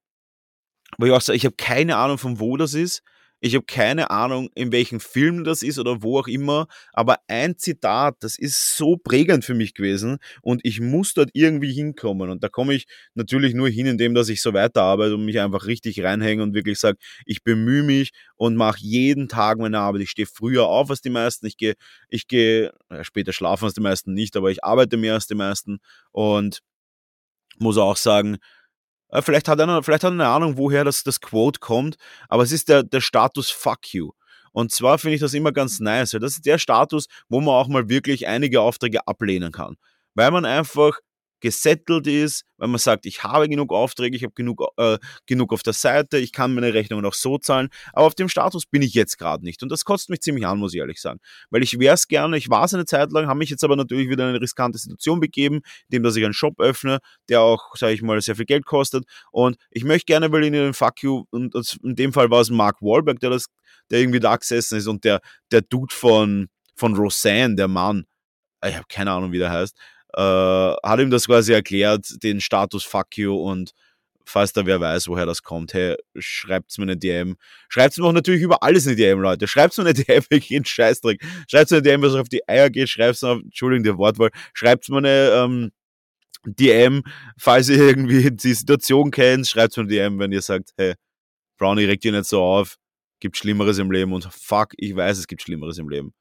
wo 0.98 1.06
ich 1.06 1.12
auch 1.12 1.20
sage, 1.20 1.36
ich 1.36 1.44
habe 1.44 1.56
keine 1.56 1.96
Ahnung, 1.96 2.18
von 2.18 2.40
wo 2.40 2.56
das 2.56 2.74
ist. 2.74 3.02
Ich 3.44 3.54
habe 3.54 3.66
keine 3.66 4.08
Ahnung, 4.10 4.48
in 4.54 4.72
welchem 4.72 5.00
Film 5.00 5.44
das 5.44 5.62
ist 5.62 5.78
oder 5.78 6.02
wo 6.02 6.18
auch 6.18 6.28
immer, 6.28 6.66
aber 6.94 7.18
ein 7.28 7.58
Zitat, 7.58 8.16
das 8.20 8.38
ist 8.38 8.78
so 8.78 8.96
prägend 8.96 9.44
für 9.44 9.52
mich 9.52 9.74
gewesen 9.74 10.16
und 10.40 10.62
ich 10.64 10.80
muss 10.80 11.12
dort 11.12 11.28
irgendwie 11.34 11.70
hinkommen. 11.70 12.30
Und 12.30 12.42
da 12.42 12.48
komme 12.48 12.72
ich 12.72 12.86
natürlich 13.12 13.52
nur 13.52 13.68
hin, 13.68 13.84
indem 13.84 14.14
dass 14.14 14.30
ich 14.30 14.40
so 14.40 14.54
weiterarbeite 14.54 15.14
und 15.16 15.26
mich 15.26 15.40
einfach 15.40 15.66
richtig 15.66 16.02
reinhänge 16.02 16.42
und 16.42 16.54
wirklich 16.54 16.78
sage, 16.78 16.96
ich 17.26 17.44
bemühe 17.44 17.82
mich 17.82 18.12
und 18.36 18.56
mache 18.56 18.78
jeden 18.80 19.28
Tag 19.28 19.58
meine 19.58 19.78
Arbeit. 19.78 20.00
Ich 20.00 20.10
stehe 20.12 20.24
früher 20.26 20.64
auf 20.64 20.88
als 20.88 21.02
die 21.02 21.10
meisten, 21.10 21.44
ich 21.44 21.58
gehe, 21.58 21.74
ich 22.08 22.26
gehe 22.26 22.72
ja, 22.90 23.04
später 23.04 23.34
schlafen 23.34 23.66
als 23.66 23.74
die 23.74 23.82
meisten 23.82 24.14
nicht, 24.14 24.38
aber 24.38 24.50
ich 24.50 24.64
arbeite 24.64 24.96
mehr 24.96 25.12
als 25.12 25.26
die 25.26 25.34
meisten 25.34 25.80
und 26.12 26.60
muss 27.58 27.76
auch 27.76 27.96
sagen, 27.98 28.38
äh, 29.14 29.22
vielleicht 29.22 29.48
hat 29.48 29.60
er, 29.60 29.82
vielleicht 29.82 30.04
hat 30.04 30.10
er 30.10 30.14
eine 30.14 30.28
Ahnung, 30.28 30.58
woher 30.58 30.84
das, 30.84 31.04
das 31.04 31.20
Quote 31.20 31.60
kommt, 31.60 31.96
aber 32.28 32.42
es 32.42 32.52
ist 32.52 32.68
der, 32.68 32.82
der 32.82 33.00
Status 33.00 33.50
Fuck 33.50 33.94
you. 33.94 34.10
Und 34.52 34.72
zwar 34.72 34.98
finde 34.98 35.14
ich 35.14 35.20
das 35.20 35.34
immer 35.34 35.52
ganz 35.52 35.80
nice, 35.80 36.12
weil 36.12 36.20
das 36.20 36.34
ist 36.34 36.46
der 36.46 36.58
Status, 36.58 37.06
wo 37.28 37.40
man 37.40 37.54
auch 37.54 37.68
mal 37.68 37.88
wirklich 37.88 38.26
einige 38.26 38.60
Aufträge 38.60 39.06
ablehnen 39.06 39.52
kann. 39.52 39.76
Weil 40.14 40.30
man 40.30 40.44
einfach 40.44 40.98
gesettelt 41.44 42.06
ist, 42.06 42.46
weil 42.56 42.68
man 42.68 42.78
sagt, 42.78 43.04
ich 43.04 43.22
habe 43.22 43.50
genug 43.50 43.70
Aufträge, 43.70 44.16
ich 44.16 44.24
habe 44.24 44.32
genug, 44.32 44.64
äh, 44.78 44.96
genug 45.26 45.52
auf 45.52 45.62
der 45.62 45.74
Seite, 45.74 46.16
ich 46.16 46.32
kann 46.32 46.54
meine 46.54 46.72
Rechnungen 46.72 47.04
auch 47.04 47.12
so 47.12 47.36
zahlen, 47.36 47.68
aber 47.92 48.06
auf 48.06 48.14
dem 48.14 48.30
Status 48.30 48.64
bin 48.64 48.80
ich 48.80 48.94
jetzt 48.94 49.18
gerade 49.18 49.44
nicht. 49.44 49.62
Und 49.62 49.70
das 49.70 49.84
kotzt 49.84 50.08
mich 50.08 50.22
ziemlich 50.22 50.46
an, 50.46 50.58
muss 50.58 50.72
ich 50.72 50.80
ehrlich 50.80 51.02
sagen. 51.02 51.20
Weil 51.50 51.62
ich 51.62 51.78
wäre 51.78 51.92
es 51.92 52.08
gerne, 52.08 52.38
ich 52.38 52.48
war 52.48 52.64
es 52.64 52.72
eine 52.72 52.86
Zeit 52.86 53.12
lang, 53.12 53.26
habe 53.26 53.38
mich 53.38 53.50
jetzt 53.50 53.62
aber 53.62 53.76
natürlich 53.76 54.08
wieder 54.08 54.24
in 54.24 54.30
eine 54.30 54.40
riskante 54.40 54.78
Situation 54.78 55.20
begeben, 55.20 55.60
indem 55.90 56.02
dass 56.02 56.16
ich 56.16 56.24
einen 56.24 56.32
Shop 56.32 56.58
öffne, 56.58 57.00
der 57.28 57.42
auch, 57.42 57.76
sage 57.76 57.92
ich 57.92 58.00
mal, 58.00 58.18
sehr 58.22 58.36
viel 58.36 58.46
Geld 58.46 58.64
kostet. 58.64 59.04
Und 59.30 59.58
ich 59.70 59.84
möchte 59.84 60.06
gerne, 60.06 60.32
weil 60.32 60.44
in 60.44 60.54
den 60.54 60.72
Fuck 60.72 61.02
You, 61.02 61.24
und 61.28 61.54
in 61.82 61.94
dem 61.94 62.14
Fall 62.14 62.30
war 62.30 62.40
es 62.40 62.48
Mark 62.48 62.80
Wahlberg, 62.80 63.20
der, 63.20 63.28
das, 63.28 63.48
der 63.90 64.00
irgendwie 64.00 64.20
da 64.20 64.34
gesessen 64.34 64.78
ist 64.78 64.86
und 64.86 65.04
der, 65.04 65.20
der 65.52 65.60
Dude 65.60 65.94
von, 65.94 66.48
von 66.74 66.96
Roseanne, 66.96 67.56
der 67.56 67.68
Mann, 67.68 68.06
ich 68.66 68.76
habe 68.76 68.86
keine 68.88 69.12
Ahnung, 69.12 69.32
wie 69.32 69.38
der 69.38 69.50
heißt, 69.50 69.76
äh, 70.16 70.20
hat 70.20 71.00
ihm 71.00 71.10
das 71.10 71.26
quasi 71.26 71.52
erklärt, 71.52 72.22
den 72.22 72.40
Status 72.40 72.84
Fuck 72.84 73.16
you 73.16 73.34
und 73.34 73.72
falls 74.26 74.52
da 74.52 74.64
wer 74.66 74.80
weiß, 74.80 75.08
woher 75.08 75.26
das 75.26 75.42
kommt, 75.42 75.74
hey, 75.74 75.96
schreibt's 76.18 76.78
mir 76.78 76.84
eine 76.84 76.96
DM. 76.96 77.36
Schreibt's 77.68 77.98
mir 77.98 78.06
auch 78.06 78.12
natürlich 78.12 78.42
über 78.42 78.62
alles 78.62 78.86
eine 78.86 78.96
DM, 78.96 79.20
Leute. 79.20 79.46
Schreibt's 79.46 79.76
mir 79.78 79.84
eine 79.84 79.94
DM, 80.04 80.24
ich 80.30 80.48
gehe 80.48 80.64
Scheißdreck. 80.64 81.22
Schreibt's 81.48 81.70
mir 81.70 81.78
eine 81.78 81.82
DM, 81.82 82.02
was 82.02 82.14
auf 82.14 82.28
die 82.28 82.46
Eier 82.48 82.70
geht. 82.70 82.88
Schreibt's 82.88 83.22
mir, 83.22 83.32
Entschuldigung, 83.32 83.84
die 83.84 83.98
Wortwahl. 83.98 84.30
Schreibt's 84.54 84.88
mir 84.88 84.98
eine, 84.98 85.30
ähm, 85.34 85.72
DM, 86.46 87.02
falls 87.38 87.68
ihr 87.68 87.78
irgendwie 87.78 88.30
die 88.30 88.54
Situation 88.54 89.10
kennt, 89.10 89.46
schreibt's 89.46 89.76
mir 89.76 89.82
eine 89.82 89.90
DM, 89.90 90.18
wenn 90.18 90.32
ihr 90.32 90.42
sagt, 90.42 90.70
hey, 90.76 90.94
Brownie, 91.58 91.84
regt 91.84 92.04
ihr 92.04 92.12
nicht 92.12 92.26
so 92.26 92.42
auf, 92.42 92.76
gibt 93.20 93.36
Schlimmeres 93.36 93.78
im 93.78 93.90
Leben 93.90 94.12
und 94.12 94.24
fuck, 94.30 94.72
ich 94.76 94.94
weiß, 94.94 95.18
es 95.18 95.26
gibt 95.26 95.42
Schlimmeres 95.42 95.78
im 95.78 95.88
Leben. 95.88 96.12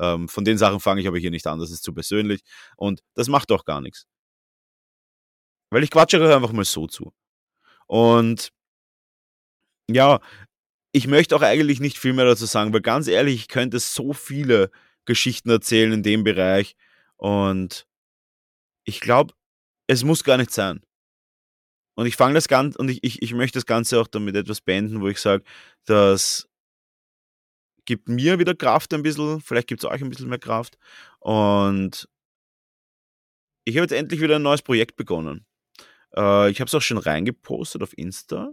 Ähm, 0.00 0.28
von 0.28 0.44
den 0.44 0.58
Sachen 0.58 0.80
fange 0.80 1.00
ich 1.02 1.08
aber 1.08 1.18
hier 1.18 1.30
nicht 1.30 1.46
an, 1.46 1.60
das 1.60 1.70
ist 1.70 1.84
zu 1.84 1.94
persönlich 1.94 2.42
und 2.76 3.02
das 3.14 3.28
macht 3.28 3.52
auch 3.52 3.64
gar 3.64 3.80
nichts. 3.82 4.06
Weil 5.70 5.82
ich 5.84 5.90
quatsche 5.90 6.34
einfach 6.34 6.52
mal 6.52 6.64
so 6.64 6.86
zu. 6.86 7.12
Und 7.88 8.52
ja, 9.90 10.20
ich 10.92 11.06
möchte 11.08 11.36
auch 11.36 11.42
eigentlich 11.42 11.80
nicht 11.80 11.98
viel 11.98 12.12
mehr 12.14 12.24
dazu 12.26 12.46
sagen, 12.46 12.72
weil 12.72 12.80
ganz 12.82 13.08
ehrlich, 13.08 13.34
ich 13.36 13.48
könnte 13.48 13.78
so 13.80 14.12
viele 14.12 14.70
Geschichten 15.06 15.50
erzählen 15.50 15.92
in 15.92 16.02
dem 16.02 16.24
Bereich 16.24 16.76
und 17.16 17.86
ich 18.84 19.00
glaube, 19.00 19.34
es 19.88 20.04
muss 20.04 20.24
gar 20.24 20.36
nicht 20.38 20.52
sein. 20.52 20.82
und 21.96 22.06
ich 22.06 22.16
fange 22.16 22.34
das 22.34 22.48
Ganze, 22.48 22.78
und 22.78 22.88
ich, 22.90 23.00
ich, 23.04 23.22
ich 23.22 23.34
möchte 23.34 23.58
das 23.58 23.66
Ganze 23.66 24.00
auch 24.00 24.06
damit 24.08 24.36
etwas 24.36 24.60
beenden, 24.60 25.00
wo 25.00 25.08
ich 25.08 25.18
sage, 25.20 25.44
das 25.84 26.48
gibt 27.90 28.08
mir 28.08 28.38
wieder 28.38 28.54
Kraft 28.54 28.94
ein 28.94 29.02
bisschen, 29.02 29.40
vielleicht 29.40 29.66
gibt 29.66 29.82
es 29.82 29.90
euch 29.90 30.00
ein 30.00 30.10
bisschen 30.10 30.28
mehr 30.28 30.38
Kraft. 30.38 30.78
Und 31.18 32.08
ich 33.64 33.74
habe 33.74 33.82
jetzt 33.82 33.90
endlich 33.90 34.20
wieder 34.20 34.36
ein 34.36 34.42
neues 34.42 34.62
Projekt 34.62 34.94
begonnen. 34.94 35.44
Äh, 36.14 36.50
ich 36.50 36.60
habe 36.60 36.68
es 36.68 36.74
auch 36.74 36.82
schon 36.82 36.98
reingepostet 36.98 37.82
auf 37.82 37.98
Insta. 37.98 38.52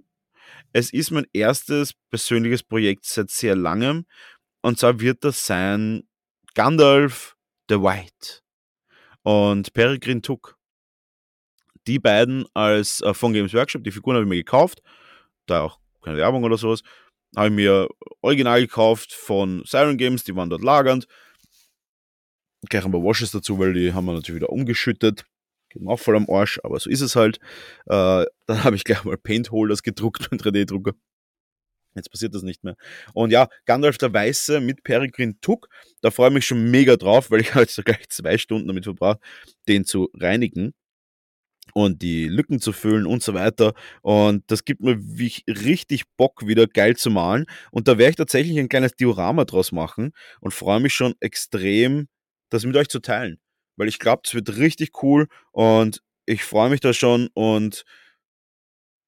Es 0.74 0.92
ist 0.92 1.12
mein 1.12 1.28
erstes 1.34 1.94
persönliches 2.10 2.64
Projekt 2.64 3.06
seit 3.06 3.30
sehr 3.30 3.56
langem. 3.56 4.08
Und 4.62 4.80
zwar 4.80 5.00
wird 5.00 5.24
das 5.24 5.46
sein 5.46 6.08
Gandalf 6.56 7.38
the 7.70 7.76
White 7.76 8.42
und 9.22 9.72
Peregrine 9.74 10.24
Took. 10.24 10.58
Die 11.86 12.00
beiden 12.00 12.48
als 12.56 13.02
äh, 13.02 13.14
von 13.14 13.34
Games 13.34 13.54
Workshop, 13.54 13.84
die 13.84 13.92
Figuren 13.92 14.16
habe 14.16 14.26
ich 14.26 14.30
mir 14.30 14.38
gekauft. 14.38 14.82
Da 15.46 15.62
auch 15.62 15.80
keine 16.02 16.18
Werbung 16.18 16.44
oder 16.44 16.58
sowas. 16.58 16.82
Habe 17.36 17.48
ich 17.48 17.54
mir 17.54 17.90
original 18.22 18.62
gekauft 18.62 19.14
von 19.14 19.64
Siren 19.66 19.98
Games, 19.98 20.24
die 20.24 20.36
waren 20.36 20.50
dort 20.50 20.64
lagernd. 20.64 21.08
Gleich 22.70 22.86
ein 22.86 22.92
paar 22.92 23.04
Washes 23.04 23.32
dazu, 23.32 23.60
weil 23.60 23.74
die 23.74 23.94
haben 23.94 24.06
wir 24.06 24.14
natürlich 24.14 24.42
wieder 24.42 24.50
umgeschüttet. 24.50 25.26
Geht 25.70 25.86
auch 25.86 26.00
voll 26.00 26.16
am 26.16 26.30
Arsch, 26.30 26.60
aber 26.64 26.80
so 26.80 26.90
ist 26.90 27.02
es 27.02 27.16
halt. 27.16 27.40
Äh, 27.86 28.26
dann 28.46 28.64
habe 28.64 28.76
ich 28.76 28.84
gleich 28.84 29.04
mal 29.04 29.18
Paint 29.18 29.52
Holders 29.52 29.84
gedruckt 29.84 30.28
mit 30.32 30.42
3D-Drucker. 30.42 30.94
Jetzt 31.96 32.12
passiert 32.12 32.36
das 32.36 32.44
nicht 32.44 32.64
mehr. 32.64 32.76
Und 33.14 33.32
ja, 33.32 33.48
Gandalf 33.66 33.98
der 33.98 34.14
Weiße 34.14 34.60
mit 34.62 34.84
Peregrin 34.84 35.42
Tuck, 35.42 35.68
da 36.02 36.12
freue 36.12 36.30
ich 36.30 36.34
mich 36.36 36.46
schon 36.46 36.70
mega 36.70 36.96
drauf, 36.96 37.32
weil 37.32 37.42
ich 37.42 37.50
habe 37.56 37.62
jetzt 37.62 37.84
gleich 37.84 38.08
zwei 38.10 38.38
Stunden 38.38 38.68
damit 38.68 38.86
verbracht, 38.86 39.20
den 39.68 39.84
zu 39.84 40.10
reinigen 40.14 40.74
und 41.74 42.02
die 42.02 42.28
Lücken 42.28 42.60
zu 42.60 42.72
füllen 42.74 43.06
und 43.06 43.24
so 43.24 43.34
weiter. 43.34 43.74
Und 44.02 44.44
das 44.48 44.66
gibt 44.66 44.82
mir 44.82 44.98
richtig 45.48 46.04
Bock, 46.18 46.48
wieder 46.48 46.68
geil 46.68 46.96
zu 46.96 47.10
malen. 47.10 47.46
Und 47.72 47.88
da 47.88 47.98
werde 47.98 48.12
ich 48.12 48.16
tatsächlich 48.16 48.58
ein 48.60 48.70
kleines 48.70 48.94
Diorama 48.94 49.46
draus 49.46 49.72
machen 49.72 50.12
und 50.42 50.54
freue 50.54 50.80
mich 50.80 50.94
schon 50.94 51.16
extrem, 51.20 52.08
das 52.50 52.66
mit 52.66 52.76
euch 52.76 52.88
zu 52.90 53.00
teilen. 53.00 53.40
Weil 53.76 53.88
ich 53.88 54.00
glaube, 54.00 54.22
es 54.26 54.34
wird 54.34 54.58
richtig 54.58 55.04
cool 55.04 55.28
und 55.52 56.02
ich 56.26 56.44
freue 56.44 56.70
mich 56.70 56.80
da 56.82 56.94
schon 56.94 57.30
und 57.34 57.84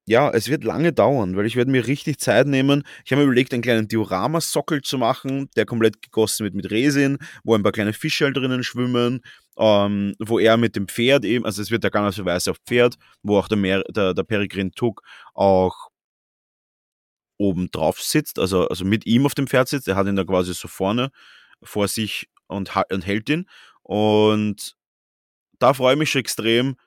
ja, 0.10 0.32
es 0.32 0.50
wird 0.50 0.64
lange 0.64 0.92
dauern, 0.92 1.38
weil 1.38 1.46
ich 1.46 1.56
werde 1.56 1.70
mir 1.70 1.86
richtig 1.86 2.18
Zeit 2.18 2.48
nehmen. 2.48 2.84
Ich 3.06 3.12
habe 3.12 3.22
mir 3.22 3.28
überlegt, 3.28 3.54
einen 3.54 3.62
kleinen 3.62 3.88
Dioramasockel 3.88 4.82
zu 4.82 4.98
machen, 4.98 5.52
der 5.56 5.68
komplett 5.68 6.02
gegossen 6.02 6.46
wird 6.46 6.56
mit 6.56 6.72
Resin, 6.72 7.20
wo 7.44 7.54
ein 7.54 7.62
paar 7.62 7.72
kleine 7.72 7.94
Fische 7.94 8.26
halt 8.26 8.36
drinnen 8.36 8.64
schwimmen, 8.64 9.22
ähm, 9.60 10.16
wo 10.18 10.40
er 10.40 10.58
mit 10.58 10.76
dem 10.76 10.88
Pferd 10.88 11.26
eben, 11.26 11.46
also 11.46 11.62
es 11.62 11.70
wird 11.70 11.84
der 11.84 11.92
ganz 11.92 12.18
Weiße 12.18 12.50
auf 12.50 12.58
Pferd, 12.66 12.96
wo 13.22 13.38
auch 13.38 13.48
der, 13.48 13.60
Mer 13.60 13.84
der, 13.88 14.16
der 14.16 14.24
Peregrin 14.24 14.72
Tuck 14.72 15.04
auch 15.36 15.90
oben 17.38 17.70
drauf 17.70 18.02
sitzt, 18.02 18.40
also, 18.40 18.68
also 18.68 18.86
mit 18.86 19.06
ihm 19.06 19.28
auf 19.28 19.36
dem 19.36 19.46
Pferd 19.46 19.68
sitzt. 19.68 19.88
Er 19.88 19.96
hat 19.96 20.08
ihn 20.08 20.16
da 20.16 20.24
quasi 20.24 20.56
so 20.56 20.68
vorne 20.68 21.12
vor 21.62 21.88
sich 21.88 22.28
und, 22.48 22.72
und 22.90 23.06
hält 23.06 23.30
ihn. 23.30 23.48
Und 23.84 24.76
da 25.60 25.76
freue 25.76 25.94
ich 25.94 26.00
mich 26.00 26.10
schon 26.10 26.22
extrem, 26.22 26.78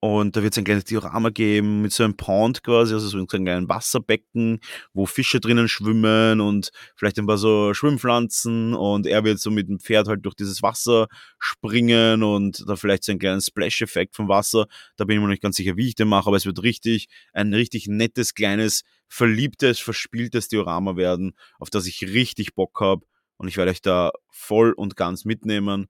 und 0.00 0.36
da 0.36 0.42
wird 0.42 0.52
es 0.52 0.58
ein 0.58 0.64
kleines 0.64 0.84
Diorama 0.84 1.30
geben 1.30 1.80
mit 1.80 1.92
so 1.92 2.04
einem 2.04 2.16
Pond 2.16 2.62
quasi, 2.62 2.92
also 2.92 3.08
so 3.08 3.16
einem 3.16 3.26
kleinen 3.26 3.68
Wasserbecken, 3.68 4.60
wo 4.92 5.06
Fische 5.06 5.40
drinnen 5.40 5.68
schwimmen 5.68 6.40
und 6.40 6.70
vielleicht 6.96 7.18
ein 7.18 7.26
paar 7.26 7.38
so 7.38 7.72
Schwimmpflanzen. 7.72 8.74
Und 8.74 9.06
er 9.06 9.24
wird 9.24 9.40
so 9.40 9.50
mit 9.50 9.68
dem 9.68 9.80
Pferd 9.80 10.06
halt 10.06 10.24
durch 10.24 10.34
dieses 10.34 10.62
Wasser 10.62 11.08
springen 11.38 12.22
und 12.22 12.62
da 12.68 12.76
vielleicht 12.76 13.04
so 13.04 13.12
einen 13.12 13.18
kleinen 13.18 13.40
Splash-Effekt 13.40 14.14
vom 14.14 14.28
Wasser. 14.28 14.66
Da 14.96 15.04
bin 15.04 15.16
ich 15.16 15.20
mir 15.20 15.26
noch 15.26 15.32
nicht 15.32 15.42
ganz 15.42 15.56
sicher, 15.56 15.76
wie 15.76 15.88
ich 15.88 15.94
den 15.94 16.08
mache, 16.08 16.28
aber 16.28 16.36
es 16.36 16.46
wird 16.46 16.62
richtig, 16.62 17.08
ein 17.32 17.54
richtig 17.54 17.88
nettes, 17.88 18.34
kleines, 18.34 18.82
verliebtes, 19.08 19.78
verspieltes 19.78 20.48
Diorama 20.48 20.96
werden, 20.96 21.32
auf 21.58 21.70
das 21.70 21.86
ich 21.86 22.02
richtig 22.02 22.54
Bock 22.54 22.80
habe 22.80 23.06
und 23.38 23.48
ich 23.48 23.56
werde 23.56 23.70
euch 23.70 23.82
da 23.82 24.12
voll 24.30 24.72
und 24.72 24.96
ganz 24.96 25.24
mitnehmen. 25.24 25.86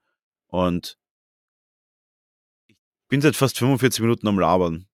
Und 0.48 0.96
bin 3.08 3.20
seit 3.20 3.36
fast 3.36 3.58
45 3.58 4.00
Minuten 4.00 4.26
am 4.28 4.38
Labern. 4.38 4.86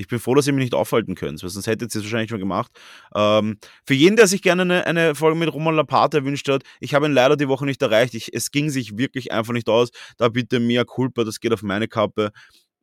Ich 0.00 0.06
bin 0.06 0.20
froh, 0.20 0.34
dass 0.34 0.46
ihr 0.46 0.52
mich 0.52 0.62
nicht 0.62 0.74
aufhalten 0.74 1.16
könnt, 1.16 1.42
weil 1.42 1.50
sonst 1.50 1.66
hättet 1.66 1.92
ihr 1.92 1.98
es 1.98 2.04
wahrscheinlich 2.04 2.30
schon 2.30 2.38
gemacht. 2.38 2.70
Ähm, 3.16 3.58
für 3.84 3.94
jeden, 3.94 4.14
der 4.14 4.28
sich 4.28 4.42
gerne 4.42 4.62
eine, 4.62 4.86
eine 4.86 5.14
Folge 5.16 5.36
mit 5.36 5.52
Roman 5.52 5.74
Lapata 5.74 6.18
erwünscht 6.18 6.48
hat, 6.48 6.62
ich 6.78 6.94
habe 6.94 7.06
ihn 7.06 7.12
leider 7.12 7.36
die 7.36 7.48
Woche 7.48 7.64
nicht 7.64 7.82
erreicht. 7.82 8.14
Ich, 8.14 8.32
es 8.32 8.52
ging 8.52 8.70
sich 8.70 8.96
wirklich 8.96 9.32
einfach 9.32 9.52
nicht 9.52 9.68
aus. 9.68 9.90
Da 10.16 10.28
bitte 10.28 10.60
mehr 10.60 10.84
Culpa, 10.84 11.24
das 11.24 11.40
geht 11.40 11.52
auf 11.52 11.62
meine 11.62 11.88
Kappe. 11.88 12.30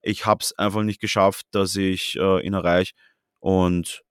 Ich 0.01 0.25
habe 0.25 0.41
es 0.41 0.57
einfach 0.57 0.83
nicht 0.83 0.99
geschafft, 0.99 1.45
dass 1.51 1.75
ich 1.77 2.17
äh, 2.17 2.45
ihn 2.45 2.53
erreiche. 2.53 2.93
Und 3.39 4.03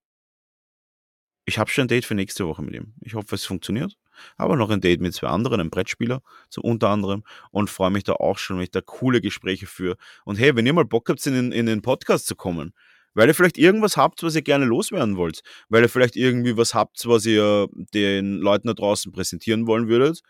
ich 1.45 1.59
habe 1.59 1.71
schon 1.71 1.85
ein 1.85 1.89
Date 1.89 2.07
für 2.07 2.15
nächste 2.15 2.47
Woche 2.47 2.63
mit 2.63 2.75
ihm. 2.75 2.95
Ich 3.03 3.15
hoffe, 3.15 3.35
es 3.35 3.45
funktioniert 3.45 3.99
aber 4.37 4.57
noch 4.57 4.71
ein 4.71 4.81
Date 4.81 5.01
mit 5.01 5.15
zwei 5.15 5.29
anderen, 5.29 5.61
einem 5.61 5.71
Brettspieler, 5.71 6.23
zum 6.51 6.65
unter 6.65 6.89
anderem, 6.89 7.25
und 7.51 7.71
freue 7.71 7.91
mich 7.91 8.05
da 8.05 8.15
auch 8.15 8.39
schon, 8.39 8.57
wenn 8.57 8.65
ich 8.65 8.71
da 8.71 8.81
coole 8.81 9.21
Gespräche 9.21 9.67
führe. 9.67 9.97
Und 10.25 10.39
hey, 10.39 10.57
wenn 10.57 10.67
ihr 10.67 10.73
mal 10.73 10.85
Bock 10.85 11.09
habt, 11.09 11.25
in 11.27 11.35
den, 11.35 11.53
in 11.53 11.67
den 11.67 11.83
Podcast 11.83 12.27
zu 12.27 12.37
kommen, 12.37 12.73
weil 13.15 13.29
ihr 13.29 13.35
vielleicht 13.35 13.59
irgendwas 13.59 13.97
habt, 13.97 14.23
was 14.23 14.35
ihr 14.35 14.43
gerne 14.43 14.65
loswerden 14.65 15.17
wollt, 15.17 15.43
weil 15.69 15.83
ihr 15.83 15.89
vielleicht 15.89 16.17
irgendwie 16.17 16.57
was 16.57 16.75
habt, 16.75 17.07
was 17.07 17.25
ihr 17.27 17.69
den 17.73 18.39
Leuten 18.39 18.69
da 18.69 18.75
draußen 18.75 19.13
präsentieren 19.13 19.67
wollen 19.67 19.89
würdet, 19.89 20.21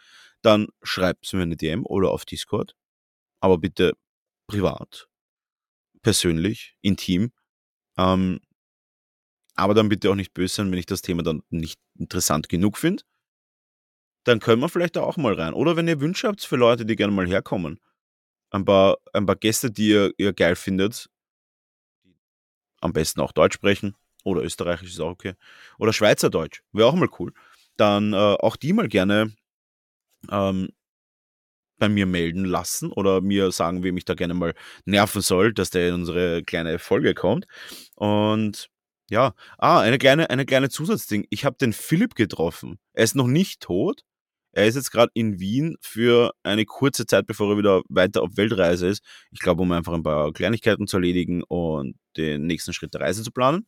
dann 0.43 0.69
schreibt 0.83 1.27
es 1.27 1.33
mir 1.33 1.43
eine 1.43 1.57
DM 1.57 1.85
oder 1.87 2.11
auf 2.11 2.25
Discord. 2.25 2.75
Aber 3.41 3.59
bitte 3.59 3.93
privat, 4.47 5.09
persönlich, 6.03 6.77
intim. 6.83 7.33
Ähm, 7.97 8.41
aber 9.57 9.75
dann 9.75 9.89
bitte 9.89 10.11
auch 10.11 10.15
nicht 10.15 10.35
böse 10.35 10.57
sein, 10.57 10.71
wenn 10.71 10.79
ich 10.79 10.87
das 10.87 11.03
Thema 11.03 11.23
dann 11.23 11.43
nicht 11.49 11.81
interessant 11.99 12.49
genug 12.49 12.77
finde 12.77 13.05
dann 14.25 14.41
können 14.41 14.61
wir 14.61 14.69
vielleicht 14.69 14.97
da 14.97 15.03
auch 15.03 15.17
mal 15.17 15.35
rein. 15.35 15.55
Oder 15.55 15.77
wenn 15.77 15.89
ihr 15.89 16.01
Wünsche 16.01 16.29
habt 16.29 16.43
für 16.43 16.57
Leute, 16.57 16.87
die 16.87 16.97
gerne 16.97 17.13
mal 17.13 17.27
herkommen. 17.27 17.81
Ein 18.51 18.65
paar, 18.65 18.99
ein 19.13 19.27
paar 19.27 19.37
Gäste, 19.37 19.71
die 19.71 19.91
ihr, 19.91 20.13
ihr 20.17 20.33
geil 20.33 20.57
findet. 20.57 21.09
Am 22.81 22.93
besten 22.93 23.21
auch 23.21 23.33
Deutsch 23.33 23.55
sprechen. 23.55 23.97
Oder 24.25 24.43
Österreichisch 24.43 24.91
ist 24.91 25.01
auch 25.01 25.11
okay. 25.11 25.35
Oder 25.79 25.93
Schweizerdeutsch. 25.93 26.63
Wäre 26.73 26.89
auch 26.89 26.95
mal 26.95 27.09
cool. 27.19 27.33
Dann 27.77 28.13
äh, 28.13 28.17
auch 28.17 28.57
die 28.57 28.73
mal 28.73 28.89
gerne 28.89 29.33
ähm, 30.31 30.71
bei 31.79 31.89
mir 31.89 32.07
melden 32.07 32.45
lassen 32.45 32.93
oder 32.93 33.21
mir 33.21 33.51
sagen, 33.53 33.83
wem 33.83 33.97
ich 33.97 34.05
da 34.05 34.15
gerne 34.15 34.35
mal 34.35 34.55
nerven 34.85 35.21
soll, 35.21 35.53
dass 35.53 35.71
der 35.71 35.89
in 35.89 35.95
unsere 35.95 36.43
kleine 36.43 36.79
Folge 36.79 37.15
kommt. 37.15 37.47
Und 37.97 38.71
ja, 39.11 39.35
ah, 39.59 39.81
eine 39.81 39.99
kleine, 39.99 40.31
eine 40.31 40.47
kleine 40.47 40.71
Zusatzding. 40.71 41.27
Ich 41.31 41.45
habe 41.45 41.57
den 41.59 41.73
Philipp 41.73 42.15
getroffen. 42.15 42.79
Er 42.95 43.05
ist 43.05 43.17
noch 43.17 43.27
nicht 43.27 43.61
tot, 43.61 44.05
er 44.55 44.67
ist 44.67 44.77
jetzt 44.77 44.93
gerade 44.93 45.11
in 45.15 45.41
Wien 45.41 45.77
für 45.81 46.33
eine 46.45 46.65
kurze 46.65 47.07
Zeit, 47.07 47.27
bevor 47.27 47.51
er 47.51 47.59
wieder 47.59 47.83
weiter 47.89 48.23
auf 48.23 48.37
Weltreise 48.37 48.87
ist. 48.87 49.03
Ich 49.33 49.41
glaube, 49.41 49.63
um 49.63 49.73
einfach 49.73 49.93
ein 49.93 50.05
paar 50.05 50.33
Kleinigkeiten 50.33 50.87
zu 50.87 50.99
erledigen 50.99 51.43
und 51.43 51.97
den 52.17 52.47
nächsten 52.47 52.73
Schritt 52.73 52.95
der 52.95 53.01
Reise 53.01 53.25
zu 53.25 53.33
planen. 53.33 53.67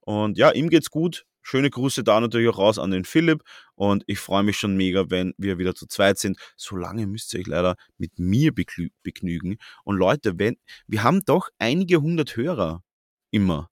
Und 0.00 0.38
ja, 0.38 0.50
ihm 0.50 0.70
geht's 0.70 0.90
gut. 0.90 1.26
Schöne 1.42 1.68
Grüße 1.68 2.04
da 2.04 2.20
natürlich 2.20 2.48
auch 2.48 2.56
raus 2.56 2.78
an 2.78 2.90
den 2.90 3.04
Philipp. 3.04 3.42
Und 3.74 4.02
ich 4.06 4.18
freue 4.18 4.42
mich 4.42 4.56
schon 4.56 4.76
mega, 4.76 5.10
wenn 5.10 5.34
wir 5.36 5.58
wieder 5.58 5.74
zu 5.74 5.86
zweit 5.86 6.18
sind. 6.18 6.38
Solange 6.56 7.06
müsst 7.06 7.34
ihr 7.34 7.40
euch 7.40 7.46
leider 7.46 7.76
mit 7.98 8.18
mir 8.18 8.52
begnügen. 8.54 9.58
Und 9.84 9.96
Leute, 9.96 10.38
wenn, 10.38 10.56
wir 10.86 11.02
haben 11.02 11.20
doch 11.26 11.50
einige 11.58 12.00
hundert 12.00 12.34
Hörer 12.36 12.82
immer. 13.30 13.68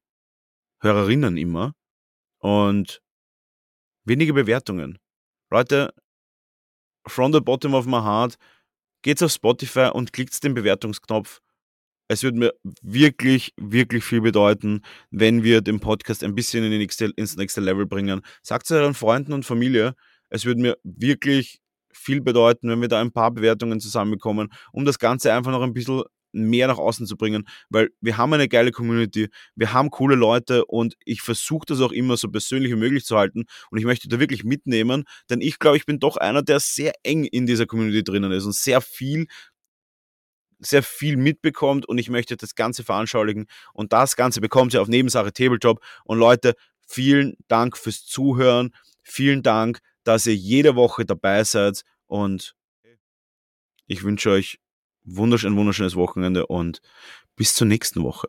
Hörerinnen 0.81 1.39
immer. 1.39 1.73
Und 2.39 3.01
wenige 4.05 4.35
Bewertungen. 4.35 4.99
Leute, 5.51 5.95
from 7.07 7.33
the 7.33 7.41
bottom 7.41 7.75
of 7.75 7.87
my 7.87 7.99
heart, 7.99 8.37
geht's 9.03 9.23
auf 9.23 9.33
Spotify 9.33 9.91
und 9.93 10.13
klickt 10.13 10.43
den 10.45 10.55
Bewertungsknopf. 10.55 11.41
Es 12.09 12.23
würde 12.23 12.39
mir 12.39 12.53
wirklich, 12.83 13.55
wirklich 13.57 14.05
viel 14.05 14.21
bedeuten, 14.21 14.83
wenn 15.11 15.43
wir 15.43 15.63
den 15.63 15.81
Podcast 15.81 16.23
ein 16.25 16.35
bisschen 16.35 16.65
in 16.65 16.71
nächste, 16.71 17.07
ins 17.17 17.37
nächste 17.37 17.61
Level 17.61 17.87
bringen. 17.87 18.21
Sagt 18.43 18.67
es 18.67 18.73
euren 18.73 18.95
Freunden 18.95 19.33
und 19.33 19.47
Familie. 19.47 19.95
Es 20.29 20.45
würde 20.45 20.61
mir 20.61 20.77
wirklich 20.83 21.61
viel 21.93 22.21
bedeuten, 22.21 22.69
wenn 22.69 22.81
wir 22.81 22.89
da 22.89 23.01
ein 23.01 23.13
paar 23.13 23.31
Bewertungen 23.31 23.81
zusammenbekommen, 23.81 24.53
um 24.73 24.85
das 24.85 24.99
Ganze 24.99 25.33
einfach 25.33 25.53
noch 25.53 25.63
ein 25.63 25.73
bisschen 25.73 26.03
mehr 26.33 26.67
nach 26.67 26.79
außen 26.79 27.07
zu 27.07 27.17
bringen, 27.17 27.47
weil 27.71 27.91
wir 28.01 28.17
haben 28.17 28.33
eine 28.33 28.49
geile 28.49 28.73
Community, 28.73 29.29
wir 29.55 29.73
haben 29.73 29.91
coole 29.91 30.15
Leute 30.15 30.65
und 30.65 30.95
ich 31.05 31.23
versuche 31.23 31.67
das 31.67 31.81
auch 31.81 31.93
immer 31.93 32.17
so 32.17 32.29
persönlich 32.29 32.73
wie 32.73 32.77
möglich 32.77 33.05
zu 33.05 33.17
halten 33.17 33.45
und 33.71 33.79
ich 33.79 33.85
möchte 33.85 34.09
da 34.09 34.19
wirklich 34.19 34.45
mitnehmen, 34.45 35.05
denn 35.31 35.41
ich 35.41 35.59
glaube, 35.59 35.77
ich 35.77 35.87
bin 35.87 35.99
doch 35.99 36.17
einer, 36.17 36.43
der 36.43 36.61
sehr 36.61 36.93
eng 37.03 37.25
in 37.25 37.47
dieser 37.47 37.67
Community 37.67 38.03
drinnen 38.03 38.33
ist 38.33 38.45
und 38.45 38.55
sehr 38.55 38.81
viel 38.81 39.27
sehr 40.65 40.83
viel 40.83 41.17
mitbekommt 41.17 41.87
und 41.89 41.99
ich 41.99 42.09
möchte 42.09 42.37
das 42.37 42.55
Ganze 42.55 42.85
veranschaulichen 42.85 43.47
und 43.73 43.93
das 43.93 44.17
Ganze 44.17 44.41
bekommt 44.41 44.73
ihr 44.75 44.81
auf 44.81 44.89
Nebensache 44.89 45.33
Tabletop. 45.33 45.83
Und 46.05 46.19
Leute, 46.19 46.55
vielen 46.87 47.37
Dank 47.49 47.77
fürs 47.77 48.05
Zuhören, 48.07 48.73
vielen 49.03 49.43
Dank, 49.43 49.81
dass 50.05 50.27
ihr 50.27 50.37
jede 50.37 50.77
Woche 50.77 51.05
dabei 51.05 51.45
seid 51.45 51.83
und 52.07 52.55
ich 53.87 54.05
wünsche 54.05 54.31
euch 54.31 54.59
wunderschön, 55.05 55.57
wunderschönes 55.57 55.97
Wochenende 55.97 56.47
und 56.47 56.81
bis 57.37 57.55
zur 57.55 57.67
nächsten 57.67 58.03
Woche. 58.03 58.29